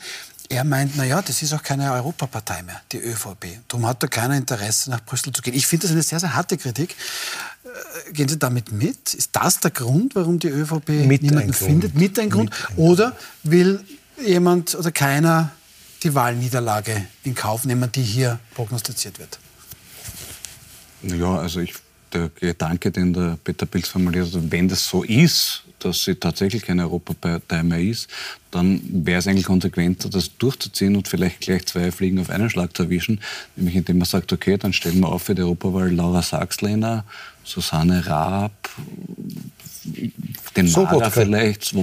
er 0.52 0.66
meint, 0.66 0.98
naja, 0.98 1.22
das 1.22 1.42
ist 1.42 1.54
auch 1.54 1.64
keine 1.64 1.92
Europapartei 1.94 2.62
mehr, 2.64 2.82
die 2.92 2.98
ÖVP. 2.98 3.60
Darum 3.70 3.86
hat 3.86 4.04
er 4.04 4.10
keiner 4.10 4.36
Interesse, 4.36 4.90
nach 4.90 5.04
Brüssel 5.04 5.32
zu 5.32 5.42
gehen. 5.42 5.54
Ich 5.54 5.66
finde 5.66 5.84
das 5.84 5.92
eine 5.92 6.04
sehr, 6.04 6.20
sehr 6.20 6.36
harte 6.36 6.58
Kritik. 6.58 6.96
Äh, 7.64 8.12
gehen 8.12 8.28
Sie 8.28 8.38
damit 8.38 8.72
mit? 8.72 9.14
Ist 9.14 9.30
das 9.34 9.62
der 9.62 9.72
Grund, 9.72 10.14
warum 10.16 10.40
die 10.40 10.50
ÖVP 10.50 10.90
mit 11.08 11.24
niemanden 11.24 11.54
findet? 11.54 11.96
Mit 11.96 12.20
ein 12.20 12.30
Grund? 12.30 12.52
Mit 12.70 12.78
Oder 12.78 13.16
will 13.44 13.80
jemand 14.24 14.76
oder 14.76 14.92
keiner 14.92 15.52
die 16.04 16.14
Wahlniederlage 16.14 17.06
in 17.24 17.34
Kauf 17.34 17.64
nehmen, 17.66 17.90
die 17.92 18.04
hier 18.04 18.40
prognostiziert 18.54 19.20
wird? 19.20 19.40
Ja, 21.04 21.38
also 21.38 21.62
ich, 21.62 21.74
der 22.12 22.30
Gedanke, 22.30 22.92
den 22.92 23.14
der 23.14 23.38
Peter 23.42 23.66
Pilz 23.66 23.88
formuliert 23.88 24.34
hat, 24.34 24.52
wenn 24.52 24.68
das 24.68 24.86
so 24.86 25.04
ist, 25.04 25.64
dass 25.84 26.04
sie 26.04 26.16
tatsächlich 26.16 26.64
keine 26.64 26.84
Europapartei 26.84 27.64
mehr 27.64 27.80
ist, 27.80 28.10
dann 28.52 28.82
wäre 29.06 29.20
es 29.20 29.28
eigentlich 29.28 29.46
konsequenter, 29.46 30.10
das 30.10 30.38
durchzuziehen 30.38 30.96
und 30.96 31.08
vielleicht 31.08 31.42
gleich 31.42 31.66
zwei 31.66 31.92
Fliegen 31.92 32.20
auf 32.20 32.30
einen 32.30 32.50
Schlag 32.50 32.76
zu 32.76 32.84
erwischen. 32.84 33.20
Nämlich 33.56 33.76
indem 33.76 34.00
man 34.00 34.06
sagt, 34.06 34.32
okay, 34.34 34.58
dann 34.58 34.74
stellen 34.74 35.00
wir 35.00 35.10
auf 35.10 35.24
für 35.24 35.36
die 35.36 35.42
Europawahl 35.42 35.92
Laura 35.92 36.22
Sachslehner, 36.22 37.06
Susanne 37.44 38.06
Raab, 38.06 38.70
den 40.56 40.72
Mager 40.72 41.10
vielleicht, 41.10 41.74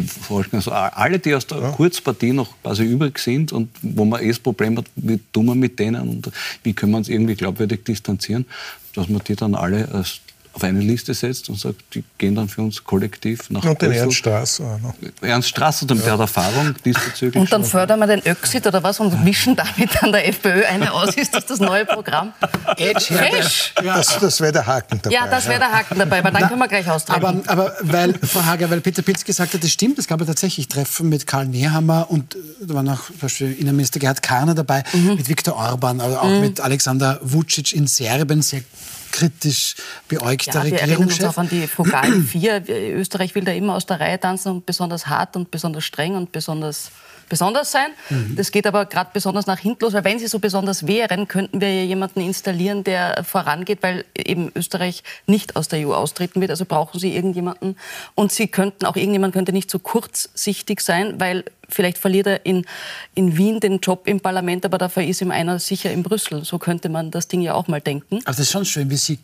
also 0.53 0.71
alle, 0.71 1.19
die 1.19 1.35
aus 1.35 1.47
der 1.47 1.59
ja. 1.59 1.71
Kurzpartie 1.73 2.33
noch 2.33 2.55
quasi 2.63 2.85
übrig 2.85 3.19
sind 3.19 3.53
und 3.53 3.71
wo 3.83 4.05
man 4.05 4.23
eh 4.23 4.29
das 4.29 4.39
Problem 4.39 4.79
hat, 4.79 4.87
wie 4.95 5.19
tun 5.33 5.47
wir 5.47 5.55
mit 5.55 5.79
denen 5.79 6.09
und 6.09 6.31
wie 6.63 6.75
können 6.75 6.93
wir 6.93 6.99
uns 6.99 7.09
irgendwie 7.09 7.35
glaubwürdig 7.35 7.85
distanzieren, 7.85 8.47
dass 8.95 9.09
man 9.09 9.23
die 9.27 9.35
dann 9.35 9.55
alle 9.55 9.89
als 9.93 10.21
auf 10.59 10.65
eine 10.65 10.81
Liste 10.81 11.15
setzt 11.15 11.49
und 11.49 11.59
sagt, 11.59 11.77
die 11.95 12.03
gehen 12.19 12.35
dann 12.35 12.49
für 12.49 12.63
uns 12.63 12.83
kollektiv 12.83 13.49
nach 13.51 13.65
Und 13.65 13.81
den 13.81 13.93
Ernst 13.93 14.17
Strasser. 14.17 14.81
Ernst 15.21 15.49
Strasser, 15.49 15.87
der 15.87 15.97
ja. 15.97 16.13
hat 16.13 16.21
Erfahrung 16.21 16.75
diesbezüglich. 16.85 17.41
Und 17.41 17.53
dann 17.53 17.65
fördern 17.65 18.01
wir 18.01 18.09
den 18.09 18.27
Öxit 18.27 18.67
oder 18.67 18.83
was 18.83 18.99
und 18.99 19.25
wischen 19.25 19.55
damit 19.55 20.03
an 20.03 20.11
der 20.11 20.27
FPÖ 20.27 20.65
eine 20.65 20.93
aus. 20.93 21.15
Ist 21.15 21.33
das 21.35 21.47
das 21.47 21.61
neue 21.61 21.87
Programm? 21.87 22.33
Edge, 22.77 23.15
ja, 23.83 23.97
das, 23.97 24.19
das 24.19 24.41
wäre 24.41 24.53
der 24.53 24.67
Haken 24.67 25.01
dabei. 25.01 25.15
Ja, 25.15 25.29
das 25.29 25.47
wäre 25.47 25.61
der 25.61 25.71
Haken 25.71 25.99
dabei, 25.99 26.25
weil 26.25 26.33
dann 26.33 26.43
Na, 26.43 26.49
können 26.49 26.61
wir 26.61 26.69
gleich 26.69 26.91
austreten. 26.91 27.25
Aber, 27.25 27.43
aber 27.47 27.77
weil, 27.83 28.15
Frau 28.15 28.45
Hager, 28.45 28.69
weil 28.69 28.81
Peter 28.81 29.03
Pilz 29.03 29.25
gesagt 29.25 29.55
hat, 29.55 29.63
das 29.63 29.71
stimmt, 29.71 29.99
es 29.99 30.09
gab 30.09 30.19
ja 30.19 30.27
tatsächlich 30.27 30.67
Treffen 30.67 31.09
mit 31.09 31.27
Karl 31.27 31.47
Nehammer 31.47 32.11
und 32.11 32.35
äh, 32.35 32.39
da 32.67 32.75
war 32.75 32.83
noch 32.83 33.07
zum 33.07 33.19
Beispiel 33.21 33.53
Innenminister 33.53 34.01
Gerhard 34.01 34.23
Kahner 34.23 34.55
dabei, 34.55 34.83
mhm. 34.93 35.15
mit 35.15 35.29
Viktor 35.29 35.55
Orban, 35.55 36.01
also 36.01 36.19
auch 36.19 36.29
mhm. 36.29 36.41
mit 36.41 36.61
Alexander 36.61 37.21
Vucic 37.23 37.73
in 37.73 37.87
Serbien, 37.87 38.43
sehr 38.43 38.63
kritisch 39.11 39.77
beäugter 40.09 40.53
ja, 40.53 40.65
wir 40.65 40.73
Regierungschef. 40.73 40.89
Wir 40.89 40.95
erinnern 40.95 41.09
uns 41.09 41.37
auch 41.37 41.39
an 41.39 41.49
die 41.49 41.67
Frugalen 41.67 42.25
Vier. 42.25 42.63
Österreich 42.69 43.35
will 43.35 43.45
da 43.45 43.53
immer 43.53 43.75
aus 43.75 43.87
der 43.87 44.01
Reihe 44.01 44.19
tanzen 44.19 44.53
und 44.53 44.67
besonders 44.67 45.07
hart 45.07 45.37
und 45.37 45.51
besonders 45.51 45.85
streng 45.85 46.15
und 46.17 46.33
besonders 46.33 46.91
besonders 47.29 47.73
sein. 47.73 47.89
Mhm. 48.11 48.37
Das 48.37 48.51
geht 48.51 48.67
aber 48.67 48.87
gerade 48.87 49.11
besonders 49.13 49.47
nach 49.47 49.59
hinten 49.59 49.85
los, 49.85 49.93
weil 49.93 50.05
wenn 50.05 50.19
sie 50.19 50.27
so 50.27 50.39
besonders 50.39 50.87
wären, 50.87 51.29
könnten 51.29 51.61
wir 51.61 51.73
ja 51.73 51.83
jemanden 51.83 52.21
installieren, 52.21 52.85
der 52.85 53.25
vorangeht, 53.25 53.83
weil 53.83 54.05
eben 54.17 54.51
Österreich 54.55 55.03
nicht 55.27 55.57
aus 55.57 55.69
der 55.69 55.87
EU 55.87 55.93
austreten 55.93 56.41
wird. 56.41 56.51
Also 56.51 56.65
brauchen 56.65 56.99
sie 56.99 57.15
irgendjemanden. 57.15 57.77
Und 58.15 58.33
sie 58.33 58.49
könnten 58.49 58.87
auch 58.87 58.97
irgendjemand 58.97 59.35
könnte 59.35 59.53
nicht 59.53 59.71
so 59.71 59.79
kurzsichtig 59.79 60.81
sein, 60.81 61.21
weil 61.21 61.45
vielleicht 61.69 61.99
verliert 61.99 62.27
er 62.27 62.47
in, 62.47 62.65
in 63.15 63.37
Wien 63.37 63.61
den 63.61 63.79
Job 63.81 64.07
im 64.07 64.21
Parlament, 64.21 64.65
aber 64.65 64.79
dafür 64.79 65.05
ist 65.05 65.21
ihm 65.21 65.31
einer 65.31 65.59
sicher 65.59 65.93
in 65.93 66.03
Brüssel. 66.03 66.45
So 66.45 66.59
könnte 66.59 66.89
man 66.89 67.11
das 67.11 67.29
Ding 67.29 67.41
ja 67.41 67.55
auch 67.55 67.69
mal 67.69 67.81
denken. 67.81 68.17
Also 68.25 68.39
das 68.39 68.41
ist 68.41 68.53
schon 68.53 68.65
schön, 68.65 68.91
wie 68.91 68.97
Sie 68.97 69.19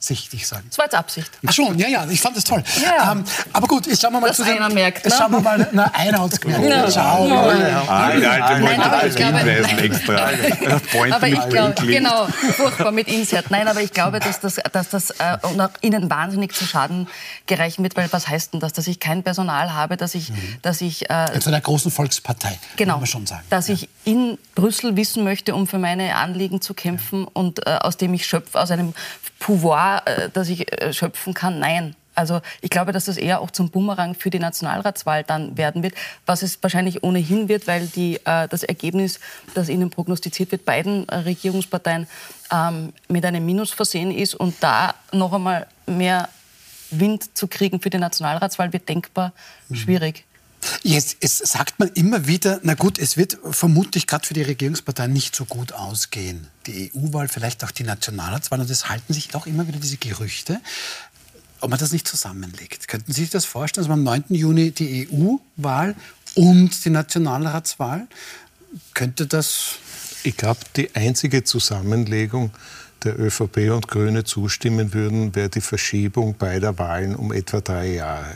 kurzsichtig 0.00 0.46
sagen. 0.46 0.64
Das 0.70 0.78
war 0.78 0.86
jetzt 0.86 0.94
Absicht. 0.94 1.30
Ach 1.46 1.52
schon, 1.52 1.78
ja, 1.78 1.86
ja, 1.86 2.06
ich 2.08 2.20
fand 2.20 2.34
das 2.34 2.44
toll. 2.44 2.64
Ja. 2.82 3.12
Ähm, 3.12 3.22
aber 3.52 3.66
gut, 3.66 3.86
jetzt 3.86 4.00
schauen 4.00 4.12
wir 4.14 4.20
mal 4.20 4.28
das 4.28 4.38
zu 4.38 4.44
den... 4.44 4.56
Einer 4.56 4.72
merkt, 4.72 5.04
ne? 5.04 5.12
Schauen 5.16 5.30
wir 5.30 5.40
mal, 5.40 5.68
na, 5.72 5.92
einer 5.92 6.22
hat 6.22 6.32
es 6.32 6.40
gemerkt. 6.40 6.64
No. 6.64 6.90
Schau. 6.90 7.28
Ja, 7.28 8.18
ja. 8.18 8.58
Nein, 8.58 8.80
aber 8.80 9.06
ich 9.06 9.14
glaube... 9.14 9.38
aber 11.12 11.28
ich 11.28 11.48
glaube, 11.50 11.74
genau, 11.86 12.26
furchtbar 12.56 12.92
mit 12.92 13.08
Insert. 13.08 13.50
Nein, 13.50 13.68
aber 13.68 13.82
ich 13.82 13.92
glaube, 13.92 14.20
dass 14.20 14.40
das, 14.40 14.56
dass 14.72 14.88
das 14.88 15.10
äh, 15.10 15.36
Ihnen 15.82 16.08
wahnsinnig 16.08 16.54
zu 16.54 16.64
Schaden 16.64 17.06
gereichen 17.46 17.82
wird, 17.82 17.94
weil 17.96 18.10
was 18.10 18.26
heißt 18.26 18.54
denn 18.54 18.60
das, 18.60 18.72
dass 18.72 18.86
ich 18.86 19.00
kein 19.00 19.22
Personal 19.22 19.74
habe, 19.74 19.98
dass 19.98 20.14
ich... 20.14 20.30
Mhm. 20.30 20.36
Dass 20.62 20.80
ich 20.80 21.10
äh, 21.10 21.38
zu 21.40 21.50
einer 21.50 21.60
großen 21.60 21.90
Volkspartei, 21.90 22.58
genau, 22.76 22.94
kann 22.94 23.00
man 23.00 23.06
schon 23.06 23.26
sagen. 23.26 23.42
Dass 23.50 23.68
ja. 23.68 23.74
ich 23.74 23.90
in 24.04 24.38
Brüssel 24.54 24.96
wissen 24.96 25.24
möchte, 25.24 25.54
um 25.54 25.66
für 25.66 25.78
meine 25.78 26.16
Anliegen 26.16 26.62
zu 26.62 26.72
kämpfen 26.72 27.22
ja. 27.22 27.28
und 27.34 27.66
äh, 27.66 27.78
aus 27.82 27.98
dem 27.98 28.14
ich 28.14 28.26
schöpfe, 28.26 28.58
aus 28.58 28.70
einem 28.70 28.94
Pouvoir, 29.40 30.06
äh, 30.06 30.28
das 30.32 30.48
ich 30.48 30.70
äh, 30.80 30.92
schöpfen 30.92 31.34
kann, 31.34 31.58
nein. 31.58 31.96
Also 32.14 32.40
ich 32.60 32.70
glaube, 32.70 32.92
dass 32.92 33.06
das 33.06 33.16
eher 33.16 33.40
auch 33.40 33.50
zum 33.50 33.70
Bumerang 33.70 34.14
für 34.14 34.30
die 34.30 34.38
Nationalratswahl 34.38 35.24
dann 35.24 35.56
werden 35.56 35.82
wird, 35.82 35.94
was 36.26 36.42
es 36.42 36.62
wahrscheinlich 36.62 37.02
ohnehin 37.02 37.48
wird, 37.48 37.66
weil 37.66 37.86
die, 37.86 38.16
äh, 38.24 38.46
das 38.46 38.62
Ergebnis, 38.62 39.20
das 39.54 39.68
Ihnen 39.68 39.90
prognostiziert 39.90 40.52
wird, 40.52 40.64
beiden 40.64 41.08
äh, 41.08 41.16
Regierungsparteien 41.16 42.06
ähm, 42.52 42.92
mit 43.08 43.24
einem 43.24 43.44
Minus 43.44 43.70
versehen 43.70 44.10
ist 44.10 44.34
und 44.34 44.54
da 44.60 44.94
noch 45.12 45.32
einmal 45.32 45.66
mehr 45.86 46.28
Wind 46.90 47.36
zu 47.36 47.48
kriegen 47.48 47.80
für 47.80 47.90
die 47.90 47.98
Nationalratswahl 47.98 48.72
wird 48.72 48.88
denkbar 48.88 49.32
mhm. 49.68 49.76
schwierig. 49.76 50.24
Jetzt, 50.82 51.16
es 51.20 51.38
sagt 51.38 51.78
man 51.78 51.88
immer 51.94 52.26
wieder, 52.26 52.60
na 52.62 52.74
gut, 52.74 52.98
es 52.98 53.16
wird 53.16 53.38
vermutlich 53.50 54.06
gerade 54.06 54.26
für 54.26 54.34
die 54.34 54.42
Regierungsparteien 54.42 55.12
nicht 55.12 55.34
so 55.34 55.44
gut 55.44 55.72
ausgehen. 55.72 56.46
Die 56.66 56.92
EU-Wahl, 56.94 57.28
vielleicht 57.28 57.64
auch 57.64 57.70
die 57.70 57.84
Nationalratswahl. 57.84 58.60
Und 58.60 58.70
es 58.70 58.88
halten 58.88 59.12
sich 59.12 59.28
doch 59.28 59.46
immer 59.46 59.66
wieder 59.66 59.78
diese 59.78 59.96
Gerüchte, 59.96 60.60
ob 61.60 61.70
man 61.70 61.78
das 61.78 61.92
nicht 61.92 62.06
zusammenlegt. 62.06 62.88
Könnten 62.88 63.12
Sie 63.12 63.22
sich 63.22 63.30
das 63.30 63.44
vorstellen, 63.44 63.86
dass 63.86 63.88
man 63.88 64.00
am 64.00 64.22
9. 64.28 64.34
Juni 64.34 64.70
die 64.70 65.08
EU-Wahl 65.10 65.94
und 66.34 66.84
die 66.84 66.90
Nationalratswahl, 66.90 68.06
könnte 68.94 69.26
das... 69.26 69.76
Ich 70.22 70.36
glaube, 70.36 70.60
die 70.76 70.94
einzige 70.94 71.44
Zusammenlegung, 71.44 72.50
der 73.04 73.18
ÖVP 73.18 73.70
und 73.70 73.88
Grüne 73.88 74.24
zustimmen 74.24 74.92
würden, 74.94 75.34
wäre 75.34 75.48
die 75.48 75.60
Verschiebung 75.60 76.34
beider 76.36 76.78
Wahlen 76.78 77.14
um 77.16 77.32
etwa 77.32 77.60
drei 77.60 77.94
Jahre. 77.94 78.34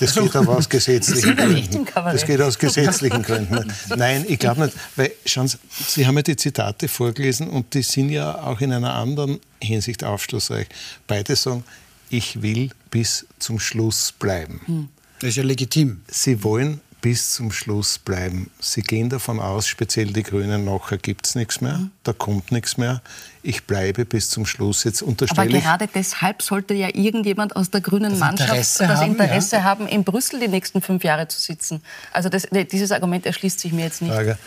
Das 0.00 0.14
geht 0.14 0.36
aber 0.36 0.56
aus 0.56 0.68
gesetzlichen 0.68 1.36
Gründen. 1.36 1.86
Das 1.94 2.24
geht 2.24 2.40
aus 2.40 2.58
gesetzlichen 2.58 3.22
Gründen. 3.22 3.72
Nein, 3.96 4.24
ich 4.28 4.38
glaube 4.38 4.62
nicht, 4.62 4.76
weil 4.96 5.12
schauen 5.26 5.48
Sie, 5.48 5.58
Sie 5.86 6.06
haben 6.06 6.16
ja 6.16 6.22
die 6.22 6.36
Zitate 6.36 6.88
vorgelesen 6.88 7.48
und 7.48 7.74
die 7.74 7.82
sind 7.82 8.10
ja 8.10 8.42
auch 8.42 8.60
in 8.60 8.72
einer 8.72 8.94
anderen 8.94 9.40
Hinsicht 9.62 10.04
aufschlussreich. 10.04 10.66
Beide 11.06 11.36
sagen, 11.36 11.64
ich 12.10 12.42
will 12.42 12.70
bis 12.90 13.26
zum 13.38 13.58
Schluss 13.58 14.12
bleiben. 14.12 14.60
Hm. 14.66 14.88
Das 15.20 15.30
ist 15.30 15.36
ja 15.36 15.44
legitim. 15.44 16.02
Sie 16.08 16.42
wollen 16.42 16.80
bis 17.02 17.34
zum 17.34 17.52
Schluss 17.52 17.98
bleiben. 17.98 18.50
Sie 18.60 18.80
gehen 18.80 19.10
davon 19.10 19.40
aus, 19.40 19.66
speziell 19.66 20.06
die 20.06 20.22
Grünen, 20.22 20.64
nachher 20.64 20.96
gibt 20.96 21.26
es 21.26 21.34
nichts 21.34 21.60
mehr, 21.60 21.80
da 22.04 22.12
kommt 22.12 22.52
nichts 22.52 22.78
mehr. 22.78 23.02
Ich 23.42 23.64
bleibe 23.64 24.04
bis 24.04 24.30
zum 24.30 24.46
Schluss. 24.46 24.84
Jetzt 24.84 25.02
unterstelle 25.02 25.50
Aber 25.50 25.58
gerade 25.58 25.88
deshalb 25.92 26.40
sollte 26.42 26.74
ja 26.74 26.88
irgendjemand 26.94 27.56
aus 27.56 27.70
der 27.70 27.80
grünen 27.80 28.12
das 28.12 28.20
Mannschaft 28.20 28.50
Interesse 28.50 28.86
das 28.86 29.00
haben, 29.00 29.10
Interesse 29.10 29.56
ja. 29.56 29.64
haben, 29.64 29.88
in 29.88 30.04
Brüssel 30.04 30.40
die 30.40 30.48
nächsten 30.48 30.80
fünf 30.80 31.02
Jahre 31.02 31.26
zu 31.26 31.40
sitzen. 31.40 31.82
Also 32.12 32.28
das, 32.28 32.46
dieses 32.70 32.92
Argument 32.92 33.26
erschließt 33.26 33.58
sich 33.58 33.72
mir 33.72 33.84
jetzt 33.84 34.00
nicht. 34.00 34.12
Frage. 34.12 34.38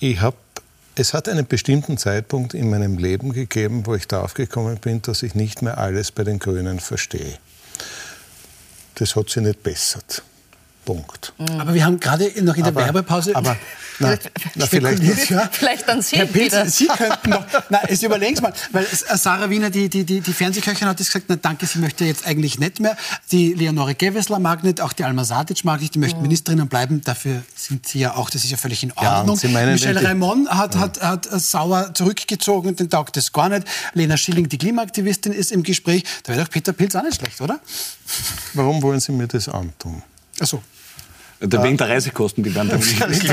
Ich 0.00 0.20
habe 0.20 0.36
es 0.94 1.14
hat 1.14 1.28
einen 1.28 1.46
bestimmten 1.46 1.96
Zeitpunkt 1.96 2.52
in 2.52 2.68
meinem 2.68 2.98
Leben 2.98 3.32
gegeben, 3.32 3.86
wo 3.86 3.94
ich 3.94 4.06
darauf 4.06 4.34
gekommen 4.34 4.76
bin, 4.78 5.00
dass 5.00 5.22
ich 5.22 5.34
nicht 5.34 5.62
mehr 5.62 5.78
alles 5.78 6.12
bei 6.12 6.22
den 6.22 6.38
Grünen 6.38 6.80
verstehe. 6.80 7.38
Das 8.96 9.16
hat 9.16 9.30
sich 9.30 9.42
nicht 9.42 9.62
bessert. 9.62 10.22
Punkt. 10.84 11.32
Mhm. 11.38 11.60
Aber 11.60 11.74
wir 11.74 11.84
haben 11.84 12.00
gerade 12.00 12.32
noch 12.42 12.56
in 12.56 12.64
der 12.64 12.72
aber, 12.72 12.84
Werbepause. 12.84 13.34
Aber 13.36 13.56
na, 13.98 14.16
na, 14.56 14.66
vielleicht, 14.66 15.30
ja. 15.30 15.48
vielleicht 15.50 15.88
dann 15.88 16.02
Sie 16.02 16.16
Herr 16.16 16.26
Pilz, 16.26 16.52
wieder. 16.52 16.68
Sie 16.68 16.86
könnten 16.86 17.30
noch. 17.30 17.44
Na, 17.68 17.82
es 17.88 18.02
überlegen 18.02 18.36
Sie 18.36 18.42
mal, 18.42 18.52
weil 18.72 18.86
Sarah 18.86 19.48
Wiener, 19.48 19.70
die, 19.70 19.88
die, 19.88 20.04
die, 20.04 20.20
die 20.20 20.32
Fernsehköchin, 20.32 20.88
hat 20.88 20.96
gesagt, 20.96 21.26
na 21.28 21.36
danke, 21.36 21.66
sie 21.66 21.78
möchte 21.78 22.04
jetzt 22.04 22.26
eigentlich 22.26 22.58
nicht 22.58 22.80
mehr. 22.80 22.96
Die 23.30 23.54
Leonore 23.54 23.94
Gewessler 23.94 24.38
mag 24.38 24.64
nicht, 24.64 24.80
auch 24.80 24.92
die 24.92 25.04
Alma 25.04 25.24
Sadic 25.24 25.64
mag 25.64 25.80
nicht, 25.80 25.94
die 25.94 25.98
möchten 25.98 26.18
mhm. 26.18 26.24
Ministerinnen 26.24 26.68
bleiben. 26.68 27.02
Dafür 27.02 27.42
sind 27.54 27.86
sie 27.86 28.00
ja 28.00 28.16
auch, 28.16 28.30
das 28.30 28.44
ist 28.44 28.50
ja 28.50 28.56
völlig 28.56 28.82
in 28.82 28.92
Ordnung. 28.92 29.38
Ja, 29.40 29.48
meinen, 29.50 29.74
Michelle 29.74 30.02
Raimond 30.02 30.50
hat, 30.50 30.74
ja. 30.74 30.80
hat, 30.80 31.00
hat 31.00 31.24
sauer 31.40 31.94
zurückgezogen, 31.94 32.74
den 32.76 32.90
taugt 32.90 33.16
das 33.16 33.32
gar 33.32 33.48
nicht. 33.48 33.66
Lena 33.94 34.16
Schilling, 34.16 34.48
die 34.48 34.58
Klimaaktivistin, 34.58 35.32
ist 35.32 35.52
im 35.52 35.62
Gespräch. 35.62 36.04
Da 36.24 36.32
wäre 36.32 36.44
doch 36.44 36.50
Peter 36.50 36.72
Pilz 36.72 36.94
auch 36.96 37.02
nicht 37.02 37.16
schlecht, 37.16 37.40
oder? 37.40 37.60
Warum 38.54 38.82
wollen 38.82 39.00
Sie 39.00 39.12
mir 39.12 39.28
das 39.28 39.48
antun? 39.48 40.02
Ach 40.40 40.46
so. 40.46 40.62
Wegen 41.44 41.76
der 41.76 41.88
Reisekosten, 41.88 42.44
die 42.44 42.54
werden 42.54 42.68
dann 42.68 42.78
nicht 43.10 43.26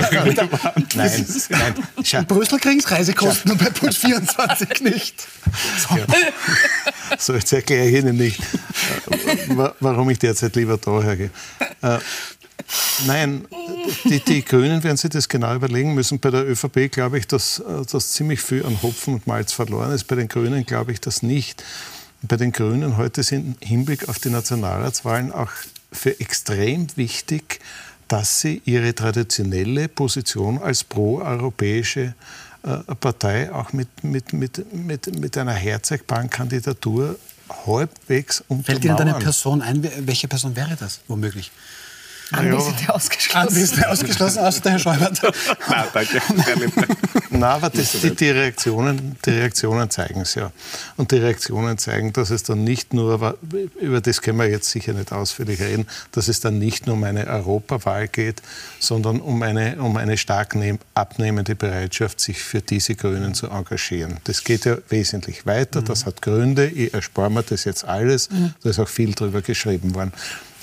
Nein, 0.96 1.26
nein. 1.50 1.76
In 2.12 2.26
Brüssel 2.26 2.60
kriegen 2.60 2.80
es 2.80 2.90
Reisekosten 2.90 3.52
und 3.52 3.60
bei 3.60 3.70
Puls 3.70 3.98
24 3.98 4.82
nicht. 4.82 5.28
So. 5.78 5.98
so, 7.18 7.34
jetzt 7.34 7.52
erkläre 7.54 7.88
ich 7.88 7.96
Ihnen 7.96 8.16
nicht, 8.16 8.40
warum 9.80 10.10
ich 10.12 10.20
derzeit 10.20 10.56
lieber 10.56 10.78
daher 10.78 11.16
gehe. 11.16 11.32
Äh, 11.82 11.98
nein, 13.08 13.48
die, 14.04 14.20
die, 14.20 14.46
Grünen 14.46 14.84
werden 14.84 14.98
sich 14.98 15.10
das 15.10 15.28
genau 15.28 15.56
überlegen 15.56 15.96
müssen. 15.96 16.20
Bei 16.20 16.30
der 16.30 16.48
ÖVP 16.48 16.92
glaube 16.92 17.18
ich, 17.18 17.26
dass, 17.26 17.64
dass 17.92 18.12
ziemlich 18.12 18.42
viel 18.42 18.64
an 18.64 18.82
Hopfen 18.84 19.16
und 19.16 19.28
Malz 19.28 19.54
verloren 19.54 19.92
ist. 19.92 20.04
Bei 20.06 20.16
den 20.16 20.28
Grünen 20.28 20.66
glaube 20.66 20.92
ich 20.92 21.02
das 21.02 21.24
nicht. 21.24 21.64
Bei 22.22 22.38
den 22.38 22.52
Grünen 22.52 22.98
heute 22.98 23.24
sind 23.24 23.58
im 23.62 23.68
Hinblick 23.68 24.08
auf 24.08 24.20
die 24.20 24.30
Nationalratswahlen 24.30 25.32
auch 25.32 25.50
für 25.92 26.20
extrem 26.20 26.88
wichtig, 26.96 27.60
dass 28.08 28.42
sie 28.42 28.62
ihre 28.66 28.94
traditionelle 28.96 29.88
Position 29.88 30.58
als 30.58 30.84
pro-europäische 30.84 32.16
äh, 32.64 32.96
Partei 32.96 33.52
auch 33.54 33.72
mit, 33.74 34.04
mit, 34.04 34.34
mit, 34.34 34.74
mit, 34.74 35.20
mit 35.20 35.38
einer 35.38 35.54
Herzogbahnkandidatur 35.54 37.18
halbwegs 37.66 38.42
untermauern. 38.48 38.64
Fällt 38.66 38.86
Ihnen 38.86 38.96
eine 38.98 39.14
Person 39.24 39.62
ein? 39.62 39.88
Welche 40.06 40.28
Person 40.28 40.56
wäre 40.56 40.76
das 40.76 41.02
womöglich? 41.08 41.52
Anwesende 42.32 42.94
ausgeschlossen. 42.94 43.48
Anwesende 43.48 43.90
ausgeschlossen, 43.90 44.40
außer 44.40 44.62
der 44.62 44.72
Herr 44.74 44.80
Schäubert. 44.80 45.22
Nein, 45.70 45.86
danke. 45.94 46.22
Nein, 47.32 47.44
aber 47.44 47.70
das, 47.70 47.92
die, 47.94 48.16
die, 48.16 48.30
Reaktionen, 48.30 49.18
die 49.26 49.30
Reaktionen 49.32 49.90
zeigen 49.90 50.22
es 50.22 50.36
ja. 50.36 50.52
Und 50.98 51.12
die 51.12 51.18
Reaktionen 51.18 51.78
zeigen, 51.78 52.14
dass 52.14 52.30
es 52.30 52.44
dann 52.44 52.64
nicht 52.64 52.94
nur, 52.94 53.38
über 53.80 54.02
das 54.02 54.22
können 54.22 54.38
wir 54.38 54.50
jetzt 54.50 54.70
sicher 54.70 54.94
nicht 54.94 55.12
ausführlich 55.12 55.60
reden, 55.60 55.88
dass 56.12 56.28
es 56.28 56.40
dann 56.40 56.60
nicht 56.60 56.86
nur 56.86 56.96
um 56.96 57.04
eine 57.04 57.28
Europawahl 57.28 58.08
geht, 58.08 58.42
sondern 58.80 59.22
um 59.22 59.42
eine, 59.42 59.78
um 59.82 59.98
eine 59.98 60.18
stark 60.18 60.56
abnehmende 60.94 61.56
Bereitschaft, 61.56 62.20
sich 62.20 62.40
für 62.40 62.62
diese 62.62 62.96
Grünen 62.96 63.34
zu 63.34 63.48
engagieren. 63.48 64.18
Das 64.26 64.44
geht 64.44 64.66
ja 64.66 64.78
wesentlich 64.90 65.46
weiter, 65.46 65.82
das 65.82 66.06
hat 66.06 66.22
Gründe, 66.22 66.68
ich 66.68 66.94
erspare 66.94 67.30
mir 67.30 67.44
das 67.44 67.64
jetzt 67.66 67.86
alles, 67.86 68.30
mhm. 68.30 68.54
da 68.64 68.70
ist 68.70 68.80
auch 68.80 68.88
viel 68.88 69.14
drüber 69.14 69.42
geschrieben 69.42 69.96
worden. 69.96 70.12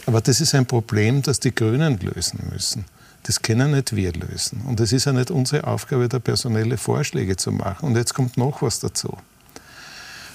Aber 0.07 0.21
das 0.21 0.41
ist 0.41 0.55
ein 0.55 0.67
Problem, 0.67 1.23
das 1.23 1.41
die 1.41 1.55
Grünen 1.55 1.99
lösen 1.99 2.41
müssen. 2.51 2.85
Das 3.25 3.43
können 3.43 3.73
nicht 3.73 3.95
wir 3.97 4.13
lösen. 4.13 4.63
Und 4.67 4.79
es 4.79 4.93
ist 4.93 5.05
ja 5.05 5.13
nicht 5.13 5.33
unsere 5.33 5.67
Aufgabe, 5.67 6.09
da 6.09 6.21
personelle 6.21 6.79
Vorschläge 6.79 7.37
zu 7.37 7.51
machen. 7.51 7.87
Und 7.89 7.97
jetzt 7.97 8.15
kommt 8.15 8.37
noch 8.37 8.63
was 8.63 8.79
dazu. 8.79 9.19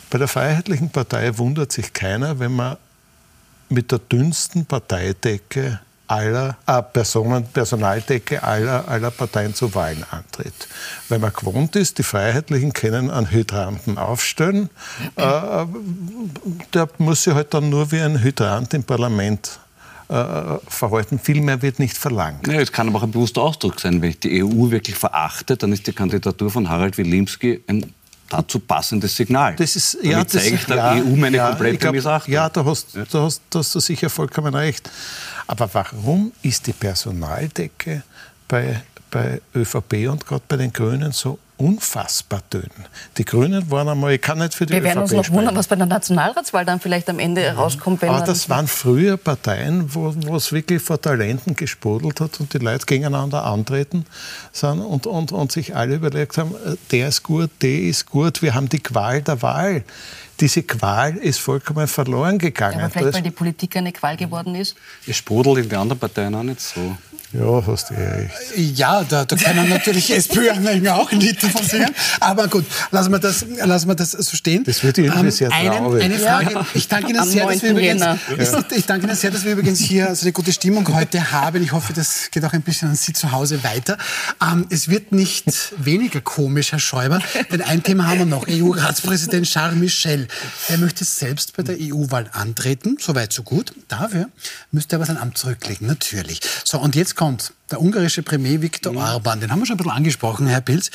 Bei 0.10 0.18
der 0.18 0.28
Freiheitlichen 0.28 0.90
Partei 0.90 1.38
wundert 1.38 1.72
sich 1.72 1.94
keiner, 1.94 2.38
wenn 2.40 2.54
man 2.54 2.76
mit 3.70 3.94
der 3.94 4.00
dünnsten 4.00 4.66
Parteidecke 4.66 5.80
aller 6.12 6.58
äh, 6.68 6.82
Personen, 6.82 7.46
Personaldecke 7.46 8.44
aller, 8.44 8.86
aller 8.88 9.12
Parteien 9.12 9.56
zu 9.56 9.74
Wahlen 9.74 10.04
antritt. 10.12 10.68
Weil 11.08 11.20
man 11.20 11.32
gewohnt 11.32 11.78
ist, 11.78 11.98
die 12.00 12.04
Freiheitlichen 12.04 12.74
können 12.74 13.10
einen 13.10 13.32
Hydranten 13.32 13.98
aufstellen, 13.98 14.70
äh, 15.16 15.66
der 16.74 16.90
muss 16.98 17.24
sich 17.24 17.34
halt 17.34 17.54
dann 17.54 17.70
nur 17.70 17.92
wie 17.94 18.02
ein 18.02 18.22
Hydrant 18.22 18.74
im 18.74 18.84
Parlament 18.84 19.60
äh, 20.10 20.58
verhalten. 20.68 21.18
Viel 21.18 21.40
mehr 21.40 21.62
wird 21.62 21.80
nicht 21.80 21.98
verlangt. 21.98 22.46
Ja, 22.46 22.60
es 22.60 22.74
kann 22.74 22.90
aber 22.90 23.00
auch 23.00 23.04
ein 23.04 23.12
bewusster 23.12 23.42
Ausdruck 23.42 23.80
sein. 23.80 24.02
Wenn 24.02 24.10
ich 24.10 24.20
die 24.20 24.44
EU 24.44 24.70
wirklich 24.70 24.98
verachte, 24.98 25.56
dann 25.56 25.72
ist 25.72 25.88
die 25.88 25.94
Kandidatur 25.94 26.52
von 26.52 26.68
Harald 26.70 26.98
Wilimski 26.98 27.64
ein 27.68 27.94
dazu 28.32 28.60
passendes 28.60 29.16
Signal. 29.16 29.56
Das 29.56 29.76
ist, 29.76 29.98
ja, 30.02 30.24
das, 30.24 30.34
zeige 30.34 30.56
ich 30.56 30.66
der 30.66 30.76
ja, 30.76 30.92
EU 30.94 31.16
meine 31.16 31.38
ja, 31.38 31.50
komplette 31.50 31.78
glaub, 31.78 31.94
Missachtung. 31.94 32.34
Ja, 32.34 32.50
da 32.50 32.66
hast, 32.66 32.96
ja. 32.96 33.04
Da, 33.12 33.24
hast, 33.24 33.42
da 33.50 33.60
hast 33.60 33.76
du 33.76 33.80
sicher 33.80 34.10
vollkommen 34.10 34.56
recht. 34.56 34.90
Aber 35.48 35.70
warum 35.74 36.32
ist 36.42 36.68
die 36.68 36.74
Personaldecke 36.74 38.04
bei, 38.48 38.82
bei 39.10 39.42
ÖVP 39.56 40.10
und 40.10 40.26
gerade 40.26 40.44
bei 40.48 40.58
den 40.58 40.72
Grünen 40.72 41.12
so 41.12 41.40
unfassbar 41.62 42.42
dünn. 42.52 42.70
Die 43.18 43.26
Grünen 43.26 43.70
waren 43.70 43.88
einmal, 43.88 44.14
ich 44.14 44.22
kann 44.22 44.40
nicht 44.40 44.56
für 44.56 44.66
die 44.66 44.74
Wir 44.74 44.84
werden 44.84 45.04
ÖVP 45.04 45.14
uns 45.14 45.28
noch 45.28 45.36
wundern, 45.36 45.56
was 45.56 45.68
bei 45.68 45.76
der 45.76 45.86
Nationalratswahl 45.86 46.66
dann 46.66 46.80
vielleicht 46.80 47.10
am 47.10 47.20
Ende 47.20 47.44
ja. 47.44 47.54
rauskommt. 47.54 48.04
Aber 48.04 48.26
das 48.26 48.50
waren 48.50 48.68
früher 48.68 49.18
Parteien, 49.18 49.94
wo, 49.94 50.14
wo 50.26 50.36
es 50.36 50.52
wirklich 50.52 50.82
vor 50.82 51.00
Talenten 51.00 51.56
gesprudelt 51.56 52.20
hat 52.20 52.40
und 52.40 52.54
die 52.54 52.58
Leute 52.58 52.86
gegeneinander 52.86 53.46
antreten 53.46 54.06
sind 54.52 54.80
und, 54.80 55.06
und, 55.06 55.32
und 55.32 55.52
sich 55.52 55.76
alle 55.76 55.96
überlegt 55.96 56.38
haben, 56.38 56.56
äh, 56.56 56.76
der 56.92 57.10
ist 57.10 57.22
gut, 57.24 57.52
der 57.62 57.82
ist 57.82 58.08
gut, 58.08 58.42
wir 58.42 58.56
haben 58.56 58.68
die 58.68 58.80
Qual 58.80 59.22
der 59.22 59.42
Wahl 59.42 59.84
diese 60.40 60.64
Qual 60.64 61.18
ist 61.18 61.40
vollkommen 61.40 61.88
verloren 61.88 62.40
gegangen. 62.40 62.80
Ja, 62.80 62.86
aber 62.86 62.94
vielleicht, 62.94 63.14
weil 63.14 63.22
die 63.22 63.30
Politik 63.30 63.78
eine 63.78 63.92
Qual 63.92 64.18
geworden 64.18 64.56
ist? 64.56 64.76
Es 65.06 65.18
sprudelt 65.18 65.60
in 65.60 65.70
den 65.70 65.78
anderen 65.78 66.00
Parteien 66.00 66.34
auch 66.34 66.42
nicht 66.42 66.60
so. 66.60 66.98
Ja, 67.34 67.66
hast 67.66 67.90
du 67.90 67.94
recht. 67.94 68.32
Ja, 68.58 69.04
da, 69.04 69.24
da 69.24 69.36
können 69.38 69.70
natürlich 69.70 70.12
SPÖ-Anhänger 70.16 70.96
auch 71.00 71.10
davon 71.10 71.66
singen. 71.66 71.96
Aber 72.20 72.48
gut, 72.48 72.66
lassen 72.92 73.12
wir 73.12 73.20
das, 73.20 73.46
lassen 73.64 73.88
wir 73.88 73.96
das 73.96 74.12
so 74.12 74.36
stehen. 74.36 74.64
Das 74.66 74.84
wird 74.84 74.98
irgendwie 74.98 75.20
ähm, 75.20 75.32
sehr 75.32 75.52
einen, 75.52 76.02
Eine 76.02 76.20
Frage. 76.20 76.54
Ja. 76.54 76.66
Ich, 76.74 76.90
danke 76.90 77.12
Ihnen 77.12 77.24
sehr, 77.24 77.48
dass 77.48 77.64
wir 77.64 77.72
übrigens, 77.72 78.02
ja. 78.02 78.18
ich 78.76 78.86
danke 78.86 79.08
Ihnen 79.08 79.16
sehr, 79.16 79.32
dass 79.32 79.46
wir 79.46 79.54
übrigens 79.54 79.80
hier 79.80 80.14
so 80.14 80.24
eine 80.24 80.34
gute 80.34 80.52
Stimmung 80.52 80.94
heute 80.94 81.32
haben. 81.32 81.64
Ich 81.64 81.72
hoffe, 81.72 81.94
das 81.94 82.32
geht 82.32 82.44
auch 82.44 82.54
ein 82.54 82.64
bisschen 82.64 82.90
an 82.90 82.96
Sie 82.96 83.14
zu 83.14 83.32
Hause 83.32 83.64
weiter. 83.64 83.98
Ähm, 84.42 84.68
es 84.70 84.90
wird 84.90 85.14
nicht 85.14 85.46
weniger 85.78 86.20
komisch, 86.20 86.74
Herr 86.74 86.80
Schäuber, 86.80 87.20
denn 87.50 87.62
ein 87.62 87.82
Thema 87.84 88.08
haben 88.08 88.20
wir 88.20 88.26
noch. 88.26 88.46
EU-Ratspräsident 88.50 89.48
Charles 89.48 89.78
Michel. 89.78 90.28
Er 90.68 90.78
möchte 90.80 91.06
selbst 91.06 91.56
bei 91.56 91.64
der 91.64 91.78
EU-Wahl 91.80 92.30
antreten. 92.34 92.98
Soweit, 93.00 93.32
so 93.32 93.44
gut. 93.44 93.74
Dafür 93.88 94.30
müsste 94.72 94.96
er 94.96 95.00
aber 95.00 95.06
sein 95.06 95.18
Amt 95.18 95.38
zurücklegen, 95.38 95.88
natürlich. 95.88 96.42
So, 96.66 96.80
und 96.80 96.96
jetzt 96.96 97.16
kommt 97.22 97.54
der 97.70 97.80
ungarische 97.80 98.24
Premier 98.24 98.64
Viktor 98.64 98.94
mhm. 98.94 98.98
Orban, 98.98 99.40
den 99.40 99.52
haben 99.52 99.60
wir 99.60 99.68
schon 99.68 99.76
ein 99.76 99.78
bisschen 99.78 99.92
angesprochen, 99.92 100.48
Herr 100.48 100.62
Pilz, 100.62 100.90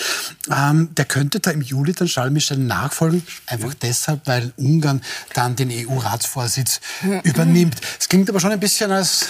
ähm, 0.51 0.93
der 0.97 1.05
könnte 1.05 1.39
da 1.39 1.53
im 1.53 1.63
Juli 1.63 1.93
dann 1.93 2.09
Charles 2.09 2.33
Michel 2.33 2.59
nachfolgen, 2.59 3.25
einfach 3.47 3.69
mhm. 3.69 3.79
deshalb, 3.81 4.27
weil 4.27 4.53
Ungarn 4.57 5.03
dann 5.35 5.55
den 5.55 5.71
EU-Ratsvorsitz 5.71 6.81
mhm. 7.03 7.21
übernimmt. 7.23 7.77
Es 8.01 8.09
klingt 8.09 8.29
aber 8.29 8.41
schon 8.41 8.51
ein 8.51 8.59
bisschen 8.59 8.91
als 8.91 9.27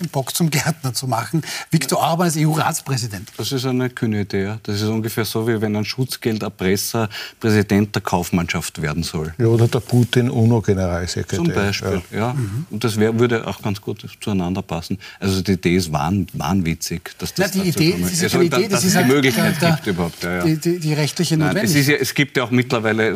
den 0.00 0.08
Bock 0.08 0.34
zum 0.34 0.50
Gärtner 0.50 0.94
zu 0.94 1.06
machen. 1.06 1.42
Viktor 1.70 1.98
Orban 1.98 2.28
ist 2.28 2.36
EU-Ratspräsident. 2.36 3.30
Das 3.36 3.52
ist 3.52 3.64
eine 3.66 3.90
kühne 3.90 4.22
Idee. 4.22 4.56
Das 4.62 4.76
ist 4.76 4.88
ungefähr 4.88 5.24
so, 5.24 5.46
wie 5.46 5.60
wenn 5.60 5.76
ein 5.76 5.84
Schutzgelderpresser 5.84 7.08
Präsident 7.38 7.94
der 7.94 8.02
Kaufmannschaft 8.02 8.80
werden 8.80 9.02
soll. 9.02 9.34
Ja, 9.38 9.46
oder 9.46 9.68
der 9.68 9.80
Putin 9.80 10.30
UNO-Generalsekretär. 10.30 11.38
Zum 11.38 11.52
Beispiel, 11.52 12.02
ja. 12.10 12.18
ja. 12.18 12.32
Mhm. 12.34 12.66
Und 12.70 12.84
das 12.84 12.98
wär, 12.98 13.18
würde 13.18 13.46
auch 13.46 13.60
ganz 13.62 13.80
gut 13.80 14.04
zueinander 14.20 14.62
passen. 14.62 14.98
Also 15.18 15.42
die 15.42 15.52
Idee 15.52 15.76
ist 15.76 15.92
wahn, 15.92 16.26
wahnwitzig, 16.32 17.10
dass 17.18 17.34
das 17.34 17.54
Na, 17.54 17.62
die 17.62 17.68
Idee, 17.68 17.96
das 18.00 18.12
ist 18.12 18.22
also, 18.22 18.40
Idee, 18.40 18.68
das 18.68 18.68
dass 18.68 18.84
ist 18.84 18.98
die 18.98 19.04
Möglichkeit 19.04 19.60
der, 19.60 19.70
gibt 19.72 19.86
überhaupt. 19.86 20.22
Ja, 20.22 20.36
ja. 20.36 20.44
Die, 20.44 20.56
die, 20.56 20.78
die, 20.78 20.92
rechtliche 20.94 21.36
Notwendigkeit. 21.36 21.80
Es, 21.80 21.86
ja, 21.86 21.96
es, 21.96 22.14
gibt 22.14 22.36
ja 22.36 22.44
auch 22.44 22.50
mittlerweile, 22.50 23.14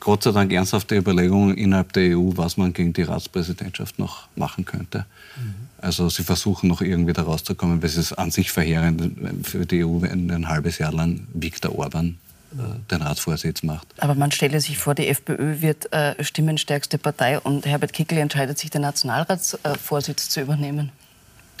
Gott 0.00 0.24
sei 0.24 0.32
Dank, 0.32 0.52
ernsthafte 0.52 0.96
Überlegungen 0.96 1.56
innerhalb 1.56 1.92
der 1.92 2.16
EU, 2.16 2.30
was 2.34 2.56
man 2.56 2.72
gegen 2.72 2.92
die 2.92 3.02
Ratspräsidentschaft 3.02 3.98
noch 3.98 4.28
machen 4.36 4.64
könnte. 4.64 5.06
Mhm. 5.36 5.63
Also 5.84 6.08
sie 6.08 6.22
versuchen 6.22 6.68
noch 6.68 6.80
irgendwie 6.80 7.12
da 7.12 7.22
rauszukommen, 7.22 7.82
weil 7.82 7.90
es 7.90 7.98
ist 7.98 8.14
an 8.14 8.30
sich 8.30 8.50
verheerend 8.50 9.46
für 9.46 9.66
die 9.66 9.84
EU, 9.84 10.00
wenn 10.00 10.30
ein 10.30 10.48
halbes 10.48 10.78
Jahr 10.78 10.92
lang 10.92 11.26
Viktor 11.34 11.78
Orban 11.78 12.16
äh, 12.52 12.56
den 12.90 13.02
Ratsvorsitz 13.02 13.62
macht. 13.62 13.86
Aber 13.98 14.14
man 14.14 14.32
stelle 14.32 14.62
sich 14.62 14.78
vor, 14.78 14.94
die 14.94 15.08
FPÖ 15.08 15.60
wird 15.60 15.92
äh, 15.92 16.24
stimmenstärkste 16.24 16.96
Partei 16.96 17.38
und 17.38 17.66
Herbert 17.66 17.92
Kickl 17.92 18.16
entscheidet 18.16 18.58
sich, 18.58 18.70
den 18.70 18.80
Nationalratsvorsitz 18.80 20.30
zu 20.30 20.40
übernehmen. 20.40 20.90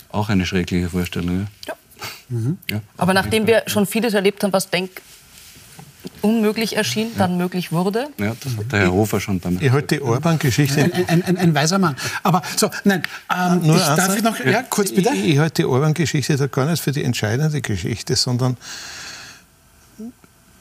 Auch 0.08 0.30
eine 0.30 0.46
schreckliche 0.46 0.88
Vorstellung. 0.88 1.46
Ja. 1.66 1.74
Mhm. 2.30 2.56
ja. 2.70 2.80
Aber 2.96 3.12
nachdem 3.12 3.46
wir 3.46 3.64
schon 3.66 3.84
vieles 3.84 4.14
erlebt 4.14 4.42
haben, 4.42 4.54
was 4.54 4.70
denk 4.70 5.02
unmöglich 6.22 6.76
erschien, 6.76 7.08
ja. 7.12 7.18
dann 7.18 7.36
möglich 7.36 7.72
wurde. 7.72 8.08
Ja, 8.18 8.34
das 8.42 8.56
hat 8.56 8.72
der 8.72 8.80
Herr 8.80 8.92
Hofer 8.92 9.20
schon 9.20 9.40
beim. 9.40 9.58
Ich 9.60 9.70
halte 9.70 9.96
die 9.96 10.02
Orban-Geschichte. 10.02 10.82
Ein, 10.82 10.92
ein, 11.08 11.22
ein, 11.22 11.36
ein, 11.36 11.54
weiser 11.54 11.78
Mann. 11.78 11.96
Aber 12.22 12.42
so, 12.56 12.70
nein, 12.84 13.02
ähm, 13.34 13.60
Nur 13.66 13.76
ich, 13.76 13.82
darf 13.82 14.16
ich 14.16 14.22
noch, 14.22 14.38
ja, 14.44 14.62
kurz 14.62 14.92
bitte? 14.92 15.10
Ich, 15.14 15.30
ich 15.30 15.38
halte 15.38 15.62
die 15.62 15.66
Orban-Geschichte 15.66 16.36
da 16.36 16.46
gar 16.46 16.66
nicht 16.66 16.82
für 16.82 16.92
die 16.92 17.04
entscheidende 17.04 17.60
Geschichte, 17.60 18.16
sondern 18.16 18.56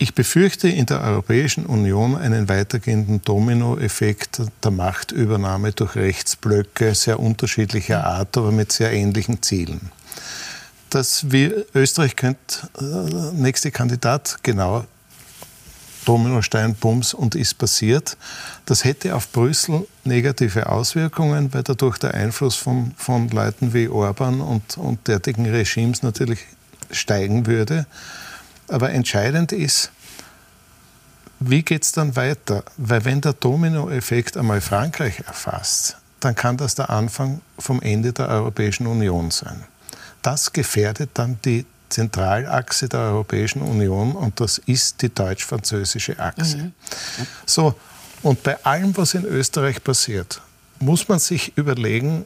ich 0.03 0.13
befürchte 0.13 0.67
in 0.67 0.85
der 0.85 1.01
Europäischen 1.01 1.65
Union 1.65 2.17
einen 2.17 2.49
weitergehenden 2.49 3.21
Dominoeffekt 3.21 4.41
der 4.61 4.71
Machtübernahme 4.71 5.71
durch 5.71 5.95
Rechtsblöcke 5.95 6.93
sehr 6.93 7.21
unterschiedlicher 7.21 8.05
Art, 8.05 8.37
aber 8.37 8.51
mit 8.51 8.73
sehr 8.73 8.91
ähnlichen 8.91 9.41
Zielen. 9.41 9.91
Dass 10.89 11.31
wir, 11.31 11.65
Österreich 11.73 12.17
könnte 12.17 12.67
äh, 12.79 13.33
nächste 13.33 13.71
Kandidat 13.71 14.39
genau 14.43 14.83
Dominostein, 16.05 16.75
Bums 16.75 17.13
und 17.13 17.35
ist 17.35 17.57
passiert. 17.57 18.17
Das 18.65 18.83
hätte 18.83 19.15
auf 19.15 19.31
Brüssel 19.31 19.87
negative 20.03 20.69
Auswirkungen, 20.69 21.53
weil 21.53 21.63
dadurch 21.63 21.97
der 21.97 22.13
Einfluss 22.13 22.55
von, 22.55 22.93
von 22.97 23.29
Leuten 23.29 23.73
wie 23.73 23.87
Orban 23.87 24.41
und, 24.41 24.77
und 24.77 25.07
derartigen 25.07 25.45
Regimes 25.45 26.03
natürlich 26.03 26.39
steigen 26.91 27.45
würde. 27.45 27.85
Aber 28.67 28.91
entscheidend 28.91 29.51
ist, 29.51 29.91
wie 31.39 31.63
geht 31.63 31.83
es 31.83 31.91
dann 31.91 32.15
weiter? 32.15 32.63
Weil 32.77 33.03
wenn 33.05 33.21
der 33.21 33.33
Dominoeffekt 33.33 34.37
einmal 34.37 34.61
Frankreich 34.61 35.19
erfasst, 35.27 35.97
dann 36.19 36.35
kann 36.35 36.55
das 36.57 36.75
der 36.75 36.89
Anfang 36.89 37.41
vom 37.59 37.81
Ende 37.81 38.13
der 38.13 38.29
Europäischen 38.29 38.87
Union 38.87 39.29
sein. 39.29 39.63
Das 40.21 40.53
gefährdet 40.53 41.09
dann 41.15 41.37
die 41.43 41.65
Zentralachse 41.93 42.89
der 42.89 42.99
Europäischen 42.99 43.61
Union 43.61 44.13
und 44.13 44.39
das 44.39 44.57
ist 44.57 45.01
die 45.01 45.13
deutsch-französische 45.13 46.19
Achse. 46.19 46.57
Mhm. 46.57 46.73
So, 47.45 47.75
und 48.23 48.41
bei 48.41 48.63
allem, 48.65 48.95
was 48.97 49.13
in 49.13 49.25
Österreich 49.25 49.83
passiert, 49.83 50.41
muss 50.79 51.07
man 51.07 51.19
sich 51.19 51.55
überlegen, 51.55 52.25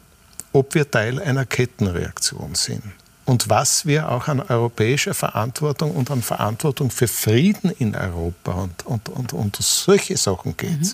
ob 0.53 0.73
wir 0.73 0.89
Teil 0.89 1.21
einer 1.21 1.45
Kettenreaktion 1.45 2.55
sind 2.55 2.83
und 3.27 3.49
was 3.49 3.85
wir 3.85 4.09
auch 4.09 4.29
an 4.29 4.39
europäischer 4.39 5.13
Verantwortung 5.13 5.91
und 5.91 6.09
an 6.11 6.21
Verantwortung 6.21 6.89
für 6.89 7.09
Frieden 7.09 7.69
in 7.71 7.93
Europa 7.93 8.53
und, 8.53 8.85
und, 8.85 9.09
und, 9.09 9.33
und 9.33 9.57
solche 9.59 10.15
Sachen 10.15 10.55
geht. 10.55 10.79
Mhm. 10.79 10.93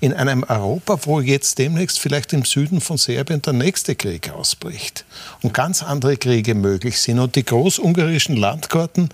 In 0.00 0.14
einem 0.14 0.44
Europa, 0.44 0.98
wo 1.02 1.20
jetzt 1.20 1.58
demnächst 1.58 2.00
vielleicht 2.00 2.32
im 2.32 2.46
Süden 2.46 2.80
von 2.80 2.96
Serbien 2.96 3.42
der 3.42 3.52
nächste 3.52 3.96
Krieg 3.96 4.30
ausbricht 4.30 5.04
und 5.42 5.52
ganz 5.52 5.82
andere 5.82 6.16
Kriege 6.16 6.54
möglich 6.54 6.98
sind 7.00 7.18
und 7.18 7.36
die 7.36 7.44
großungarischen 7.44 8.36
Landkarten, 8.36 9.10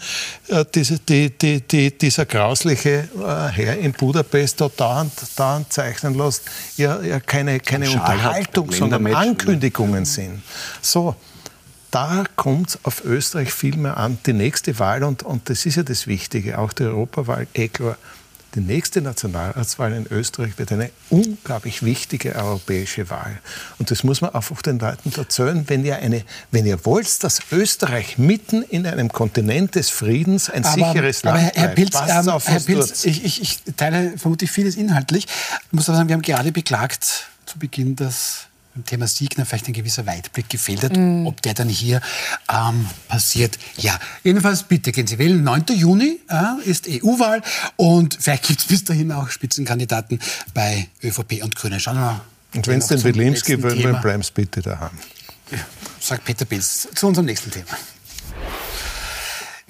äh, 0.46 0.64
diese, 0.72 1.00
die, 1.00 1.36
die, 1.36 1.60
die, 1.60 1.98
dieser 1.98 2.24
grausliche 2.24 3.08
äh, 3.18 3.48
Herr 3.48 3.78
in 3.78 3.92
Budapest 3.94 4.60
dort 4.60 4.78
dauernd, 4.78 5.12
dauernd 5.34 5.72
zeichnen 5.72 6.14
lässt, 6.14 6.44
ja, 6.76 7.02
ja 7.02 7.18
keine, 7.18 7.58
keine 7.58 7.90
Unterhaltung, 7.90 8.70
sondern 8.70 9.12
Ankündigungen 9.12 10.04
sind. 10.04 10.40
So, 10.80 11.16
da 11.94 12.24
kommt 12.34 12.70
es 12.70 12.78
auf 12.82 13.04
Österreich 13.04 13.52
viel 13.52 13.76
mehr 13.76 13.96
an. 13.96 14.18
Die 14.26 14.32
nächste 14.32 14.78
Wahl, 14.80 15.04
und, 15.04 15.22
und 15.22 15.48
das 15.48 15.64
ist 15.64 15.76
ja 15.76 15.84
das 15.84 16.08
Wichtige, 16.08 16.58
auch 16.58 16.72
die 16.72 16.82
Europawahl, 16.82 17.46
eh 17.54 17.68
klar, 17.68 17.96
die 18.56 18.60
nächste 18.60 19.00
Nationalratswahl 19.00 19.92
in 19.92 20.06
Österreich 20.10 20.58
wird 20.58 20.70
eine 20.70 20.90
unglaublich 21.10 21.82
wichtige 21.82 22.36
europäische 22.36 23.10
Wahl. 23.10 23.40
Und 23.78 23.90
das 23.90 24.04
muss 24.04 24.20
man 24.20 24.32
einfach 24.32 24.62
den 24.62 24.78
Leuten 24.78 25.12
erzählen. 25.16 25.64
Wenn 25.68 25.84
ihr, 25.84 25.96
eine, 25.96 26.24
wenn 26.52 26.64
ihr 26.64 26.84
wollt, 26.84 27.24
dass 27.24 27.40
Österreich 27.50 28.16
mitten 28.16 28.62
in 28.62 28.86
einem 28.86 29.10
Kontinent 29.10 29.74
des 29.74 29.90
Friedens 29.90 30.50
ein 30.50 30.64
aber, 30.64 30.74
sicheres 30.74 31.24
Land 31.24 31.38
aber 31.38 31.46
Herr, 31.46 31.68
Herr 31.68 31.74
Pilz, 31.74 31.96
ähm, 32.08 32.28
auf, 32.28 32.46
Herr 32.46 32.60
Pilz 32.60 33.04
ich, 33.04 33.24
ich, 33.24 33.42
ich 33.42 33.58
teile 33.76 34.16
vermutlich 34.18 34.50
vieles 34.50 34.76
inhaltlich. 34.76 35.26
Ich 35.66 35.72
muss 35.72 35.88
aber 35.88 35.98
sagen, 35.98 36.08
wir 36.08 36.14
haben 36.14 36.22
gerade 36.22 36.52
beklagt 36.52 37.28
zu 37.46 37.58
Beginn, 37.58 37.96
dass 37.96 38.46
beim 38.74 38.84
Thema 38.84 39.06
Siegner 39.06 39.46
vielleicht 39.46 39.68
ein 39.68 39.72
gewisser 39.72 40.06
Weitblick 40.06 40.48
gefehlt 40.48 40.82
hat, 40.82 40.96
mm. 40.96 41.26
ob 41.26 41.40
der 41.42 41.54
dann 41.54 41.68
hier 41.68 42.00
ähm, 42.52 42.88
passiert. 43.08 43.58
Ja, 43.76 43.98
jedenfalls 44.24 44.64
bitte 44.64 44.90
gehen 44.92 45.06
Sie 45.06 45.18
wählen. 45.18 45.42
9. 45.42 45.66
Juni 45.74 46.20
äh, 46.28 46.68
ist 46.68 46.88
EU-Wahl 46.88 47.42
und 47.76 48.18
vielleicht 48.20 48.44
gibt 48.44 48.60
es 48.60 48.66
bis 48.66 48.84
dahin 48.84 49.12
auch 49.12 49.30
Spitzenkandidaten 49.30 50.18
bei 50.52 50.88
ÖVP 51.02 51.42
und 51.42 51.54
Grüne. 51.54 51.78
Schauen 51.78 51.96
wir 51.96 52.00
mal. 52.00 52.20
Und 52.54 52.66
wenn 52.66 52.78
es 52.78 52.88
den 52.88 53.02
Wilimski 53.02 53.62
wollen, 53.62 54.00
bleiben 54.00 54.22
Sie 54.22 54.32
bitte 54.32 54.62
daheim. 54.62 54.98
Ja, 55.50 55.58
sagt 56.00 56.24
Peter 56.24 56.44
Pilz. 56.44 56.88
Zu 56.94 57.08
unserem 57.08 57.26
nächsten 57.26 57.50
Thema. 57.50 57.66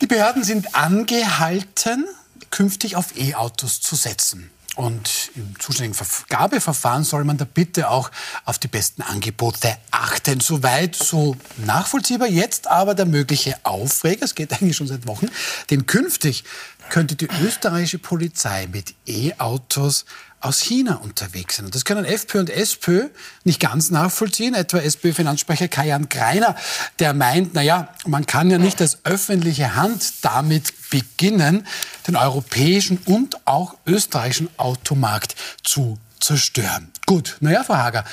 Die 0.01 0.07
Behörden 0.07 0.45
sind 0.45 0.75
angehalten, 0.75 2.07
künftig 2.51 2.97
auf 2.97 3.17
E-Autos 3.17 3.81
zu 3.81 3.97
setzen. 3.97 4.51
Und 4.77 5.31
im 5.37 5.59
zuständigen 5.61 5.95
Vergabeverfahren 5.95 7.05
soll 7.05 7.25
man 7.25 7.37
da 7.37 7.45
bitte 7.45 7.91
auch 7.91 8.11
auf 8.45 8.59
die 8.59 8.67
besten 8.67 9.03
Angebote 9.03 9.77
achten. 9.93 10.41
Soweit 10.41 10.97
so 10.97 11.37
nachvollziehbar. 11.59 12.27
Jetzt 12.29 12.67
aber 12.67 12.95
der 12.95 13.07
mögliche 13.07 13.55
Aufreger, 13.63 14.25
es 14.25 14.35
geht 14.35 14.53
eigentlich 14.53 14.77
schon 14.77 14.89
seit 14.89 15.07
Wochen, 15.07 15.29
denn 15.71 15.87
künftig 15.87 16.43
könnte 16.91 17.15
die 17.15 17.29
österreichische 17.43 17.99
Polizei 17.99 18.67
mit 18.67 18.95
E-Autos 19.07 20.05
aus 20.45 20.61
China 20.61 20.97
unterwegs 20.97 21.57
sind. 21.57 21.67
Und 21.67 21.75
das 21.75 21.85
können 21.85 22.05
FPÖ 22.05 22.41
und 22.41 22.51
SPÖ 22.51 23.09
nicht 23.45 23.61
ganz 23.61 23.91
nachvollziehen. 23.91 24.55
Etwa 24.55 24.79
SPÖ-Finanzsprecher 24.79 25.69
Kajan 25.69 26.09
Greiner, 26.11 26.55
der 26.99 27.15
meint, 27.15 27.55
naja, 27.55 27.89
man 28.07 28.27
kann 28.27 28.51
ja 28.51 28.59
nicht 28.59 28.81
als 28.81 28.99
öffentliche 29.05 29.75
Hand 29.75 30.25
damit 30.25 30.91
beginnen, 30.91 31.67
den 32.07 32.17
europäischen 32.17 32.99
und 33.07 33.47
auch 33.47 33.75
österreichischen 33.87 34.51
Automarkt 34.59 35.35
zu 35.63 35.99
zerstören. 36.21 36.91
Gut, 37.07 37.39
naja, 37.41 37.65
Frau 37.65 37.77
Hager, 37.77 38.05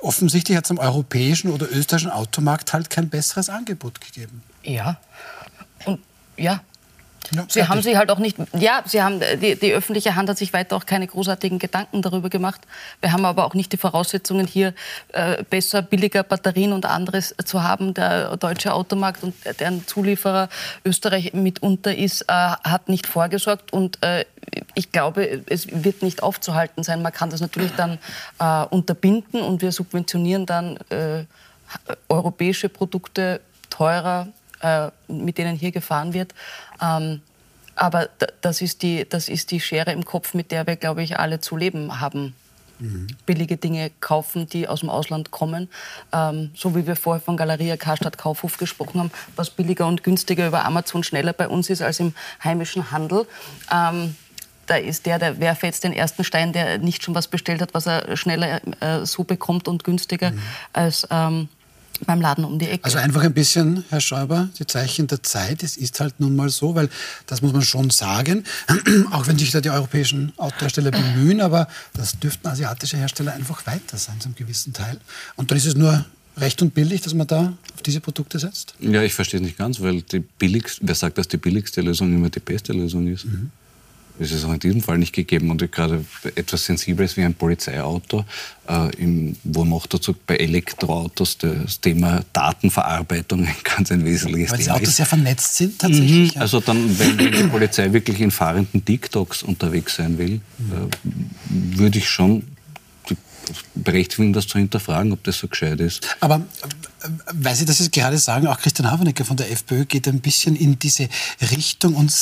offensichtlich 0.00 0.56
hat 0.56 0.64
es 0.64 0.70
am 0.70 0.78
europäischen 0.78 1.50
oder 1.50 1.70
österreichischen 1.70 2.12
Automarkt 2.12 2.72
halt 2.72 2.88
kein 2.88 3.08
besseres 3.08 3.48
Angebot 3.48 4.00
gegeben. 4.00 4.42
Ja. 4.62 5.00
Und 5.84 6.00
ja, 6.36 6.60
ja, 7.34 7.44
sie 7.48 7.68
haben 7.68 7.82
sich 7.82 7.96
halt 7.96 8.10
auch 8.10 8.18
nicht, 8.18 8.36
ja, 8.58 8.82
sie 8.86 9.02
haben, 9.02 9.20
die, 9.40 9.56
die, 9.56 9.72
öffentliche 9.72 10.14
Hand 10.16 10.28
hat 10.28 10.38
sich 10.38 10.52
weiter 10.52 10.76
auch 10.76 10.86
keine 10.86 11.06
großartigen 11.06 11.58
Gedanken 11.58 12.02
darüber 12.02 12.30
gemacht. 12.30 12.60
Wir 13.00 13.12
haben 13.12 13.24
aber 13.24 13.44
auch 13.44 13.54
nicht 13.54 13.72
die 13.72 13.76
Voraussetzungen, 13.76 14.46
hier 14.46 14.74
äh, 15.12 15.42
besser, 15.44 15.82
billiger 15.82 16.22
Batterien 16.22 16.72
und 16.72 16.86
anderes 16.86 17.34
zu 17.44 17.62
haben. 17.62 17.94
Der 17.94 18.36
deutsche 18.36 18.72
Automarkt 18.72 19.22
und 19.22 19.34
deren 19.60 19.86
Zulieferer 19.86 20.48
Österreich 20.84 21.34
mitunter 21.34 21.94
ist, 21.94 22.22
äh, 22.22 22.32
hat 22.32 22.88
nicht 22.88 23.06
vorgesorgt 23.06 23.72
und 23.72 24.02
äh, 24.02 24.24
ich 24.74 24.92
glaube, 24.92 25.42
es 25.46 25.66
wird 25.70 26.02
nicht 26.02 26.22
aufzuhalten 26.22 26.82
sein. 26.82 27.02
Man 27.02 27.12
kann 27.12 27.30
das 27.30 27.40
natürlich 27.40 27.72
dann 27.72 27.98
äh, 28.38 28.64
unterbinden 28.64 29.42
und 29.42 29.60
wir 29.60 29.72
subventionieren 29.72 30.46
dann 30.46 30.78
äh, 30.88 31.24
europäische 32.08 32.68
Produkte 32.68 33.40
teurer 33.68 34.28
äh, 34.62 34.88
mit 35.08 35.38
denen 35.38 35.56
hier 35.56 35.72
gefahren 35.72 36.12
wird. 36.14 36.34
Ähm, 36.82 37.20
aber 37.74 38.08
das 38.40 38.60
ist, 38.60 38.82
die, 38.82 39.08
das 39.08 39.28
ist 39.28 39.50
die 39.50 39.60
Schere 39.60 39.92
im 39.92 40.04
Kopf, 40.04 40.34
mit 40.34 40.50
der 40.50 40.66
wir, 40.66 40.76
glaube 40.76 41.02
ich, 41.02 41.18
alle 41.18 41.40
zu 41.40 41.56
leben 41.56 42.00
haben. 42.00 42.34
Mhm. 42.80 43.08
Billige 43.26 43.56
Dinge 43.56 43.90
kaufen, 44.00 44.48
die 44.48 44.68
aus 44.68 44.80
dem 44.80 44.90
Ausland 44.90 45.30
kommen. 45.30 45.68
Ähm, 46.12 46.50
so 46.54 46.74
wie 46.76 46.86
wir 46.86 46.96
vorher 46.96 47.20
von 47.20 47.36
Galeria 47.36 47.76
Karstadt 47.76 48.18
Kaufhof 48.18 48.56
gesprochen 48.56 49.00
haben, 49.00 49.10
was 49.36 49.50
billiger 49.50 49.86
und 49.86 50.02
günstiger 50.04 50.46
über 50.46 50.64
Amazon 50.64 51.02
schneller 51.02 51.32
bei 51.32 51.48
uns 51.48 51.70
ist 51.70 51.82
als 51.82 52.00
im 52.00 52.14
heimischen 52.42 52.90
Handel. 52.90 53.26
Ähm, 53.72 54.16
da 54.66 54.76
ist 54.76 55.06
der, 55.06 55.18
der 55.18 55.40
werfe 55.40 55.66
jetzt 55.66 55.82
den 55.84 55.92
ersten 55.92 56.24
Stein, 56.24 56.52
der 56.52 56.78
nicht 56.78 57.02
schon 57.02 57.14
was 57.14 57.26
bestellt 57.26 57.62
hat, 57.62 57.74
was 57.74 57.86
er 57.86 58.16
schneller 58.16 58.60
äh, 58.80 59.06
so 59.06 59.24
bekommt 59.24 59.66
und 59.66 59.82
günstiger 59.82 60.32
mhm. 60.32 60.42
als 60.72 61.06
ähm, 61.10 61.48
beim 62.06 62.20
Laden 62.20 62.44
um 62.44 62.58
die 62.58 62.68
Ecke. 62.68 62.84
Also 62.84 62.98
einfach 62.98 63.22
ein 63.22 63.34
bisschen, 63.34 63.84
Herr 63.90 64.00
Schäuber, 64.00 64.48
die 64.58 64.66
Zeichen 64.66 65.06
der 65.06 65.22
Zeit. 65.22 65.62
Es 65.62 65.76
ist 65.76 66.00
halt 66.00 66.20
nun 66.20 66.36
mal 66.36 66.48
so, 66.48 66.74
weil 66.74 66.88
das 67.26 67.42
muss 67.42 67.52
man 67.52 67.62
schon 67.62 67.90
sagen, 67.90 68.44
auch 69.10 69.26
wenn 69.26 69.38
sich 69.38 69.50
da 69.50 69.60
die 69.60 69.70
europäischen 69.70 70.32
Autohersteller 70.36 70.90
bemühen, 70.90 71.40
aber 71.40 71.68
das 71.94 72.18
dürften 72.18 72.48
asiatische 72.48 72.96
Hersteller 72.96 73.32
einfach 73.32 73.66
weiter 73.66 73.96
sein 73.96 74.20
zum 74.20 74.34
gewissen 74.34 74.72
Teil. 74.72 74.98
Und 75.36 75.50
dann 75.50 75.58
ist 75.58 75.66
es 75.66 75.74
nur 75.74 76.04
recht 76.36 76.62
und 76.62 76.74
billig, 76.74 77.00
dass 77.00 77.14
man 77.14 77.26
da 77.26 77.52
auf 77.74 77.82
diese 77.82 78.00
Produkte 78.00 78.38
setzt? 78.38 78.74
Ja, 78.80 79.02
ich 79.02 79.14
verstehe 79.14 79.40
es 79.40 79.44
nicht 79.44 79.58
ganz, 79.58 79.80
weil 79.80 80.02
die 80.02 80.20
billigste, 80.20 80.80
wer 80.84 80.94
sagt, 80.94 81.18
dass 81.18 81.28
die 81.28 81.36
billigste 81.36 81.80
Lösung 81.80 82.14
immer 82.14 82.30
die 82.30 82.40
beste 82.40 82.72
Lösung 82.72 83.08
ist? 83.08 83.24
Mhm. 83.24 83.50
Das 84.18 84.32
ist 84.32 84.44
auch 84.44 84.52
in 84.52 84.58
diesem 84.58 84.82
Fall 84.82 84.98
nicht 84.98 85.12
gegeben. 85.12 85.50
Und 85.50 85.70
gerade 85.70 86.04
etwas 86.34 86.64
Sensibles 86.64 87.16
wie 87.16 87.22
ein 87.22 87.34
Polizeiauto, 87.34 88.24
äh, 88.68 88.94
im, 88.96 89.36
wo 89.44 89.64
noch 89.64 89.86
dazu 89.86 90.14
bei 90.26 90.36
Elektroautos 90.36 91.38
das 91.38 91.80
Thema 91.80 92.24
Datenverarbeitung 92.32 93.46
ein 93.46 93.54
ganz 93.62 93.92
ein 93.92 94.04
wesentliches 94.04 94.50
Weil 94.50 94.58
Thema 94.58 94.70
Weil 94.70 94.80
die 94.80 94.84
Autos 94.84 94.96
sehr 94.96 95.06
vernetzt 95.06 95.56
sind 95.56 95.78
tatsächlich. 95.78 96.34
Mhm. 96.34 96.36
Ja. 96.36 96.40
Also 96.40 96.60
dann, 96.60 96.98
wenn, 96.98 97.18
wenn, 97.18 97.32
die 97.32 97.42
Polizei 97.44 97.92
wirklich 97.92 98.20
in 98.20 98.30
fahrenden 98.30 98.84
TikToks 98.84 99.42
unterwegs 99.42 99.96
sein 99.96 100.18
will, 100.18 100.40
mhm. 100.58 100.72
äh, 100.72 101.78
würde 101.78 101.98
ich 101.98 102.08
schon 102.08 102.44
Berechtigung, 103.74 104.32
das 104.32 104.46
zu 104.46 104.58
hinterfragen, 104.58 105.12
ob 105.12 105.22
das 105.24 105.38
so 105.38 105.48
gescheit 105.48 105.80
ist. 105.80 106.16
Aber 106.20 106.36
äh, 106.36 107.08
weil 107.32 107.54
Sie 107.54 107.64
das 107.64 107.78
jetzt 107.78 107.92
gerade 107.92 108.18
sagen, 108.18 108.46
auch 108.46 108.58
Christian 108.58 108.90
Havenecker 108.90 109.24
von 109.24 109.36
der 109.36 109.50
FPÖ 109.50 109.84
geht 109.84 110.08
ein 110.08 110.20
bisschen 110.20 110.56
in 110.56 110.78
diese 110.78 111.08
Richtung 111.50 111.94
und 111.94 112.12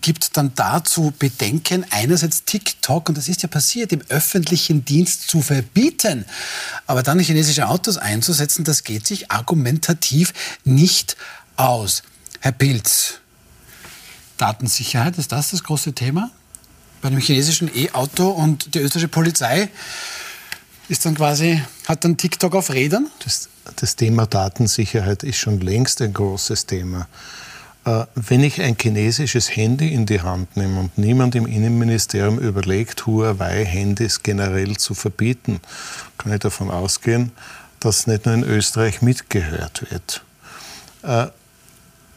gibt 0.00 0.36
dann 0.36 0.52
dazu 0.54 1.12
Bedenken, 1.18 1.84
einerseits 1.90 2.44
TikTok, 2.44 3.08
und 3.08 3.18
das 3.18 3.28
ist 3.28 3.42
ja 3.42 3.48
passiert, 3.48 3.92
im 3.92 4.02
öffentlichen 4.08 4.84
Dienst 4.84 5.28
zu 5.28 5.42
verbieten, 5.42 6.24
aber 6.86 7.02
dann 7.02 7.18
chinesische 7.18 7.68
Autos 7.68 7.96
einzusetzen, 7.96 8.64
das 8.64 8.84
geht 8.84 9.06
sich 9.06 9.30
argumentativ 9.30 10.32
nicht 10.64 11.16
aus. 11.56 12.02
Herr 12.40 12.52
Pilz, 12.52 13.20
Datensicherheit, 14.36 15.18
ist 15.18 15.32
das 15.32 15.50
das 15.50 15.62
große 15.62 15.92
Thema? 15.92 16.30
Bei 17.00 17.10
dem 17.10 17.18
chinesischen 17.18 17.70
E-Auto 17.74 18.28
und 18.28 18.74
die 18.74 18.80
österreichische 18.80 19.08
Polizei 19.08 19.68
ist 20.88 21.04
dann 21.04 21.14
quasi, 21.14 21.62
hat 21.86 22.04
dann 22.04 22.16
TikTok 22.16 22.54
auf 22.54 22.70
Rädern? 22.70 23.08
Das, 23.24 23.48
das 23.76 23.96
Thema 23.96 24.26
Datensicherheit 24.26 25.22
ist 25.22 25.38
schon 25.38 25.60
längst 25.60 26.00
ein 26.02 26.12
großes 26.12 26.66
Thema. 26.66 27.08
Äh, 27.86 28.04
wenn 28.16 28.42
ich 28.42 28.60
ein 28.60 28.76
chinesisches 28.78 29.54
Handy 29.56 29.94
in 29.94 30.06
die 30.06 30.20
Hand 30.20 30.56
nehme 30.56 30.80
und 30.80 30.98
niemand 30.98 31.34
im 31.36 31.46
Innenministerium 31.46 32.38
überlegt, 32.38 33.06
Huawei-Handys 33.06 34.22
generell 34.22 34.76
zu 34.76 34.94
verbieten, 34.94 35.60
kann 36.18 36.32
ich 36.32 36.40
davon 36.40 36.70
ausgehen, 36.70 37.30
dass 37.78 38.08
nicht 38.08 38.26
nur 38.26 38.34
in 38.34 38.42
Österreich 38.42 39.02
mitgehört 39.02 39.90
wird. 39.90 40.22
Äh, 41.02 41.28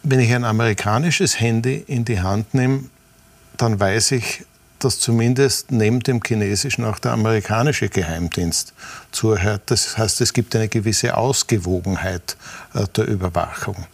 wenn 0.02 0.20
ich 0.20 0.34
ein 0.34 0.44
amerikanisches 0.44 1.40
Handy 1.40 1.84
in 1.86 2.04
die 2.04 2.20
Hand 2.20 2.54
nehme, 2.54 2.86
dann 3.58 3.80
weiß 3.80 4.14
ich, 4.14 4.46
dass 4.80 4.98
zumindest 5.00 5.72
neben 5.72 6.00
dem 6.00 6.22
chinesischen 6.26 6.86
auch 6.86 7.00
der 7.00 7.12
amerikanische 7.12 7.90
Geheimdienst 7.90 8.74
zuhört. 9.12 9.64
Das 9.66 9.98
heißt, 9.98 10.22
es 10.22 10.34
gibt 10.34 10.56
eine 10.56 10.70
gewisse 10.70 11.18
Ausgewogenheit 11.18 12.38
äh, 12.74 12.86
der 12.96 13.08
Überwachung. 13.08 13.86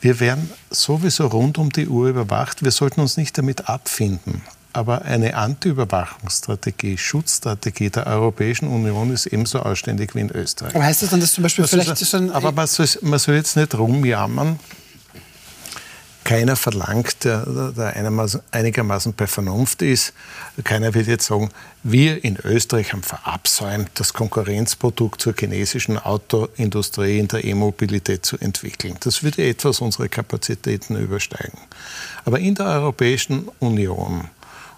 Wir 0.00 0.20
werden 0.20 0.50
sowieso 0.70 1.26
rund 1.26 1.58
um 1.58 1.70
die 1.70 1.88
Uhr 1.88 2.08
überwacht. 2.08 2.62
Wir 2.62 2.70
sollten 2.70 3.00
uns 3.00 3.16
nicht 3.16 3.36
damit 3.38 3.68
abfinden. 3.68 4.42
Aber 4.72 5.02
eine 5.02 5.34
Anti-Überwachungsstrategie, 5.36 6.98
Schutzstrategie 6.98 7.88
der 7.88 8.06
Europäischen 8.06 8.68
Union 8.68 9.10
ist 9.10 9.24
ebenso 9.24 9.60
ausständig 9.60 10.14
wie 10.14 10.20
in 10.20 10.30
Österreich. 10.30 10.74
Aber 10.74 10.84
heißt 10.84 11.02
das 11.02 11.10
dann, 11.10 11.20
dass 11.20 11.32
zum 11.32 11.42
Beispiel 11.42 11.64
also 11.64 11.78
vielleicht 11.78 11.96
so 11.96 12.16
ein... 12.18 12.30
Aber 12.30 12.52
man 12.52 12.66
soll, 12.66 12.86
man 13.00 13.18
soll 13.18 13.36
jetzt 13.36 13.56
nicht 13.56 13.74
rumjammern, 13.74 14.58
keiner 16.26 16.56
verlangt, 16.56 17.22
der, 17.22 17.46
der 17.46 17.94
einigermaßen 18.50 19.14
bei 19.14 19.28
Vernunft 19.28 19.80
ist. 19.80 20.12
Keiner 20.64 20.92
wird 20.92 21.06
jetzt 21.06 21.26
sagen, 21.26 21.50
wir 21.84 22.24
in 22.24 22.36
Österreich 22.42 22.92
haben 22.92 23.04
verabsäumt, 23.04 23.90
das 23.94 24.12
Konkurrenzprodukt 24.12 25.20
zur 25.20 25.34
chinesischen 25.38 25.98
Autoindustrie 25.98 27.20
in 27.20 27.28
der 27.28 27.44
E-Mobilität 27.44 28.26
zu 28.26 28.38
entwickeln. 28.38 28.96
Das 29.00 29.22
würde 29.22 29.46
etwas 29.46 29.80
unsere 29.80 30.08
Kapazitäten 30.08 30.96
übersteigen. 30.96 31.60
Aber 32.24 32.40
in 32.40 32.56
der 32.56 32.66
Europäischen 32.66 33.48
Union 33.60 34.28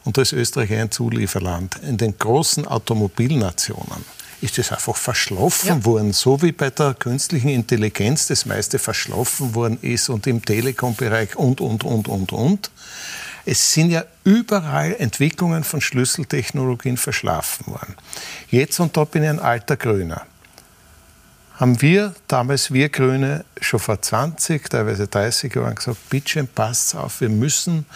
und 0.05 0.19
als 0.19 0.35
Österreich 0.35 0.73
ein 0.75 0.91
Zulieferland, 0.91 1.77
in 1.83 1.97
den 1.97 2.19
großen 2.19 2.67
Automobilnationen, 2.67 4.05
ist 4.41 4.59
es 4.59 4.70
einfach 4.70 4.97
verschlafen 4.97 5.68
ja. 5.68 5.84
worden, 5.84 6.12
so 6.12 6.41
wie 6.43 6.53
bei 6.53 6.70
der 6.70 6.95
künstlichen 6.95 7.49
Intelligenz 7.49 8.28
das 8.28 8.47
meiste 8.47 8.78
verschlafen 8.78 9.55
worden 9.55 9.78
ist 9.82 10.09
und 10.09 10.26
im 10.26 10.45
Telekom-Bereich 10.45 11.36
und, 11.36 11.61
und, 11.61 11.84
und, 11.84 12.09
und, 12.09 12.32
und. 12.32 12.70
Es 13.45 13.72
sind 13.72 13.91
ja 13.91 14.05
überall 14.24 14.95
Entwicklungen 14.99 15.64
von 15.64 15.80
Schlüsseltechnologien 15.80 16.97
verschlafen 16.97 17.66
worden. 17.72 17.97
Jetzt, 18.51 18.78
und 18.78 18.97
da 18.97 19.05
bin 19.05 19.22
ich 19.22 19.28
ein 19.30 19.41
alter 19.41 19.76
Grüner, 19.76 20.26
haben 21.55 21.80
wir 21.82 22.14
damals, 22.28 22.72
wir 22.72 22.89
Grüne, 22.89 23.45
schon 23.61 23.80
vor 23.80 24.01
20, 24.01 24.70
teilweise 24.70 25.09
30 25.09 25.53
Jahren 25.55 25.74
gesagt, 25.74 25.97
bitte 26.09 26.45
passt 26.45 26.95
auf, 26.95 27.20
wir 27.20 27.30
müssen 27.30 27.86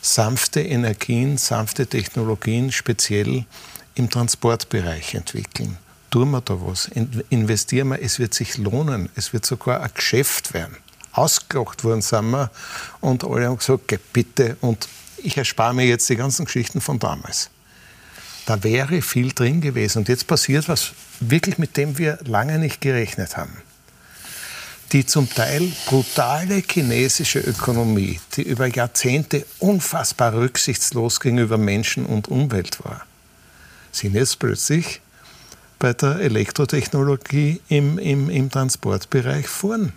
sanfte 0.00 0.60
Energien, 0.60 1.36
sanfte 1.38 1.88
Technologien 1.88 2.70
speziell 2.70 3.44
im 3.96 4.08
Transportbereich 4.08 5.14
entwickeln 5.14 5.76
tun 6.10 6.30
wir 6.30 6.40
da 6.40 6.56
was, 6.60 6.88
investieren 7.30 7.88
wir, 7.88 8.02
es 8.02 8.18
wird 8.18 8.34
sich 8.34 8.56
lohnen, 8.58 9.08
es 9.14 9.32
wird 9.32 9.44
sogar 9.44 9.82
ein 9.82 9.90
Geschäft 9.94 10.54
werden. 10.54 10.76
Ausgelacht 11.12 11.84
worden 11.84 12.02
sind 12.02 12.30
wir 12.30 12.50
und 13.00 13.24
alle 13.24 13.46
haben 13.46 13.58
gesagt, 13.58 13.88
geh 13.88 13.98
bitte 14.12 14.56
und 14.60 14.88
ich 15.18 15.36
erspare 15.36 15.74
mir 15.74 15.86
jetzt 15.86 16.08
die 16.08 16.16
ganzen 16.16 16.44
Geschichten 16.44 16.80
von 16.80 16.98
damals. 16.98 17.50
Da 18.46 18.62
wäre 18.62 19.02
viel 19.02 19.32
drin 19.32 19.60
gewesen 19.60 19.98
und 19.98 20.08
jetzt 20.08 20.26
passiert 20.26 20.68
was 20.68 20.92
wirklich, 21.20 21.58
mit 21.58 21.76
dem 21.76 21.98
wir 21.98 22.18
lange 22.24 22.58
nicht 22.58 22.80
gerechnet 22.80 23.36
haben. 23.36 23.56
Die 24.92 25.04
zum 25.04 25.28
Teil 25.28 25.70
brutale 25.86 26.62
chinesische 26.66 27.40
Ökonomie, 27.40 28.20
die 28.36 28.42
über 28.42 28.66
Jahrzehnte 28.66 29.44
unfassbar 29.58 30.32
rücksichtslos 30.32 31.20
gegenüber 31.20 31.58
Menschen 31.58 32.06
und 32.06 32.28
Umwelt 32.28 32.82
war, 32.82 33.04
sind 33.92 34.14
jetzt 34.14 34.38
plötzlich 34.38 35.02
bei 35.78 35.92
der 35.92 36.16
Elektrotechnologie 36.20 37.60
im, 37.68 37.98
im, 37.98 38.30
im 38.30 38.50
Transportbereich 38.50 39.46
vorn. 39.46 39.92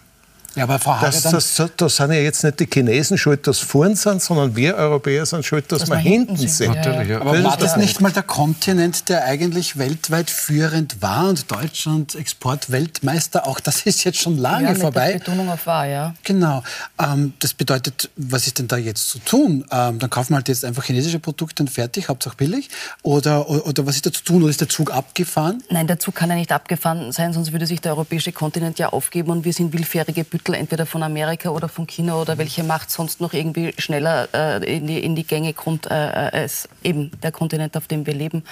Ja, 0.55 0.63
aber 0.63 0.79
Frau 0.79 0.97
das, 0.99 1.23
das, 1.23 1.61
das 1.77 1.95
sind 1.95 2.11
ja 2.11 2.19
jetzt 2.19 2.43
nicht 2.43 2.59
die 2.59 2.67
Chinesen 2.71 3.17
schuld, 3.17 3.47
dass 3.47 3.59
vorn 3.59 3.95
sind, 3.95 4.21
sondern 4.21 4.53
wir 4.55 4.75
Europäer 4.75 5.25
sind 5.25 5.45
schuld, 5.45 5.71
dass, 5.71 5.81
dass 5.81 5.89
wir 5.89 5.97
hinten 5.97 6.35
sind. 6.35 6.49
sind. 6.49 6.75
Natürlich, 6.75 7.09
ja. 7.09 7.21
Aber 7.21 7.41
war 7.41 7.55
das 7.55 7.77
nicht 7.77 8.01
mal 8.01 8.11
der 8.11 8.23
Kontinent, 8.23 9.07
der 9.07 9.23
eigentlich 9.23 9.77
weltweit 9.77 10.29
führend 10.29 11.01
war 11.01 11.29
und 11.29 11.49
Deutschland 11.49 12.15
Exportweltmeister? 12.15 13.47
Auch 13.47 13.61
das 13.61 13.83
ist 13.83 14.03
jetzt 14.03 14.19
schon 14.19 14.37
lange 14.37 14.65
ja, 14.65 14.71
mit 14.73 14.81
vorbei. 14.81 15.13
Der 15.13 15.19
Betonung 15.19 15.49
auf 15.49 15.65
war, 15.65 15.87
ja. 15.87 16.13
Genau. 16.23 16.63
Ähm, 16.99 17.33
das 17.39 17.53
bedeutet, 17.53 18.09
was 18.17 18.45
ist 18.45 18.59
denn 18.59 18.67
da 18.67 18.75
jetzt 18.75 19.09
zu 19.09 19.19
tun? 19.19 19.63
Ähm, 19.71 19.99
dann 19.99 20.09
kaufen 20.09 20.31
wir 20.31 20.35
halt 20.35 20.49
jetzt 20.49 20.65
einfach 20.65 20.83
chinesische 20.83 21.19
Produkte 21.19 21.63
und 21.63 21.69
fertig, 21.69 22.09
hauptsache 22.09 22.35
billig? 22.35 22.69
Oder, 23.03 23.49
oder, 23.49 23.67
oder, 23.67 23.85
was 23.85 23.95
ist 23.95 24.05
da 24.05 24.11
zu 24.11 24.23
tun? 24.23 24.43
Oder 24.43 24.49
ist 24.49 24.59
der 24.59 24.69
Zug 24.69 24.91
abgefahren? 24.91 25.63
Nein, 25.69 25.87
der 25.87 25.99
Zug 25.99 26.15
kann 26.15 26.29
ja 26.29 26.35
nicht 26.35 26.51
abgefahren 26.51 27.13
sein, 27.13 27.31
sonst 27.31 27.53
würde 27.53 27.65
sich 27.65 27.79
der 27.79 27.93
europäische 27.93 28.33
Kontinent 28.33 28.79
ja 28.79 28.89
aufgeben 28.89 29.31
und 29.31 29.45
wir 29.45 29.53
sind 29.53 29.71
willfährige 29.71 30.25
Büttel 30.25 30.40
Mittel 30.41 30.55
entweder 30.55 30.87
von 30.87 31.03
Amerika 31.03 31.49
oder 31.49 31.69
von 31.69 31.85
China 31.85 32.15
oder 32.15 32.37
welche 32.39 32.63
Macht 32.63 32.89
sonst 32.89 33.21
noch 33.21 33.33
irgendwie 33.33 33.73
schneller 33.77 34.27
äh, 34.33 34.77
in, 34.77 34.87
die, 34.87 34.97
in 34.97 35.15
die 35.15 35.23
Gänge 35.23 35.53
kommt 35.53 35.85
äh, 35.85 35.93
als 35.93 36.67
eben 36.83 37.11
der 37.21 37.31
Kontinent, 37.31 37.77
auf 37.77 37.87
dem 37.87 38.07
wir 38.07 38.15
leben. 38.15 38.43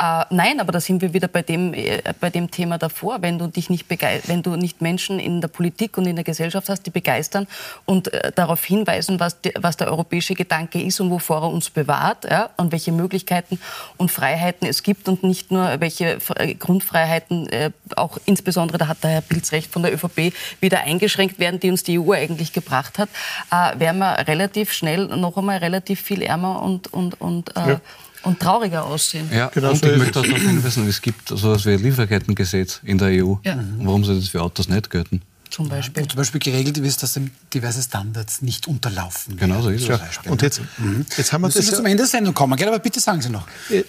Äh, 0.00 0.24
nein, 0.30 0.58
aber 0.58 0.72
da 0.72 0.80
sind 0.80 1.00
wir 1.00 1.14
wieder 1.14 1.28
bei 1.28 1.42
dem, 1.42 1.74
äh, 1.74 2.02
bei 2.18 2.30
dem 2.30 2.50
Thema 2.50 2.76
davor. 2.76 3.22
Wenn 3.22 3.38
du, 3.38 3.46
dich 3.46 3.70
nicht 3.70 3.86
wenn 3.88 4.42
du 4.42 4.56
nicht 4.56 4.80
Menschen 4.80 5.20
in 5.20 5.40
der 5.40 5.46
Politik 5.46 5.96
und 5.96 6.06
in 6.06 6.16
der 6.16 6.24
Gesellschaft 6.24 6.68
hast, 6.68 6.86
die 6.86 6.90
begeistern 6.90 7.46
und 7.84 8.12
äh, 8.12 8.32
darauf 8.34 8.64
hinweisen, 8.64 9.20
was, 9.20 9.40
die, 9.40 9.52
was, 9.60 9.76
der 9.76 9.88
europäische 9.88 10.34
Gedanke 10.34 10.82
ist 10.82 10.98
und 10.98 11.10
wovor 11.10 11.42
er 11.42 11.50
uns 11.50 11.70
bewahrt 11.70 12.24
ja, 12.28 12.50
und 12.56 12.72
welche 12.72 12.90
Möglichkeiten 12.90 13.60
und 13.96 14.10
Freiheiten 14.10 14.66
es 14.66 14.82
gibt 14.82 15.08
und 15.08 15.22
nicht 15.22 15.52
nur 15.52 15.80
welche 15.80 16.18
Grundfreiheiten, 16.58 17.48
äh, 17.48 17.70
auch 17.94 18.18
insbesondere, 18.24 18.78
da 18.78 18.88
hat 18.88 19.04
der 19.04 19.10
Herr 19.10 19.20
Pilz 19.20 19.52
recht, 19.52 19.70
von 19.70 19.82
der 19.82 19.94
ÖVP 19.94 20.32
wieder 20.60 20.80
eingeschränkt 20.80 21.27
abgelenkt 21.28 21.38
werden, 21.38 21.60
die 21.60 21.70
uns 21.70 21.82
die 21.82 21.98
EU 21.98 22.12
eigentlich 22.12 22.52
gebracht 22.52 22.98
hat, 22.98 23.08
äh, 23.50 23.78
wären 23.78 23.98
wir 23.98 24.26
relativ 24.26 24.72
schnell 24.72 25.06
noch 25.06 25.36
einmal 25.36 25.58
relativ 25.58 26.00
viel 26.00 26.22
ärmer 26.22 26.62
und, 26.62 26.92
und, 26.92 27.20
und 27.20 27.56
äh, 27.56 27.70
ja 27.70 27.80
und 28.24 28.40
trauriger 28.40 28.84
aussehen. 28.84 29.30
Ja, 29.32 29.46
genau 29.46 29.70
und 29.70 29.84
ich 29.84 29.96
möchte 29.96 30.18
auch 30.18 30.24
darauf 30.24 30.42
hinweisen, 30.42 30.88
es 30.88 31.00
gibt 31.00 31.28
so 31.28 31.36
etwas 31.36 31.64
wie 31.66 31.74
ein 31.74 31.78
Lieferkettengesetz 31.78 32.80
in 32.82 32.98
der 32.98 33.24
EU. 33.24 33.34
Ja. 33.44 33.56
Warum 33.78 34.04
soll 34.04 34.16
das 34.16 34.30
für 34.30 34.42
Autos 34.42 34.68
nicht 34.68 34.90
gelten? 34.90 35.22
Zum 35.50 35.68
Beispiel. 35.68 36.02
Ja, 36.02 36.08
zum 36.08 36.16
Beispiel 36.16 36.40
geregelt 36.40 36.78
ist, 36.78 37.00
dass 37.00 37.18
diverse 37.54 37.80
Standards 37.80 38.42
nicht 38.42 38.66
unterlaufen. 38.66 39.36
Genau 39.36 39.62
so 39.62 39.70
ist 39.70 39.82
es. 39.82 39.88
Ja. 39.88 40.00
Und 40.26 40.42
jetzt, 40.42 40.60
mhm. 40.78 41.06
jetzt 41.16 41.32
haben 41.32 41.42
wir 41.42 41.48
das. 41.48 41.64
zum 41.64 41.86
Ende 41.86 41.98
der 41.98 42.06
Sendung 42.06 42.34
kommen, 42.34 42.56
gell? 42.56 42.66
aber 42.66 42.80
bitte 42.80 42.98
sagen 42.98 43.22
Sie 43.22 43.30
noch. 43.30 43.46
Äh, 43.70 43.84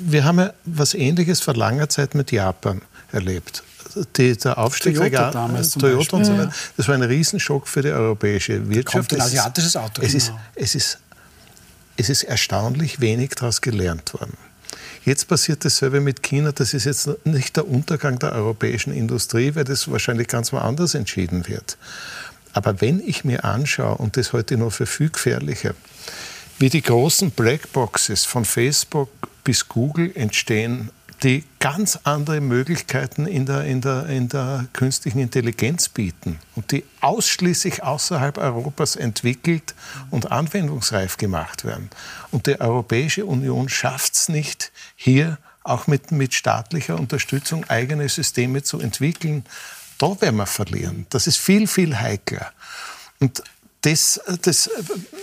wir 0.00 0.24
haben 0.24 0.38
ja 0.38 0.54
was 0.64 0.94
Ähnliches 0.94 1.42
vor 1.42 1.54
langer 1.54 1.90
Zeit 1.90 2.14
mit 2.14 2.32
Japan 2.32 2.80
erlebt 3.12 3.62
die, 4.16 4.36
der 4.36 4.58
Aufstieg 4.58 4.96
Toyota 4.96 5.08
der 5.22 5.30
damals 5.30 5.70
Toyota 5.72 6.16
und 6.16 6.24
so 6.24 6.32
weiter, 6.38 6.52
das 6.76 6.88
war 6.88 6.94
ein 6.94 7.02
Riesenschock 7.02 7.66
für 7.68 7.82
die 7.82 7.90
europäische 7.90 8.68
Wirtschaft. 8.68 9.08
kommt 9.10 9.12
ein 9.14 9.18
Es 9.20 9.26
ist- 9.32 9.38
asiatisches 9.38 9.76
Auto, 9.76 10.02
Es 10.02 10.14
ist, 10.14 10.26
genau. 10.28 10.40
es, 10.54 10.74
ist, 10.74 10.98
es 11.96 12.08
ist 12.10 12.22
erstaunlich 12.24 13.00
wenig 13.00 13.30
daraus 13.30 13.60
gelernt 13.60 14.12
worden. 14.14 14.36
Jetzt 15.04 15.28
passiert 15.28 15.64
dasselbe 15.64 16.00
mit 16.00 16.22
China. 16.22 16.52
Das 16.52 16.72
ist 16.72 16.84
jetzt 16.84 17.08
nicht 17.24 17.56
der 17.56 17.68
Untergang 17.68 18.18
der 18.18 18.32
europäischen 18.32 18.92
Industrie, 18.92 19.54
weil 19.54 19.64
das 19.64 19.90
wahrscheinlich 19.90 20.28
ganz 20.28 20.50
woanders 20.52 20.94
entschieden 20.94 21.46
wird. 21.46 21.76
Aber 22.54 22.80
wenn 22.80 23.00
ich 23.06 23.24
mir 23.24 23.44
anschaue, 23.44 23.96
und 23.96 24.16
das 24.16 24.32
heute 24.32 24.56
noch 24.56 24.70
für 24.72 24.86
viel 24.86 25.10
gefährlicher, 25.10 25.74
wie 26.58 26.70
die 26.70 26.80
großen 26.82 27.32
Blackboxes 27.32 28.24
von 28.24 28.44
Facebook 28.46 29.10
bis 29.42 29.68
Google 29.68 30.10
entstehen, 30.14 30.90
die 31.24 31.42
ganz 31.58 31.98
andere 32.04 32.42
Möglichkeiten 32.42 33.26
in 33.26 33.46
der, 33.46 33.64
in, 33.64 33.80
der, 33.80 34.06
in 34.06 34.28
der 34.28 34.66
künstlichen 34.74 35.18
Intelligenz 35.20 35.88
bieten 35.88 36.38
und 36.54 36.70
die 36.70 36.84
ausschließlich 37.00 37.82
außerhalb 37.82 38.36
Europas 38.36 38.94
entwickelt 38.94 39.74
und 40.10 40.30
anwendungsreif 40.30 41.16
gemacht 41.16 41.64
werden. 41.64 41.88
Und 42.30 42.46
die 42.46 42.60
Europäische 42.60 43.24
Union 43.24 43.70
schafft 43.70 44.14
es 44.14 44.28
nicht, 44.28 44.70
hier 44.96 45.38
auch 45.62 45.86
mit, 45.86 46.12
mit 46.12 46.34
staatlicher 46.34 47.00
Unterstützung 47.00 47.64
eigene 47.70 48.06
Systeme 48.10 48.62
zu 48.62 48.78
entwickeln. 48.80 49.44
Da 49.96 50.20
werden 50.20 50.36
wir 50.36 50.46
verlieren. 50.46 51.06
Das 51.08 51.26
ist 51.26 51.38
viel, 51.38 51.66
viel 51.66 51.98
heikler. 51.98 52.52
Und 53.18 53.42
das, 53.80 54.20
das, 54.42 54.70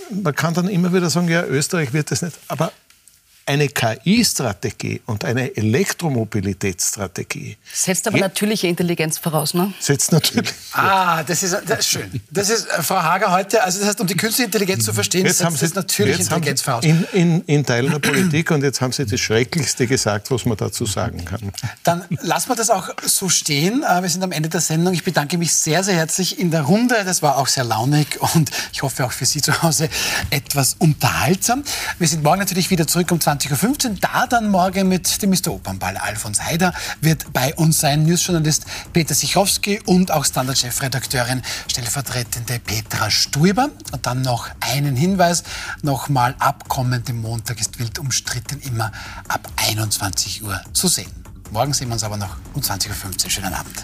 man 0.09 0.35
kann 0.35 0.55
dann 0.55 0.67
immer 0.67 0.93
wieder 0.93 1.11
sagen, 1.11 1.27
ja, 1.27 1.43
Österreich 1.45 1.93
wird 1.93 2.09
das 2.09 2.23
nicht. 2.23 2.37
Aber 2.47 2.71
eine 3.51 3.67
KI-Strategie 3.67 5.01
und 5.05 5.25
eine 5.25 5.55
Elektromobilitätsstrategie 5.57 7.57
Setzt 7.73 8.07
aber 8.07 8.17
natürliche 8.17 8.67
Intelligenz 8.67 9.17
voraus, 9.17 9.53
ne? 9.53 9.73
setzt 9.79 10.13
natürlich. 10.13 10.53
Ah, 10.71 11.21
das 11.23 11.43
ist, 11.43 11.57
das 11.67 11.79
ist 11.79 11.89
schön. 11.89 12.21
Das 12.29 12.49
ist 12.49 12.67
äh, 12.69 12.81
Frau 12.81 13.01
Hager 13.01 13.31
heute, 13.31 13.61
also 13.61 13.79
das 13.79 13.89
heißt, 13.89 13.99
um 13.99 14.07
die 14.07 14.15
künstliche 14.15 14.45
Intelligenz 14.45 14.85
zu 14.85 14.93
verstehen, 14.93 15.25
Jetzt 15.25 15.43
haben 15.43 15.55
setzt 15.55 15.59
Sie 15.59 15.65
das 15.67 15.75
natürliche 15.83 16.19
jetzt 16.19 16.31
haben 16.31 16.37
Intelligenz 16.37 16.59
Sie 16.61 16.65
voraus. 16.65 16.85
in, 16.85 17.03
in, 17.11 17.41
in 17.41 17.65
Teilen 17.65 17.91
der 17.91 17.99
Politik 17.99 18.51
und 18.51 18.63
jetzt 18.63 18.79
haben 18.79 18.93
Sie 18.93 19.05
das 19.05 19.19
Schrecklichste 19.19 19.85
gesagt, 19.85 20.31
was 20.31 20.45
man 20.45 20.55
dazu 20.55 20.85
sagen 20.85 21.25
kann. 21.25 21.51
Dann 21.83 22.05
lassen 22.21 22.49
wir 22.49 22.55
das 22.55 22.69
auch 22.69 22.89
so 23.05 23.27
stehen. 23.27 23.83
Äh, 23.83 24.01
Wir 24.01 24.09
sind 24.09 24.23
am 24.23 24.31
Ende 24.31 24.47
der 24.47 24.61
Sendung. 24.61 24.93
Ich 24.93 25.03
bedanke 25.03 25.37
mich 25.37 25.53
sehr, 25.53 25.83
sehr 25.83 25.95
herzlich 25.95 26.39
in 26.39 26.51
der 26.51 26.61
Runde. 26.61 26.95
Das 27.03 27.21
war 27.21 27.37
auch 27.37 27.47
sehr 27.47 27.65
launig 27.65 28.07
und 28.35 28.49
ich 28.71 28.81
hoffe 28.81 29.05
auch 29.05 29.11
für 29.11 29.25
Sie 29.25 29.41
zu 29.41 29.61
Hause 29.61 29.89
etwas 30.29 30.77
unterhaltsam. 30.79 31.63
Wir 31.99 32.07
sind 32.07 32.23
morgen 32.23 32.39
natürlich 32.39 32.69
wieder 32.69 32.87
zurück 32.87 33.11
um 33.11 33.19
20.15 33.41 33.89
Uhr. 33.89 33.97
Da 34.01 34.27
dann 34.27 34.49
morgen 34.49 34.87
mit 34.87 35.21
dem 35.21 35.31
Mr. 35.31 35.51
Opernball. 35.51 35.97
Alfons 35.97 36.43
Heider 36.43 36.73
wird 37.01 37.33
bei 37.33 37.53
uns 37.55 37.79
sein. 37.79 38.03
Newsjournalist 38.03 38.65
Peter 38.93 39.15
Sichowski 39.15 39.81
und 39.85 40.11
auch 40.11 40.25
Standard-Chefredakteurin 40.25 41.41
stellvertretende 41.67 42.59
Petra 42.59 43.09
Stuiber. 43.09 43.69
Und 43.91 44.05
dann 44.05 44.21
noch 44.21 44.49
einen 44.59 44.95
Hinweis. 44.95 45.43
Nochmal 45.81 46.35
ab 46.39 46.67
kommenden 46.67 47.21
Montag 47.21 47.59
ist 47.59 47.79
wild 47.79 47.99
umstritten 47.99 48.59
immer 48.61 48.91
ab 49.27 49.49
21 49.55 50.43
Uhr 50.43 50.61
zu 50.73 50.87
sehen. 50.87 51.11
Morgen 51.51 51.73
sehen 51.73 51.89
wir 51.89 51.93
uns 51.93 52.03
aber 52.03 52.17
noch 52.17 52.37
um 52.53 52.61
20.15 52.61 53.25
Uhr. 53.25 53.29
Schönen 53.29 53.53
Abend. 53.53 53.83